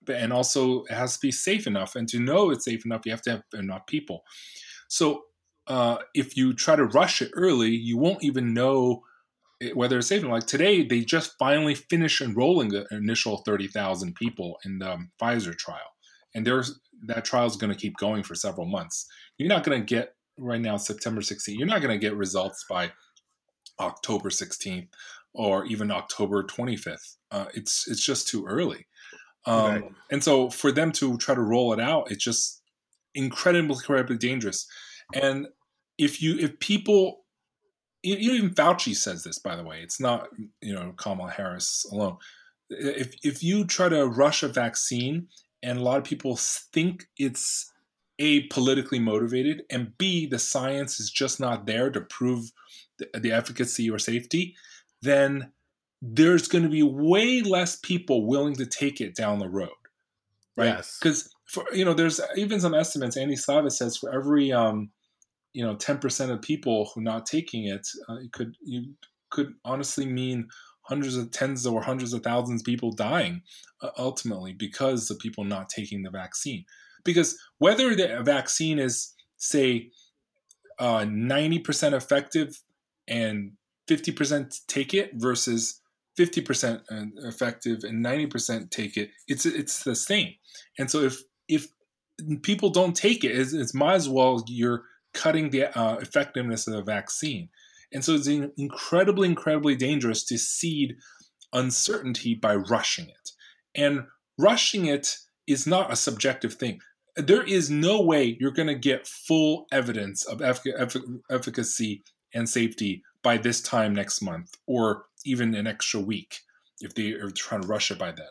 But, 0.05 0.17
and 0.17 0.33
also 0.33 0.85
it 0.85 0.93
has 0.93 1.15
to 1.15 1.21
be 1.21 1.33
safe 1.33 1.67
enough. 1.67 1.95
And 1.97 2.09
to 2.09 2.19
know 2.19 2.51
it's 2.51 2.65
safe 2.65 2.85
enough, 2.85 3.03
you 3.05 3.13
have 3.13 3.23
to 3.23 3.31
have 3.31 3.43
enough 3.55 3.87
people. 3.87 4.23
So 4.89 5.23
uh, 5.67 5.99
if 6.15 6.37
you 6.37 6.53
try 6.53 6.77
to 6.77 6.85
rush 6.85 7.23
it 7.23 7.31
early, 7.35 7.71
you 7.71 7.97
won't 7.97 8.25
even 8.25 8.53
know 8.53 9.03
whether 9.75 9.99
it's 9.99 10.09
safe. 10.09 10.25
Like 10.25 10.47
today, 10.47 10.83
they 10.83 11.01
just 11.03 11.35
finally 11.39 11.75
finished 11.75 12.21
enrolling 12.21 12.71
the 12.71 12.87
initial 12.91 13.39
30,000 13.39 14.15
people 14.15 14.59
in 14.65 14.79
the 14.79 14.93
um, 14.93 15.11
Pfizer 15.21 15.57
trial. 15.57 15.79
And 16.35 16.47
there's 16.47 16.79
that 17.07 17.25
trial 17.25 17.47
is 17.47 17.57
going 17.57 17.73
to 17.73 17.79
keep 17.79 17.97
going 17.97 18.23
for 18.23 18.35
several 18.35 18.67
months. 18.67 19.07
You're 19.41 19.49
not 19.49 19.65
going 19.65 19.81
to 19.81 19.85
get 19.85 20.15
right 20.39 20.61
now, 20.61 20.77
September 20.77 21.21
16th, 21.21 21.57
you're 21.57 21.67
not 21.67 21.81
going 21.81 21.93
to 21.93 21.99
get 21.99 22.15
results 22.15 22.65
by 22.69 22.93
October 23.79 24.29
16th 24.29 24.89
or 25.33 25.65
even 25.65 25.91
October 25.91 26.43
25th. 26.43 27.17
Uh, 27.31 27.47
it's, 27.55 27.89
it's 27.89 28.05
just 28.05 28.29
too 28.29 28.47
early. 28.47 28.87
Um, 29.47 29.65
right. 29.65 29.85
And 30.11 30.23
so 30.23 30.51
for 30.51 30.71
them 30.71 30.93
to 30.93 31.17
try 31.17 31.35
to 31.35 31.41
roll 31.41 31.73
it 31.73 31.81
out, 31.81 32.11
it's 32.11 32.23
just 32.23 32.63
incredibly, 33.15 33.75
incredibly 33.75 34.19
dangerous. 34.19 34.67
And 35.15 35.47
if 36.01 36.23
you 36.23 36.39
if 36.39 36.59
people 36.61 37.25
even 38.03 38.51
Fauci 38.51 38.97
says 38.97 39.23
this 39.23 39.39
by 39.39 39.55
the 39.55 39.63
way 39.63 39.81
it's 39.83 40.01
not 40.01 40.29
you 40.63 40.73
know 40.75 40.95
Kamala 40.97 41.31
Harris 41.31 41.87
alone 41.93 42.17
if 42.71 43.15
if 43.23 43.43
you 43.43 43.67
try 43.67 43.91
to 43.91 44.07
rush 44.07 44.43
a 44.43 44.49
vaccine 44.49 45.29
and 45.63 45.79
a 45.79 45.83
lot 45.83 45.99
of 45.99 46.05
people 46.05 46.37
think 46.37 47.05
it's 47.19 47.70
a 48.21 48.43
politically 48.49 49.01
motivated 49.01 49.63
and 49.71 49.97
b 49.99 50.27
the 50.27 50.39
science 50.39 51.01
is 51.01 51.11
just 51.11 51.41
not 51.41 51.67
there 51.67 51.91
to 51.91 52.01
prove 52.01 52.53
the, 52.99 53.09
the 53.19 53.33
efficacy 53.33 53.91
or 53.91 53.99
safety 53.99 54.55
then 55.03 55.51
there's 56.03 56.47
going 56.47 56.63
to 56.63 56.71
be 56.71 56.83
way 56.83 57.43
less 57.43 57.77
people 57.77 58.27
willing 58.27 58.55
to 58.55 58.67
take 58.67 59.01
it 59.01 59.17
down 59.17 59.39
the 59.39 59.49
road 59.49 59.71
right 60.57 60.77
because 60.77 61.03
yes. 61.05 61.29
for 61.47 61.65
you 61.73 61.85
know 61.85 61.95
there's 61.95 62.21
even 62.37 62.61
some 62.61 62.75
estimates 62.75 63.17
Andy 63.17 63.35
Slavitt 63.35 63.73
says 63.73 63.97
for 63.97 64.15
every 64.15 64.53
um 64.53 64.91
you 65.53 65.65
know 65.65 65.75
10% 65.75 66.31
of 66.31 66.43
people 66.43 66.91
who 66.95 67.01
not 67.01 67.27
taking 67.27 67.65
it 67.65 67.89
uh, 68.09 68.17
it 68.17 68.33
could 68.33 68.55
you 68.63 68.95
could 69.31 69.55
honestly 69.65 70.07
mean 70.07 70.49
hundreds 70.83 71.17
of 71.17 71.31
tens 71.31 71.67
or 71.67 71.83
hundreds 71.83 72.13
of 72.13 72.23
thousands 72.23 72.63
of 72.63 72.67
people 72.67 72.93
dying 72.93 73.43
uh, 73.83 73.91
ultimately 73.99 74.53
because 74.53 75.11
of 75.11 75.19
people 75.19 75.45
not 75.45 75.69
taking 75.69 76.03
the 76.03 76.11
vaccine 76.11 76.65
because 77.05 77.39
whether 77.59 77.95
the 77.95 78.21
vaccine 78.23 78.79
is 78.79 79.15
say 79.37 79.91
uh, 80.79 81.01
90% 81.01 81.93
effective 81.93 82.61
and 83.09 83.53
50% 83.89 84.55
take 84.67 84.95
it 84.95 85.11
versus 85.15 85.81
50% 86.19 86.81
uh, 86.91 87.29
effective 87.29 87.85
and 87.85 88.05
90% 88.05 88.71
take 88.71 88.97
it 88.97 89.11
it's 89.29 89.47
it's 89.47 89.85
the 89.85 89.95
same 89.95 90.35
and 90.79 90.91
so 90.91 91.01
if 91.01 91.23
if 91.49 91.69
people 92.43 92.71
don't 92.71 92.95
take 92.95 93.25
it 93.25 93.33
it's, 93.33 93.53
it's 93.53 93.75
might 93.75 93.95
as 93.95 94.09
well 94.09 94.43
you're 94.47 94.85
cutting 95.13 95.51
the 95.51 95.77
uh, 95.79 95.97
effectiveness 95.97 96.67
of 96.67 96.75
the 96.75 96.83
vaccine. 96.83 97.49
And 97.93 98.05
so 98.05 98.15
it's 98.15 98.29
incredibly, 98.29 99.29
incredibly 99.29 99.75
dangerous 99.75 100.25
to 100.27 100.39
seed 100.39 100.97
uncertainty 101.53 102.35
by 102.35 102.55
rushing 102.55 103.09
it. 103.09 103.31
And 103.75 104.05
rushing 104.39 104.87
it 104.87 105.17
is 105.47 105.67
not 105.67 105.93
a 105.93 105.97
subjective 105.97 106.55
thing. 106.55 106.81
There 107.17 107.43
is 107.43 107.71
no 107.71 108.01
way 108.01 108.37
you're 108.41 108.51
going 108.51 108.69
to 108.69 108.75
get 108.75 109.07
full 109.07 109.67
evidence 109.73 110.25
of 110.25 110.43
efficacy 110.43 112.03
and 112.35 112.49
safety 112.49 113.03
by 113.23 113.37
this 113.37 113.61
time 113.61 113.95
next 113.95 114.23
month 114.23 114.55
or 114.67 115.07
even 115.25 115.55
an 115.55 115.67
extra 115.67 116.01
week 116.01 116.41
if 116.81 116.95
they 116.95 117.13
are 117.13 117.31
trying 117.31 117.63
to 117.63 117.69
rush 117.69 117.91
it 117.91 117.99
by 117.99 118.13
then. 118.13 118.29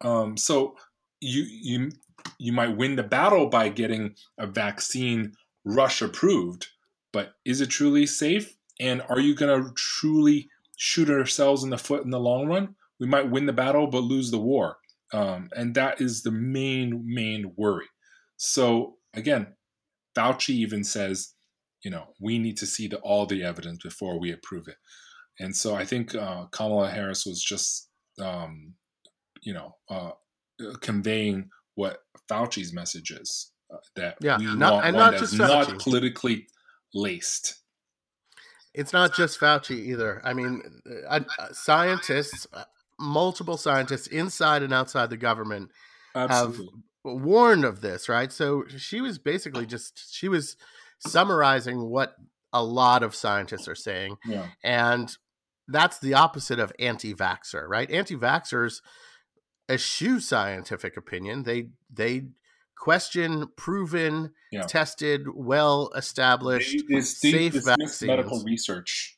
Um, 0.00 0.36
so 0.36 0.76
you 1.20 1.44
you 1.48 1.90
you 2.38 2.52
might 2.52 2.76
win 2.76 2.96
the 2.96 3.02
battle 3.02 3.46
by 3.46 3.68
getting 3.68 4.14
a 4.38 4.46
vaccine 4.46 5.34
rush 5.64 6.02
approved, 6.02 6.68
but 7.12 7.34
is 7.44 7.60
it 7.60 7.70
truly 7.70 8.06
safe? 8.06 8.56
And 8.80 9.02
are 9.08 9.20
you 9.20 9.34
going 9.34 9.64
to 9.64 9.72
truly 9.74 10.50
shoot 10.76 11.08
ourselves 11.08 11.62
in 11.64 11.70
the 11.70 11.78
foot 11.78 12.04
in 12.04 12.10
the 12.10 12.20
long 12.20 12.46
run? 12.46 12.74
We 12.98 13.06
might 13.06 13.30
win 13.30 13.46
the 13.46 13.52
battle, 13.52 13.86
but 13.86 14.02
lose 14.02 14.30
the 14.30 14.38
war. 14.38 14.78
Um, 15.12 15.48
and 15.56 15.74
that 15.76 16.00
is 16.00 16.22
the 16.22 16.30
main, 16.30 17.04
main 17.06 17.52
worry. 17.56 17.86
So 18.36 18.96
again, 19.14 19.54
Fauci 20.16 20.50
even 20.50 20.84
says, 20.84 21.34
you 21.82 21.90
know, 21.90 22.14
we 22.20 22.38
need 22.38 22.56
to 22.58 22.66
see 22.66 22.88
the, 22.88 22.98
all 22.98 23.26
the 23.26 23.44
evidence 23.44 23.82
before 23.82 24.18
we 24.18 24.32
approve 24.32 24.68
it. 24.68 24.76
And 25.38 25.54
so 25.54 25.74
I 25.74 25.84
think 25.84 26.14
uh, 26.14 26.46
Kamala 26.46 26.90
Harris 26.90 27.26
was 27.26 27.42
just, 27.42 27.88
um, 28.20 28.74
you 29.42 29.52
know, 29.52 29.76
uh, 29.90 30.10
conveying 30.80 31.50
what 31.74 31.98
Fauci's 32.30 32.72
message 32.72 33.10
is 33.10 33.52
that 33.96 34.16
yeah, 34.20 34.38
we 34.38 34.46
not, 34.46 34.72
want 34.74 34.86
and 34.86 34.96
one 34.96 35.04
not 35.04 35.10
that's 35.12 35.30
just 35.30 35.38
not 35.38 35.68
Fauci. 35.68 35.78
politically 35.78 36.46
laced. 36.94 37.56
It's 38.74 38.92
not 38.92 39.14
just 39.14 39.38
Fauci 39.40 39.78
either. 39.78 40.20
I 40.24 40.34
mean, 40.34 40.62
uh, 41.08 41.20
uh, 41.38 41.52
scientists, 41.52 42.46
uh, 42.52 42.64
multiple 42.98 43.56
scientists 43.56 44.06
inside 44.06 44.62
and 44.62 44.72
outside 44.72 45.10
the 45.10 45.16
government 45.16 45.70
Absolutely. 46.14 46.66
have 46.66 46.74
warned 47.06 47.64
of 47.64 47.80
this, 47.80 48.08
right? 48.08 48.32
So 48.32 48.64
she 48.68 49.00
was 49.00 49.18
basically 49.18 49.66
just 49.66 50.14
she 50.14 50.28
was 50.28 50.56
summarizing 50.98 51.88
what 51.88 52.14
a 52.52 52.62
lot 52.62 53.02
of 53.02 53.14
scientists 53.14 53.68
are 53.68 53.74
saying. 53.74 54.16
Yeah. 54.26 54.46
And 54.62 55.16
that's 55.68 55.98
the 55.98 56.14
opposite 56.14 56.58
of 56.58 56.72
anti-vaxxer, 56.78 57.66
right? 57.68 57.90
Anti-vaxxers 57.90 58.80
eschew 59.68 60.20
scientific 60.20 60.96
opinion. 60.96 61.42
They 61.42 61.70
they 61.92 62.26
question 62.76 63.48
proven, 63.56 64.32
Yeah. 64.52 64.62
tested, 64.62 65.26
well 65.34 65.90
established, 65.96 66.78
safe 67.00 67.54
vaccines. 67.54 68.02
medical 68.02 68.42
research. 68.44 69.15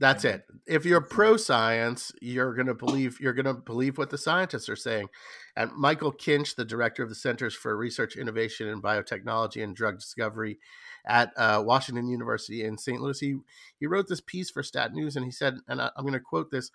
That's 0.00 0.24
it. 0.24 0.46
If 0.66 0.86
you're 0.86 1.02
pro 1.02 1.36
science, 1.36 2.10
you're 2.22 2.54
going 2.54 2.68
to 2.68 2.74
believe 2.74 3.20
you're 3.20 3.34
going 3.34 3.44
to 3.44 3.52
believe 3.52 3.98
what 3.98 4.08
the 4.08 4.16
scientists 4.16 4.70
are 4.70 4.76
saying. 4.76 5.08
And 5.56 5.70
Michael 5.76 6.10
Kinch, 6.10 6.56
the 6.56 6.64
director 6.64 7.02
of 7.02 7.10
the 7.10 7.14
Centers 7.14 7.54
for 7.54 7.76
Research, 7.76 8.16
Innovation, 8.16 8.68
and 8.68 8.82
Biotechnology 8.82 9.62
and 9.62 9.76
Drug 9.76 9.98
Discovery 9.98 10.58
at 11.06 11.32
uh, 11.36 11.62
Washington 11.64 12.08
University 12.08 12.64
in 12.64 12.78
St. 12.78 12.98
Louis, 12.98 13.20
he 13.20 13.36
he 13.78 13.86
wrote 13.86 14.08
this 14.08 14.22
piece 14.22 14.50
for 14.50 14.62
Stat 14.62 14.94
News, 14.94 15.16
and 15.16 15.24
he 15.26 15.30
said, 15.30 15.56
and 15.68 15.82
I, 15.82 15.90
I'm 15.94 16.04
going 16.04 16.14
to 16.14 16.20
quote 16.20 16.50
this: 16.50 16.70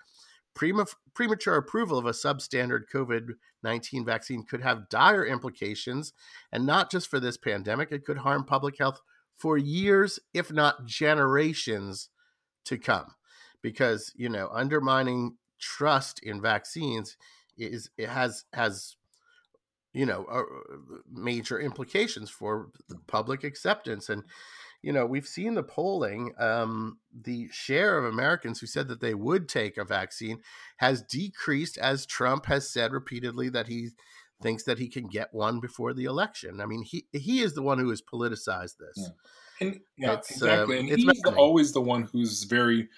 Prema, 0.54 0.86
premature 1.16 1.56
approval 1.56 1.98
of 1.98 2.06
a 2.06 2.12
substandard 2.12 2.84
COVID 2.94 3.30
19 3.64 4.06
vaccine 4.06 4.44
could 4.44 4.62
have 4.62 4.88
dire 4.90 5.26
implications, 5.26 6.14
and 6.52 6.64
not 6.64 6.92
just 6.92 7.08
for 7.08 7.20
this 7.20 7.38
pandemic, 7.38 7.92
it 7.92 8.06
could 8.06 8.20
harm 8.20 8.46
public 8.46 8.78
health 8.78 9.02
for 9.36 9.58
years, 9.58 10.20
if 10.36 10.54
not 10.54 10.86
generations 10.86 12.10
to 12.66 12.78
come 12.78 13.16
because 13.61 14.11
you 14.16 14.30
know 14.30 14.49
undermining 14.51 15.38
trust 15.59 16.20
in 16.24 16.41
vaccines 16.41 17.18
is 17.57 17.89
it 17.97 18.09
has 18.09 18.45
has 18.53 18.95
you 19.93 20.05
know 20.05 20.26
uh, 20.26 20.43
major 21.11 21.59
implications 21.59 22.30
for 22.30 22.70
the 22.89 22.97
public 23.07 23.43
acceptance. 23.43 24.09
And 24.09 24.24
you 24.82 24.91
know 24.91 25.05
we've 25.05 25.28
seen 25.28 25.55
the 25.55 25.63
polling 25.63 26.34
um, 26.38 26.99
the 27.11 27.47
share 27.51 27.97
of 27.97 28.05
americans 28.05 28.59
who 28.59 28.68
said 28.68 28.88
that 28.89 29.01
they 29.01 29.16
would 29.16 29.49
take 29.49 29.78
a 29.78 29.84
vaccine 29.84 30.41
has 30.78 31.01
decreased 31.01 31.80
as 31.80 32.05
trump 32.05 32.45
has 32.45 32.70
said 32.70 32.91
repeatedly 32.91 33.49
that 33.49 33.68
he 33.68 33.89
thinks 34.41 34.63
that 34.63 34.80
he 34.80 34.88
can 34.88 35.07
get 35.07 35.34
one 35.34 35.59
before 35.59 35.93
the 35.93 36.05
election. 36.05 36.61
I 36.61 36.66
mean 36.66 36.84
he 36.84 37.05
he 37.11 37.41
is 37.41 37.53
the 37.53 37.61
one 37.61 37.80
who 37.80 37.89
has 37.89 38.01
politicized 38.01 38.78
this. 38.78 38.97
Yeah. 38.97 39.07
And 39.62 39.80
yeah, 39.97 40.14
It's, 40.14 40.32
exactly. 40.32 40.80
um, 40.80 40.88
and 40.89 40.99
he's 40.99 41.24
always 41.38 41.72
the 41.72 41.82
one 41.82 42.03
who's 42.12 42.43
very 42.43 42.89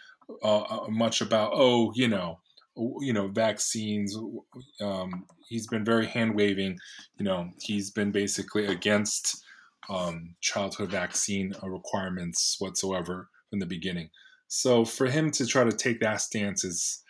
uh, 0.43 0.61
uh, 0.61 0.87
much 0.89 1.21
about, 1.21 1.51
oh, 1.53 1.91
you 1.95 2.07
know, 2.07 2.39
you 2.99 3.13
know, 3.13 3.27
vaccines. 3.27 4.17
Um, 4.81 5.25
he's 5.47 5.67
been 5.67 5.85
very 5.85 6.05
hand 6.05 6.35
waving. 6.35 6.77
You 7.17 7.25
know, 7.25 7.49
he's 7.61 7.91
been 7.91 8.11
basically 8.11 8.65
against 8.67 9.43
um, 9.89 10.35
childhood 10.41 10.91
vaccine 10.91 11.53
uh, 11.63 11.69
requirements 11.69 12.55
whatsoever 12.59 13.29
from 13.49 13.59
the 13.59 13.65
beginning. 13.65 14.09
So 14.47 14.85
for 14.85 15.07
him 15.07 15.31
to 15.31 15.45
try 15.45 15.63
to 15.63 15.71
take 15.71 15.99
that 16.01 16.21
stance 16.21 16.63
is 16.63 17.03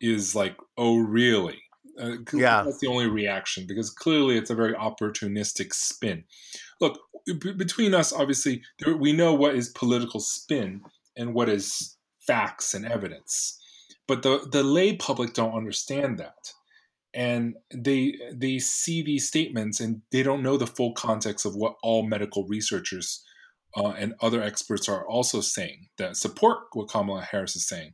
is 0.00 0.34
like, 0.34 0.56
oh, 0.76 0.98
really? 0.98 1.60
Uh, 2.00 2.16
Yeah. 2.32 2.62
that's 2.64 2.78
the 2.78 2.86
only 2.86 3.06
reaction 3.06 3.66
because 3.66 3.90
clearly 3.90 4.36
it's 4.36 4.50
a 4.50 4.54
very 4.54 4.74
opportunistic 4.74 5.72
spin. 5.74 6.24
Look, 6.80 6.98
b- 7.26 7.52
between 7.52 7.94
us, 7.94 8.12
obviously, 8.12 8.62
there, 8.78 8.96
we 8.96 9.12
know 9.12 9.34
what 9.34 9.54
is 9.54 9.68
political 9.70 10.20
spin 10.20 10.82
and 11.16 11.34
what 11.34 11.48
is 11.48 11.96
facts 12.26 12.74
and 12.74 12.84
evidence, 12.86 13.58
but 14.06 14.22
the 14.22 14.46
the 14.50 14.62
lay 14.62 14.94
public 14.96 15.32
don't 15.34 15.54
understand 15.56 16.18
that, 16.18 16.52
and 17.14 17.54
they 17.74 18.14
they 18.32 18.58
see 18.58 19.02
these 19.02 19.26
statements 19.26 19.80
and 19.80 20.02
they 20.12 20.22
don't 20.22 20.42
know 20.42 20.56
the 20.56 20.66
full 20.66 20.92
context 20.92 21.44
of 21.46 21.56
what 21.56 21.76
all 21.82 22.02
medical 22.06 22.46
researchers 22.46 23.24
uh, 23.76 23.88
and 23.98 24.14
other 24.20 24.42
experts 24.42 24.88
are 24.88 25.06
also 25.08 25.40
saying 25.40 25.88
that 25.98 26.16
support 26.16 26.58
what 26.72 26.88
Kamala 26.88 27.22
Harris 27.22 27.56
is 27.56 27.66
saying, 27.66 27.92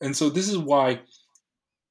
and 0.00 0.14
so 0.16 0.28
this 0.28 0.48
is 0.48 0.58
why, 0.58 1.00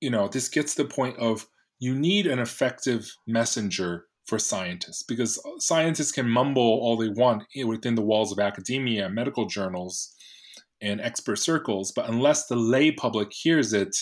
you 0.06 0.12
know, 0.12 0.28
this 0.28 0.50
gets 0.50 0.76
the 0.76 0.86
point 0.86 1.18
of 1.18 1.48
you 1.80 1.96
need 1.96 2.28
an 2.28 2.38
effective 2.38 3.12
messenger 3.26 4.06
for 4.28 4.38
scientists 4.38 5.02
because 5.02 5.42
scientists 5.58 6.12
can 6.12 6.30
mumble 6.30 6.62
all 6.62 6.96
they 6.96 7.10
want 7.10 7.42
within 7.66 7.96
the 7.96 8.04
walls 8.04 8.32
of 8.32 8.38
academia, 8.38 9.10
medical 9.10 9.48
journals, 9.48 10.14
and 10.80 11.02
expert 11.02 11.38
circles, 11.38 11.92
but 11.92 12.08
unless 12.08 12.46
the 12.46 12.56
lay 12.56 12.92
public 12.92 13.30
hears 13.34 13.74
it, 13.74 13.98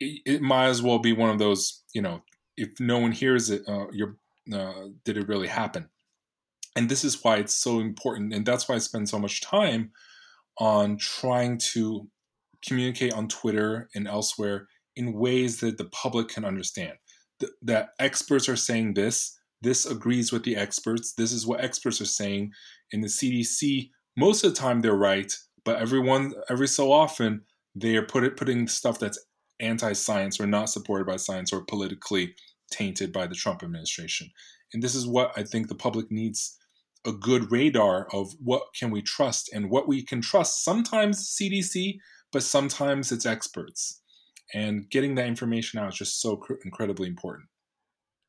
it, 0.00 0.20
it 0.26 0.42
might 0.42 0.66
as 0.66 0.82
well 0.82 0.98
be 0.98 1.12
one 1.12 1.30
of 1.30 1.38
those, 1.38 1.84
you 1.94 2.02
know, 2.02 2.22
if 2.56 2.70
no 2.80 2.98
one 2.98 3.12
hears 3.12 3.50
it, 3.50 3.62
uh, 3.68 3.86
you're, 3.92 4.16
uh, 4.52 4.88
did 5.04 5.16
it 5.16 5.28
really 5.28 5.46
happen? 5.46 5.88
And 6.74 6.88
this 6.88 7.04
is 7.04 7.22
why 7.22 7.36
it's 7.36 7.56
so 7.56 7.78
important, 7.78 8.34
and 8.34 8.44
that's 8.44 8.68
why 8.68 8.74
I 8.74 8.78
spend 8.78 9.08
so 9.08 9.20
much 9.20 9.40
time 9.40 9.92
on 10.58 10.96
trying 10.98 11.58
to 11.58 12.08
communicate 12.66 13.12
on 13.12 13.28
Twitter 13.28 13.88
and 13.94 14.08
elsewhere 14.08 14.68
in 14.96 15.12
ways 15.12 15.60
that 15.60 15.78
the 15.78 15.86
public 15.86 16.28
can 16.28 16.44
understand. 16.44 16.92
Th- 17.40 17.52
that 17.62 17.90
experts 17.98 18.48
are 18.48 18.56
saying 18.56 18.94
this, 18.94 19.38
this 19.62 19.86
agrees 19.86 20.32
with 20.32 20.44
the 20.44 20.56
experts, 20.56 21.14
this 21.14 21.32
is 21.32 21.46
what 21.46 21.62
experts 21.62 22.00
are 22.00 22.06
saying. 22.06 22.52
In 22.92 23.00
the 23.00 23.08
CDC, 23.08 23.90
most 24.16 24.44
of 24.44 24.54
the 24.54 24.60
time 24.60 24.80
they're 24.80 24.94
right, 24.94 25.32
but 25.64 25.80
everyone, 25.80 26.34
every 26.48 26.68
so 26.68 26.92
often, 26.92 27.42
they 27.74 27.96
are 27.96 28.06
put 28.06 28.36
putting 28.36 28.68
stuff 28.68 28.98
that's 28.98 29.18
anti-science 29.60 30.40
or 30.40 30.46
not 30.46 30.68
supported 30.68 31.06
by 31.06 31.16
science 31.16 31.52
or 31.52 31.64
politically 31.64 32.34
tainted 32.70 33.12
by 33.12 33.26
the 33.26 33.34
Trump 33.34 33.62
administration. 33.62 34.30
And 34.72 34.82
this 34.82 34.94
is 34.94 35.06
what 35.06 35.32
I 35.36 35.42
think 35.42 35.68
the 35.68 35.74
public 35.74 36.10
needs 36.10 36.58
a 37.06 37.12
good 37.12 37.52
radar 37.52 38.08
of 38.12 38.32
what 38.42 38.62
can 38.78 38.90
we 38.90 39.02
trust 39.02 39.50
and 39.52 39.70
what 39.70 39.86
we 39.86 40.02
can 40.02 40.20
trust. 40.20 40.64
Sometimes 40.64 41.36
CDC, 41.40 41.98
but 42.34 42.42
sometimes 42.42 43.12
it's 43.12 43.24
experts. 43.24 44.02
And 44.52 44.90
getting 44.90 45.14
that 45.14 45.26
information 45.26 45.78
out 45.78 45.88
is 45.88 45.94
just 45.94 46.20
so 46.20 46.36
cr- 46.36 46.54
incredibly 46.64 47.08
important. 47.08 47.48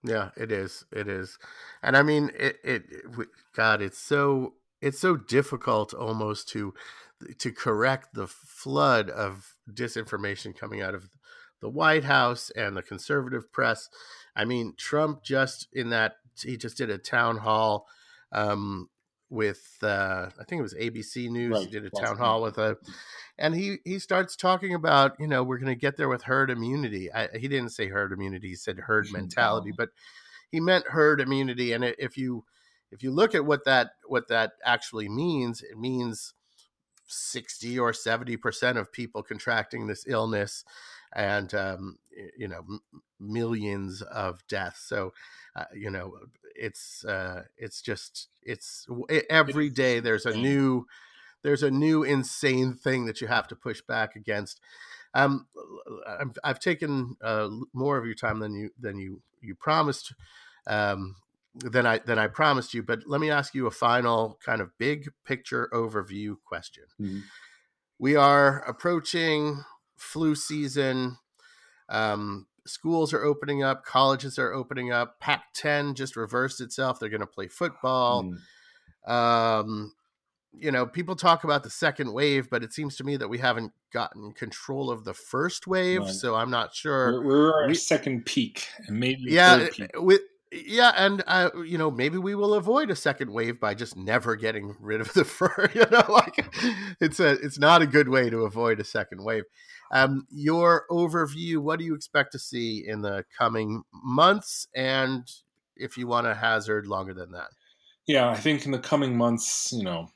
Yeah, 0.04 0.30
it 0.38 0.52
is. 0.52 0.86
It 0.92 1.10
is, 1.10 1.38
and 1.84 1.98
I 1.98 2.04
mean, 2.04 2.32
it. 2.38 2.60
It. 2.64 2.84
we- 3.18 3.26
God, 3.54 3.82
it's 3.82 3.98
so. 3.98 4.54
It's 4.82 5.00
so 5.00 5.18
difficult 5.18 5.94
almost 5.94 6.48
to 6.50 6.74
to 7.40 7.52
correct 7.52 8.14
the 8.14 8.28
flood 8.28 9.10
of 9.10 9.56
disinformation 9.74 10.56
coming 10.56 10.82
out 10.82 10.94
of 10.94 11.10
the 11.60 11.70
White 11.70 12.04
House 12.04 12.52
and 12.52 12.78
the 12.78 12.84
conservative 12.84 13.52
press. 13.52 13.90
I 14.36 14.46
mean, 14.46 14.74
Trump 14.78 15.24
just 15.24 15.68
in 15.74 15.90
that 15.90 16.18
he 16.44 16.56
just 16.56 16.78
did 16.78 16.92
a 16.92 17.00
town 17.00 17.38
hall 17.38 17.88
um, 18.32 18.90
with 19.30 19.78
uh, 19.82 20.30
I 20.40 20.44
think 20.44 20.60
it 20.60 20.64
was 20.64 20.74
ABC 20.76 21.30
News. 21.30 21.62
He 21.62 21.68
did 21.68 21.86
a 21.86 21.90
town 21.90 22.18
hall 22.18 22.42
with 22.42 22.58
a, 22.58 22.78
and 23.38 23.56
he 23.56 23.78
he 23.84 24.00
starts 24.00 24.36
talking 24.36 24.74
about 24.74 25.16
you 25.20 25.28
know 25.28 25.44
we're 25.44 25.58
going 25.58 25.74
to 25.74 25.80
get 25.80 25.98
there 25.98 26.10
with 26.10 26.24
herd 26.24 26.50
immunity. 26.52 27.12
I, 27.12 27.30
he 27.38 27.48
didn't 27.48 27.70
say 27.70 27.88
herd 27.88 28.12
immunity. 28.12 28.50
He 28.50 28.56
said 28.56 28.78
herd 28.80 29.12
mentality, 29.12 29.72
but 29.72 29.90
he 30.52 30.60
meant 30.60 30.88
herd 30.88 31.22
immunity. 31.22 31.74
And 31.74 31.84
if 31.84 32.18
you 32.18 32.46
if 32.92 33.04
you 33.04 33.12
look 33.12 33.36
at 33.36 33.46
what 33.46 33.66
that 33.66 33.92
what 34.08 34.28
that 34.30 34.54
actually 34.64 35.10
means, 35.10 35.62
it 35.62 35.78
means 35.78 36.34
sixty 37.08 37.78
or 37.78 37.94
seventy 37.94 38.38
percent 38.38 38.78
of 38.78 38.92
people 38.92 39.24
contracting 39.24 39.88
this 39.88 40.06
illness, 40.08 40.64
and 41.14 41.54
um, 41.54 41.98
you 42.38 42.48
know 42.48 42.60
m- 42.60 42.82
millions 43.20 44.02
of 44.02 44.46
deaths. 44.48 44.88
So 44.88 45.14
uh, 45.56 45.66
you 45.74 45.90
know 45.90 46.14
it's 46.56 47.06
uh, 47.06 47.44
it's 47.58 47.82
just 47.82 48.30
it's 48.42 48.88
e- 49.12 49.22
every 49.30 49.70
day 49.70 50.00
there's 50.00 50.26
a 50.26 50.34
new 50.34 50.88
there's 51.44 51.64
a 51.64 51.72
new 51.72 52.04
insane 52.04 52.74
thing 52.76 53.06
that 53.06 53.22
you 53.22 53.28
have 53.28 53.48
to 53.50 53.56
push 53.56 53.82
back 53.82 54.16
against. 54.16 54.62
Um, 55.14 55.48
I've, 56.08 56.38
I've 56.44 56.60
taken 56.60 57.18
uh, 57.22 57.50
more 57.74 57.98
of 57.98 58.06
your 58.06 58.16
time 58.16 58.40
than 58.40 58.56
you 58.56 58.72
than 58.80 59.00
you 59.00 59.22
you 59.42 59.56
promised 59.56 60.14
um, 60.68 61.18
than 61.56 61.86
I 61.86 62.00
than 62.00 62.20
I 62.20 62.28
promised 62.28 62.74
you. 62.74 62.84
But 62.84 63.08
let 63.08 63.22
me 63.22 63.30
ask 63.32 63.56
you 63.56 63.68
a 63.68 63.72
final 63.72 64.40
kind 64.44 64.62
of 64.62 64.78
big 64.78 65.10
picture 65.26 65.70
overview 65.74 66.36
question. 66.46 66.86
Mhm. 67.00 67.24
We 67.98 68.16
are 68.16 68.60
approaching 68.68 69.64
flu 69.96 70.36
season. 70.36 71.18
Um, 71.90 72.48
schools 72.66 73.14
are 73.14 73.24
opening 73.24 73.64
up. 73.64 73.86
Colleges 73.86 74.38
are 74.40 74.54
opening 74.54 74.92
up. 74.92 75.20
Pac-10 75.20 75.94
just 75.96 76.16
reversed 76.16 76.62
itself. 76.62 77.00
They're 77.00 77.10
going 77.10 77.22
to 77.22 77.28
play 77.28 77.48
football 77.48 78.24
Mm. 78.24 79.12
um, 79.12 79.94
you 80.58 80.72
know, 80.72 80.86
people 80.86 81.16
talk 81.18 81.44
about 81.44 81.64
the 81.64 81.70
second 81.70 82.14
wave, 82.14 82.50
but 82.50 82.64
it 82.64 82.72
seems 82.72 82.96
to 82.96 83.04
me 83.04 83.18
that 83.18 83.28
we 83.28 83.38
haven't 83.38 83.74
gotten 83.92 84.32
control 84.32 84.90
of 84.90 85.04
the 85.04 85.14
first 85.14 85.68
wave. 85.68 86.02
Right. 86.02 86.10
So 86.10 86.34
I'm 86.36 86.50
not 86.50 86.74
sure. 86.74 87.22
We're, 87.22 87.26
we're 87.52 87.64
at 87.64 87.68
we- 87.70 87.76
second 87.76 88.26
peak, 88.26 88.66
and 88.88 88.98
maybe 88.98 89.24
yeah, 89.26 89.68
peak. 89.72 89.92
with 89.96 90.22
yeah, 90.66 90.94
and 90.96 91.24
uh, 91.28 91.50
you 91.66 91.78
know, 91.78 91.92
maybe 91.92 92.18
we 92.18 92.36
will 92.36 92.54
avoid 92.54 92.90
a 92.90 92.96
second 92.96 93.32
wave 93.32 93.60
by 93.60 93.74
just 93.74 93.96
never 93.96 94.36
getting 94.36 94.76
rid 94.80 95.02
of 95.02 95.14
the 95.14 95.26
fur. 95.26 95.70
You 95.74 95.86
know, 95.92 96.04
like 96.10 96.46
it's 97.00 97.20
a 97.20 97.32
it's 97.32 97.60
not 97.60 97.82
a 97.82 97.88
good 97.88 98.10
way 98.10 98.30
to 98.30 98.46
avoid 98.46 98.80
a 98.80 98.86
second 98.86 99.24
wave. 99.24 99.44
Um, 99.92 100.26
your 100.30 100.86
overview. 100.90 101.58
What 101.58 101.80
do 101.80 101.86
you 101.86 101.96
expect 101.96 102.32
to 102.32 102.40
see 102.40 102.84
in 102.88 103.02
the 103.02 103.26
coming 103.38 103.84
months, 103.92 104.68
and 104.76 105.30
if 105.76 105.98
you 105.98 106.08
want 106.08 106.26
to 106.28 106.36
hazard 106.36 106.88
longer 106.88 107.14
than 107.14 107.32
that? 107.32 107.50
yeah, 108.08 108.30
I 108.30 108.36
think 108.36 108.66
in 108.66 108.72
the 108.72 108.80
coming 108.80 109.18
months, 109.18 109.72
you 109.72 109.84
know, 109.84 110.10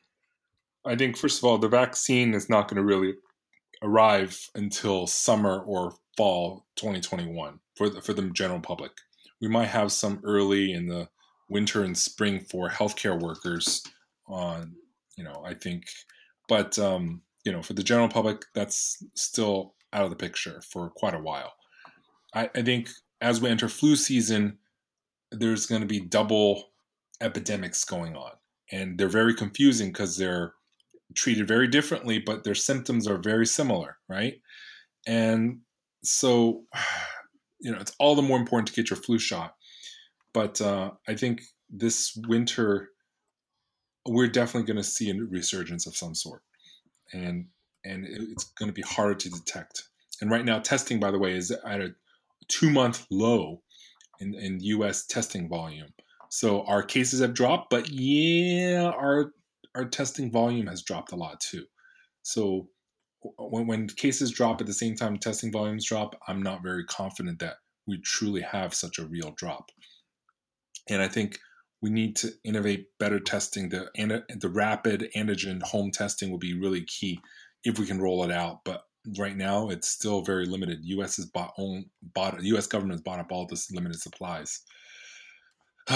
I 0.85 0.95
think 0.95 1.17
first 1.17 1.39
of 1.39 1.43
all, 1.43 1.57
the 1.57 1.67
vaccine 1.67 2.33
is 2.33 2.49
not 2.49 2.67
going 2.67 2.77
to 2.77 2.83
really 2.83 3.15
arrive 3.81 4.39
until 4.55 5.07
summer 5.07 5.59
or 5.61 5.95
fall 6.15 6.65
2021 6.75 7.59
for 7.75 7.89
the, 7.89 8.01
for 8.01 8.13
the 8.13 8.29
general 8.29 8.59
public. 8.59 8.91
We 9.41 9.47
might 9.47 9.67
have 9.67 9.91
some 9.91 10.21
early 10.23 10.73
in 10.73 10.87
the 10.87 11.09
winter 11.49 11.83
and 11.83 11.97
spring 11.97 12.39
for 12.39 12.69
healthcare 12.69 13.19
workers 13.19 13.83
on, 14.27 14.75
you 15.17 15.23
know, 15.23 15.43
I 15.45 15.53
think, 15.53 15.85
but 16.47 16.77
um, 16.77 17.21
you 17.45 17.51
know, 17.51 17.61
for 17.61 17.73
the 17.73 17.83
general 17.83 18.09
public, 18.09 18.45
that's 18.53 19.03
still 19.15 19.75
out 19.93 20.03
of 20.03 20.09
the 20.09 20.15
picture 20.15 20.61
for 20.61 20.89
quite 20.89 21.15
a 21.15 21.19
while. 21.19 21.53
I, 22.33 22.49
I 22.55 22.61
think 22.61 22.89
as 23.21 23.41
we 23.41 23.49
enter 23.49 23.69
flu 23.69 23.95
season, 23.95 24.57
there's 25.31 25.65
going 25.65 25.81
to 25.81 25.87
be 25.87 25.99
double 25.99 26.71
epidemics 27.21 27.83
going 27.83 28.15
on, 28.15 28.31
and 28.71 28.97
they're 28.97 29.07
very 29.07 29.33
confusing 29.33 29.89
because 29.89 30.17
they're 30.17 30.53
treated 31.15 31.47
very 31.47 31.67
differently, 31.67 32.19
but 32.19 32.43
their 32.43 32.55
symptoms 32.55 33.07
are 33.07 33.17
very 33.17 33.45
similar, 33.45 33.97
right? 34.07 34.35
And 35.07 35.59
so, 36.03 36.63
you 37.59 37.71
know, 37.71 37.79
it's 37.79 37.95
all 37.99 38.15
the 38.15 38.21
more 38.21 38.37
important 38.37 38.67
to 38.67 38.73
get 38.73 38.89
your 38.89 38.97
flu 38.97 39.19
shot. 39.19 39.55
But 40.33 40.61
uh, 40.61 40.91
I 41.07 41.15
think 41.15 41.41
this 41.69 42.17
winter, 42.27 42.89
we're 44.07 44.27
definitely 44.27 44.67
going 44.67 44.77
to 44.77 44.83
see 44.83 45.09
a 45.09 45.15
resurgence 45.15 45.87
of 45.87 45.95
some 45.95 46.15
sort, 46.15 46.41
and 47.13 47.47
and 47.83 48.05
it's 48.05 48.45
going 48.45 48.69
to 48.69 48.73
be 48.73 48.81
harder 48.81 49.15
to 49.15 49.29
detect. 49.29 49.83
And 50.21 50.29
right 50.29 50.45
now, 50.45 50.59
testing, 50.59 50.99
by 50.99 51.11
the 51.11 51.19
way, 51.19 51.33
is 51.33 51.51
at 51.51 51.81
a 51.81 51.95
two 52.47 52.69
month 52.69 53.05
low 53.09 53.61
in, 54.19 54.33
in 54.35 54.59
U.S. 54.61 55.05
testing 55.05 55.49
volume. 55.49 55.93
So 56.29 56.63
our 56.63 56.83
cases 56.83 57.21
have 57.21 57.33
dropped, 57.33 57.69
but 57.69 57.89
yeah, 57.89 58.91
our 58.95 59.31
our 59.75 59.85
testing 59.85 60.31
volume 60.31 60.67
has 60.67 60.83
dropped 60.83 61.11
a 61.11 61.15
lot 61.15 61.39
too. 61.39 61.65
So 62.21 62.69
when, 63.21 63.67
when 63.67 63.87
cases 63.87 64.31
drop 64.31 64.61
at 64.61 64.67
the 64.67 64.73
same 64.73 64.95
time 64.95 65.17
testing 65.17 65.51
volumes 65.51 65.85
drop, 65.85 66.15
I'm 66.27 66.41
not 66.41 66.63
very 66.63 66.85
confident 66.85 67.39
that 67.39 67.57
we 67.87 67.99
truly 68.01 68.41
have 68.41 68.73
such 68.73 68.99
a 68.99 69.05
real 69.05 69.33
drop. 69.35 69.71
And 70.89 71.01
I 71.01 71.07
think 71.07 71.39
we 71.81 71.89
need 71.89 72.15
to 72.17 72.31
innovate 72.43 72.87
better 72.99 73.19
testing. 73.19 73.69
The 73.69 73.89
the 73.95 74.49
rapid 74.49 75.09
antigen 75.15 75.61
home 75.61 75.91
testing 75.91 76.29
will 76.29 76.37
be 76.37 76.59
really 76.59 76.83
key 76.83 77.19
if 77.63 77.79
we 77.79 77.85
can 77.85 78.01
roll 78.01 78.23
it 78.23 78.31
out. 78.31 78.63
But 78.65 78.83
right 79.17 79.35
now, 79.35 79.69
it's 79.69 79.87
still 79.87 80.21
very 80.21 80.45
limited. 80.45 80.79
U.S. 80.83 81.17
has 81.17 81.25
bought 81.25 81.53
own 81.57 81.85
bought 82.01 82.41
U.S. 82.41 82.67
government 82.67 82.95
has 82.95 83.01
bought 83.01 83.19
up 83.19 83.31
all 83.31 83.47
this 83.47 83.71
limited 83.71 83.99
supplies. 83.99 84.61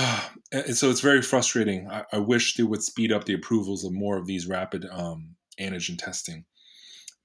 and 0.51 0.75
so 0.75 0.89
it's 0.89 1.01
very 1.01 1.21
frustrating. 1.21 1.89
I, 1.89 2.03
I, 2.11 2.17
wish 2.17 2.55
they 2.55 2.63
would 2.63 2.81
speed 2.81 3.11
up 3.11 3.25
the 3.25 3.35
approvals 3.35 3.83
of 3.83 3.91
more 3.91 4.17
of 4.17 4.25
these 4.25 4.47
rapid 4.47 4.87
um, 4.91 5.35
antigen 5.59 5.99
testing. 5.99 6.45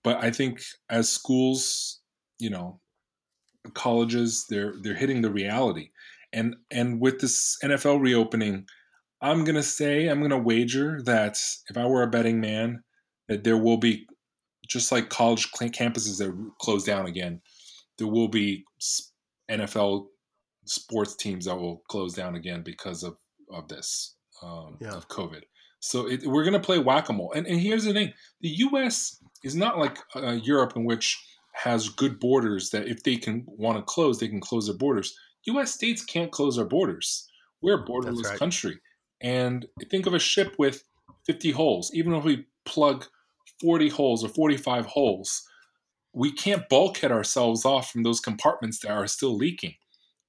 But 0.04 0.22
I 0.22 0.30
think 0.30 0.60
as 0.88 1.08
schools, 1.08 2.00
you 2.38 2.50
know, 2.50 2.80
colleges, 3.74 4.46
they're 4.48 4.74
they're 4.82 4.94
hitting 4.94 5.22
the 5.22 5.30
reality, 5.30 5.90
and 6.32 6.56
and 6.70 7.00
with 7.00 7.20
this 7.20 7.56
NFL 7.62 8.00
reopening, 8.00 8.66
I'm 9.20 9.44
gonna 9.44 9.62
say 9.62 10.06
I'm 10.06 10.22
gonna 10.22 10.38
wager 10.38 11.00
that 11.04 11.38
if 11.68 11.76
I 11.76 11.86
were 11.86 12.02
a 12.02 12.10
betting 12.10 12.40
man, 12.40 12.82
that 13.28 13.44
there 13.44 13.58
will 13.58 13.78
be 13.78 14.06
just 14.66 14.92
like 14.92 15.08
college 15.08 15.50
campuses 15.52 16.18
that 16.18 16.52
close 16.60 16.84
down 16.84 17.06
again, 17.06 17.40
there 17.96 18.06
will 18.06 18.28
be 18.28 18.64
NFL 19.50 20.06
sports 20.66 21.16
teams 21.16 21.46
that 21.46 21.56
will 21.56 21.82
close 21.88 22.14
down 22.14 22.36
again 22.36 22.62
because 22.62 23.02
of 23.02 23.16
of 23.50 23.68
this 23.68 24.16
um, 24.42 24.76
yeah. 24.80 24.92
of 24.92 25.08
COVID. 25.08 25.42
So 25.80 26.08
it, 26.08 26.26
we're 26.26 26.44
going 26.44 26.54
to 26.54 26.60
play 26.60 26.78
whack 26.78 27.08
a 27.08 27.12
mole. 27.12 27.32
And, 27.34 27.46
and, 27.46 27.60
here's 27.60 27.84
the 27.84 27.92
thing: 27.92 28.12
the 28.40 28.48
U.S. 28.48 29.22
is 29.44 29.54
not 29.54 29.78
like 29.78 29.98
uh, 30.16 30.38
Europe, 30.42 30.74
in 30.76 30.84
which 30.84 31.18
has 31.52 31.88
good 31.88 32.18
borders. 32.18 32.70
That 32.70 32.88
if 32.88 33.02
they 33.02 33.16
can 33.16 33.44
want 33.46 33.78
to 33.78 33.82
close, 33.82 34.18
they 34.18 34.28
can 34.28 34.40
close 34.40 34.66
their 34.66 34.76
borders. 34.76 35.16
U.S. 35.46 35.72
states 35.72 36.04
can't 36.04 36.32
close 36.32 36.56
their 36.56 36.64
borders. 36.64 37.28
We're 37.60 37.82
a 37.82 37.86
borderless 37.86 38.24
right. 38.24 38.38
country. 38.38 38.78
And 39.20 39.66
think 39.90 40.06
of 40.06 40.14
a 40.14 40.18
ship 40.18 40.54
with 40.58 40.84
50 41.26 41.50
holes. 41.52 41.90
Even 41.92 42.14
if 42.14 42.24
we 42.24 42.46
plug 42.64 43.06
40 43.60 43.88
holes 43.88 44.24
or 44.24 44.28
45 44.28 44.86
holes, 44.86 45.42
we 46.12 46.32
can't 46.32 46.68
bulkhead 46.68 47.12
ourselves 47.12 47.64
off 47.64 47.90
from 47.90 48.02
those 48.02 48.20
compartments 48.20 48.80
that 48.80 48.90
are 48.90 49.06
still 49.06 49.36
leaking. 49.36 49.74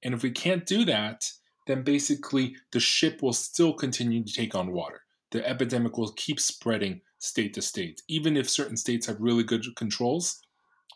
And 0.02 0.14
if 0.14 0.22
we 0.22 0.30
can't 0.30 0.66
do 0.66 0.84
that, 0.86 1.30
then 1.66 1.82
basically 1.82 2.56
the 2.72 2.80
ship 2.80 3.22
will 3.22 3.32
still 3.32 3.72
continue 3.72 4.24
to 4.24 4.32
take 4.32 4.54
on 4.54 4.72
water. 4.72 5.02
The 5.30 5.46
epidemic 5.48 5.96
will 5.96 6.12
keep 6.12 6.40
spreading 6.40 7.00
state 7.18 7.54
to 7.54 7.62
state. 7.62 8.02
Even 8.08 8.36
if 8.36 8.48
certain 8.48 8.76
states 8.76 9.06
have 9.06 9.20
really 9.20 9.44
good 9.44 9.64
controls, 9.76 10.40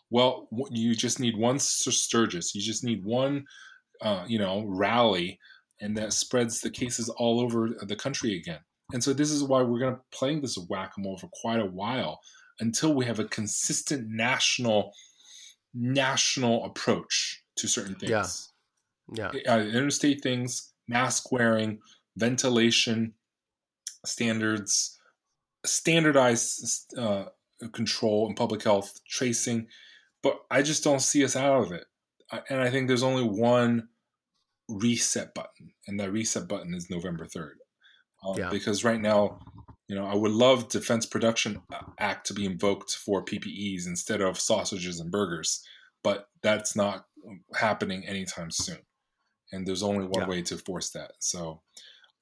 well, 0.09 0.47
you 0.71 0.95
just 0.95 1.19
need 1.19 1.37
one 1.37 1.59
Sturgis. 1.59 2.53
You 2.53 2.61
just 2.61 2.83
need 2.83 3.03
one, 3.03 3.45
uh, 4.01 4.25
you 4.27 4.39
know, 4.39 4.63
rally, 4.67 5.39
and 5.81 5.97
that 5.97 6.13
spreads 6.13 6.61
the 6.61 6.69
cases 6.69 7.09
all 7.09 7.39
over 7.39 7.69
the 7.81 7.95
country 7.95 8.37
again. 8.37 8.59
And 8.93 9.03
so 9.03 9.13
this 9.13 9.31
is 9.31 9.43
why 9.43 9.61
we're 9.61 9.79
going 9.79 9.95
to 9.95 10.01
playing 10.11 10.41
this 10.41 10.57
whack-a-mole 10.69 11.17
for 11.17 11.29
quite 11.41 11.59
a 11.59 11.65
while 11.65 12.19
until 12.59 12.93
we 12.93 13.05
have 13.05 13.19
a 13.19 13.25
consistent 13.25 14.07
national 14.09 14.91
national 15.73 16.63
approach 16.65 17.43
to 17.57 17.67
certain 17.67 17.95
things. 17.95 18.51
Yeah. 19.13 19.31
Yeah. 19.33 19.53
Uh, 19.53 19.59
interstate 19.59 20.21
things, 20.21 20.73
mask 20.87 21.31
wearing, 21.31 21.79
ventilation 22.15 23.13
standards, 24.05 24.99
standardized 25.65 26.93
uh, 26.97 27.25
control 27.71 28.27
and 28.27 28.35
public 28.35 28.63
health 28.63 28.99
tracing. 29.07 29.67
But 30.21 30.39
I 30.49 30.61
just 30.61 30.83
don't 30.83 31.01
see 31.01 31.23
us 31.23 31.35
out 31.35 31.63
of 31.63 31.71
it. 31.71 31.85
And 32.49 32.61
I 32.61 32.69
think 32.69 32.87
there's 32.87 33.03
only 33.03 33.23
one 33.23 33.89
reset 34.67 35.35
button, 35.35 35.73
and 35.87 35.99
that 35.99 36.11
reset 36.11 36.47
button 36.47 36.73
is 36.73 36.89
November 36.89 37.25
3rd. 37.25 37.51
Um, 38.25 38.37
yeah. 38.37 38.49
Because 38.49 38.83
right 38.83 38.99
now, 38.99 39.39
you 39.87 39.95
know, 39.95 40.05
I 40.05 40.15
would 40.15 40.31
love 40.31 40.69
Defense 40.69 41.05
Production 41.05 41.61
Act 41.99 42.25
to 42.27 42.33
be 42.33 42.45
invoked 42.45 42.95
for 42.95 43.23
PPEs 43.23 43.85
instead 43.85 44.21
of 44.21 44.39
sausages 44.39 44.99
and 44.99 45.11
burgers, 45.11 45.63
but 46.03 46.29
that's 46.41 46.75
not 46.75 47.05
happening 47.53 48.03
anytime 48.07 48.49
soon 48.49 48.79
and 49.51 49.65
there's 49.65 49.83
only 49.83 50.05
one 50.05 50.23
yeah. 50.23 50.27
way 50.27 50.41
to 50.43 50.57
force 50.57 50.89
that. 50.91 51.11
So 51.19 51.61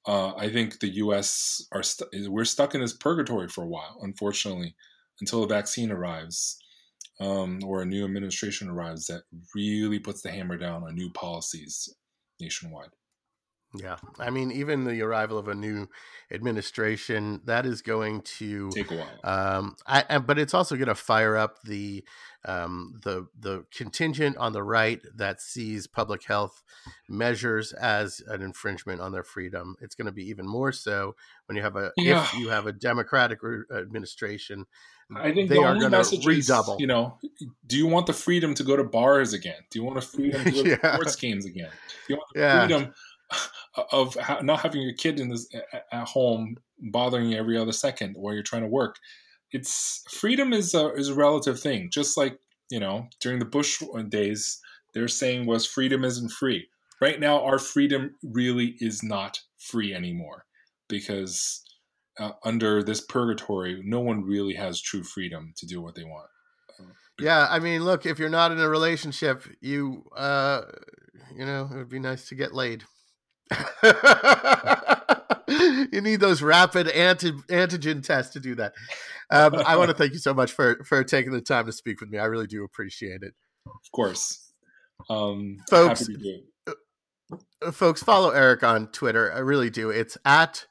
uh, 0.05 0.33
I 0.35 0.49
think 0.49 0.79
the 0.79 0.95
U.S. 0.95 1.65
are 1.71 1.83
stu- 1.83 2.29
we're 2.29 2.45
stuck 2.45 2.75
in 2.75 2.81
this 2.81 2.93
purgatory 2.93 3.47
for 3.47 3.63
a 3.63 3.67
while, 3.67 3.99
unfortunately, 4.01 4.75
until 5.21 5.43
a 5.43 5.47
vaccine 5.47 5.91
arrives 5.91 6.57
um, 7.19 7.59
or 7.65 7.81
a 7.81 7.85
new 7.85 8.03
administration 8.03 8.69
arrives 8.69 9.05
that 9.07 9.23
really 9.55 9.99
puts 9.99 10.21
the 10.21 10.31
hammer 10.31 10.57
down 10.57 10.83
on 10.83 10.95
new 10.95 11.11
policies 11.11 11.93
nationwide. 12.39 12.89
Yeah, 13.75 13.97
I 14.19 14.29
mean, 14.29 14.51
even 14.51 14.83
the 14.83 15.01
arrival 15.01 15.37
of 15.37 15.47
a 15.47 15.55
new 15.55 15.87
administration 16.31 17.41
that 17.45 17.65
is 17.65 17.81
going 17.81 18.21
to 18.21 18.69
take 18.69 18.91
a 18.91 18.97
while. 18.97 19.19
Um, 19.23 19.75
I, 19.87 20.19
but 20.19 20.37
it's 20.37 20.53
also 20.53 20.75
going 20.75 20.89
to 20.89 20.95
fire 20.95 21.35
up 21.35 21.61
the 21.63 22.03
um, 22.45 22.99
the 23.03 23.27
the 23.39 23.65
contingent 23.75 24.37
on 24.37 24.53
the 24.53 24.61
right 24.61 25.01
that 25.15 25.41
sees 25.41 25.87
public 25.87 26.23
health 26.25 26.63
measures 27.09 27.73
as 27.73 28.21
an 28.27 28.43
infringement 28.43 29.01
on 29.01 29.11
their 29.11 29.23
freedom. 29.23 29.75
It's 29.81 29.95
going 29.95 30.05
to 30.05 30.11
be 30.11 30.29
even 30.29 30.47
more 30.47 30.71
so 30.71 31.15
when 31.47 31.55
you 31.55 31.63
have 31.63 31.75
a 31.75 31.91
yeah. 31.97 32.23
if 32.23 32.33
you 32.35 32.49
have 32.49 32.67
a 32.67 32.73
Democratic 32.73 33.39
administration. 33.75 34.65
I 35.15 35.31
think 35.31 35.49
they 35.49 35.55
the 35.55 35.63
are 35.63 35.77
going 35.77 35.91
to 35.91 36.21
redouble. 36.25 36.77
You 36.79 36.87
know, 36.87 37.17
do 37.67 37.77
you 37.77 37.87
want 37.87 38.07
the 38.07 38.13
freedom 38.13 38.53
to 38.55 38.63
go 38.63 38.75
to 38.75 38.83
bars 38.83 39.33
again? 39.33 39.61
Do 39.69 39.79
you 39.79 39.85
want 39.85 39.95
the 39.95 40.01
freedom 40.01 40.43
to 40.43 40.51
go 40.51 40.61
yeah. 40.63 40.75
to 40.75 40.93
sports 40.93 41.15
games 41.15 41.45
again? 41.45 41.69
Do 42.07 42.13
you 42.13 42.17
want 42.17 42.29
the 42.33 42.39
yeah. 42.39 42.67
freedom? 42.67 42.93
Of 43.91 44.17
not 44.43 44.61
having 44.61 44.81
your 44.81 44.93
kid 44.93 45.19
in 45.19 45.29
this 45.29 45.47
at 45.91 46.07
home 46.07 46.57
bothering 46.79 47.29
you 47.29 47.37
every 47.37 47.57
other 47.57 47.71
second 47.71 48.15
while 48.15 48.33
you're 48.33 48.43
trying 48.43 48.61
to 48.63 48.67
work. 48.67 48.97
It's 49.51 50.03
freedom 50.09 50.53
is 50.53 50.73
a 50.73 50.93
is 50.93 51.09
a 51.09 51.15
relative 51.15 51.59
thing. 51.59 51.89
Just 51.91 52.17
like 52.17 52.39
you 52.69 52.79
know 52.79 53.07
during 53.19 53.39
the 53.39 53.45
Bush 53.45 53.81
days, 54.09 54.59
they're 54.93 55.07
saying 55.07 55.45
was 55.45 55.65
freedom 55.65 56.03
isn't 56.03 56.31
free. 56.31 56.67
Right 57.01 57.19
now, 57.19 57.43
our 57.43 57.59
freedom 57.59 58.15
really 58.23 58.75
is 58.79 59.03
not 59.03 59.39
free 59.57 59.93
anymore 59.93 60.45
because 60.87 61.63
uh, 62.19 62.31
under 62.43 62.83
this 62.83 63.01
purgatory, 63.01 63.81
no 63.83 63.99
one 63.99 64.23
really 64.23 64.53
has 64.53 64.81
true 64.81 65.03
freedom 65.03 65.53
to 65.57 65.65
do 65.65 65.81
what 65.81 65.95
they 65.95 66.03
want. 66.03 66.29
Yeah, 67.19 67.47
I 67.49 67.59
mean, 67.59 67.83
look, 67.83 68.05
if 68.05 68.17
you're 68.17 68.29
not 68.29 68.51
in 68.51 68.59
a 68.59 68.69
relationship, 68.69 69.43
you 69.61 70.05
uh, 70.15 70.61
you 71.35 71.45
know, 71.45 71.69
it 71.71 71.77
would 71.77 71.89
be 71.89 71.99
nice 71.99 72.27
to 72.29 72.35
get 72.35 72.53
laid. 72.53 72.83
you 75.91 76.01
need 76.01 76.19
those 76.19 76.41
rapid 76.41 76.87
anti- 76.89 77.31
antigen 77.49 78.03
tests 78.03 78.33
to 78.33 78.39
do 78.39 78.55
that. 78.55 78.73
Um, 79.29 79.55
I 79.55 79.75
want 79.75 79.89
to 79.89 79.95
thank 79.95 80.13
you 80.13 80.19
so 80.19 80.33
much 80.33 80.51
for 80.51 80.83
for 80.83 81.03
taking 81.03 81.31
the 81.31 81.41
time 81.41 81.65
to 81.65 81.71
speak 81.71 82.01
with 82.01 82.09
me. 82.09 82.17
I 82.17 82.25
really 82.25 82.47
do 82.47 82.63
appreciate 82.63 83.21
it. 83.21 83.33
Of 83.65 83.91
course, 83.91 84.51
um, 85.09 85.57
folks. 85.69 86.07
Uh, 86.67 87.71
folks, 87.71 88.03
follow 88.03 88.31
Eric 88.31 88.63
on 88.63 88.87
Twitter. 88.87 89.31
I 89.33 89.39
really 89.39 89.69
do. 89.69 89.89
It's 89.89 90.17
at 90.25 90.65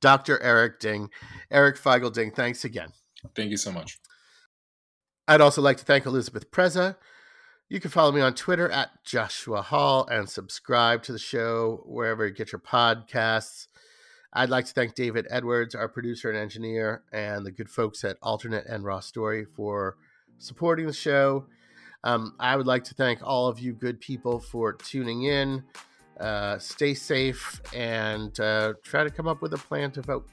Dr. 0.00 0.40
Eric 0.42 0.80
Ding. 0.80 1.10
Eric 1.50 1.76
Feigl 1.76 2.12
Ding, 2.12 2.30
thanks 2.30 2.64
again. 2.64 2.90
Thank 3.34 3.50
you 3.50 3.56
so 3.56 3.72
much. 3.72 3.98
I'd 5.28 5.40
also 5.40 5.60
like 5.60 5.78
to 5.78 5.84
thank 5.84 6.06
Elizabeth 6.06 6.50
Preza. 6.50 6.96
You 7.68 7.80
can 7.80 7.90
follow 7.90 8.12
me 8.12 8.20
on 8.20 8.34
Twitter 8.34 8.70
at 8.70 9.02
Joshua 9.02 9.60
Hall 9.60 10.06
and 10.06 10.28
subscribe 10.30 11.02
to 11.02 11.12
the 11.12 11.18
show 11.18 11.82
wherever 11.84 12.24
you 12.24 12.32
get 12.32 12.52
your 12.52 12.60
podcasts. 12.60 13.66
I'd 14.32 14.50
like 14.50 14.66
to 14.66 14.72
thank 14.72 14.94
David 14.94 15.26
Edwards, 15.30 15.74
our 15.74 15.88
producer 15.88 16.30
and 16.30 16.38
engineer, 16.38 17.02
and 17.12 17.44
the 17.44 17.50
good 17.50 17.68
folks 17.68 18.04
at 18.04 18.20
AlterNet 18.20 18.72
and 18.72 18.84
Raw 18.84 19.00
Story 19.00 19.44
for 19.44 19.96
supporting 20.38 20.86
the 20.86 20.92
show. 20.92 21.46
Um, 22.04 22.36
I 22.38 22.54
would 22.54 22.68
like 22.68 22.84
to 22.84 22.94
thank 22.94 23.18
all 23.24 23.48
of 23.48 23.58
you 23.58 23.72
good 23.72 24.00
people 24.00 24.38
for 24.38 24.72
tuning 24.72 25.24
in. 25.24 25.64
Uh, 26.20 26.58
stay 26.58 26.94
safe 26.94 27.60
and 27.74 28.38
uh, 28.38 28.74
try 28.84 29.02
to 29.02 29.10
come 29.10 29.26
up 29.26 29.42
with 29.42 29.52
a 29.54 29.58
plan 29.58 29.90
to 29.90 30.02
vote. 30.02 30.28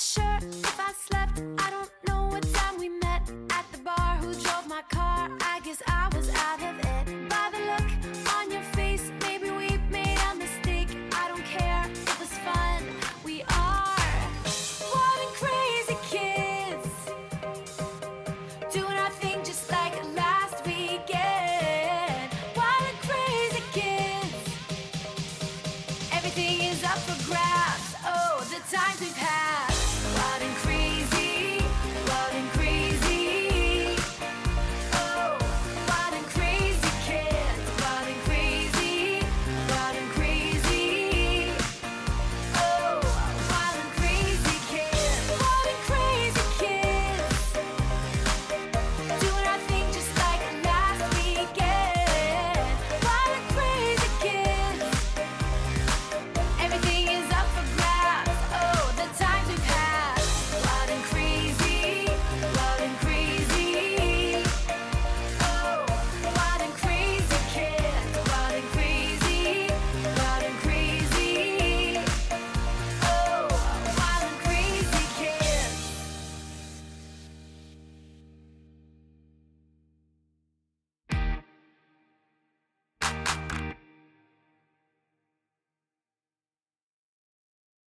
Sure 0.00 0.27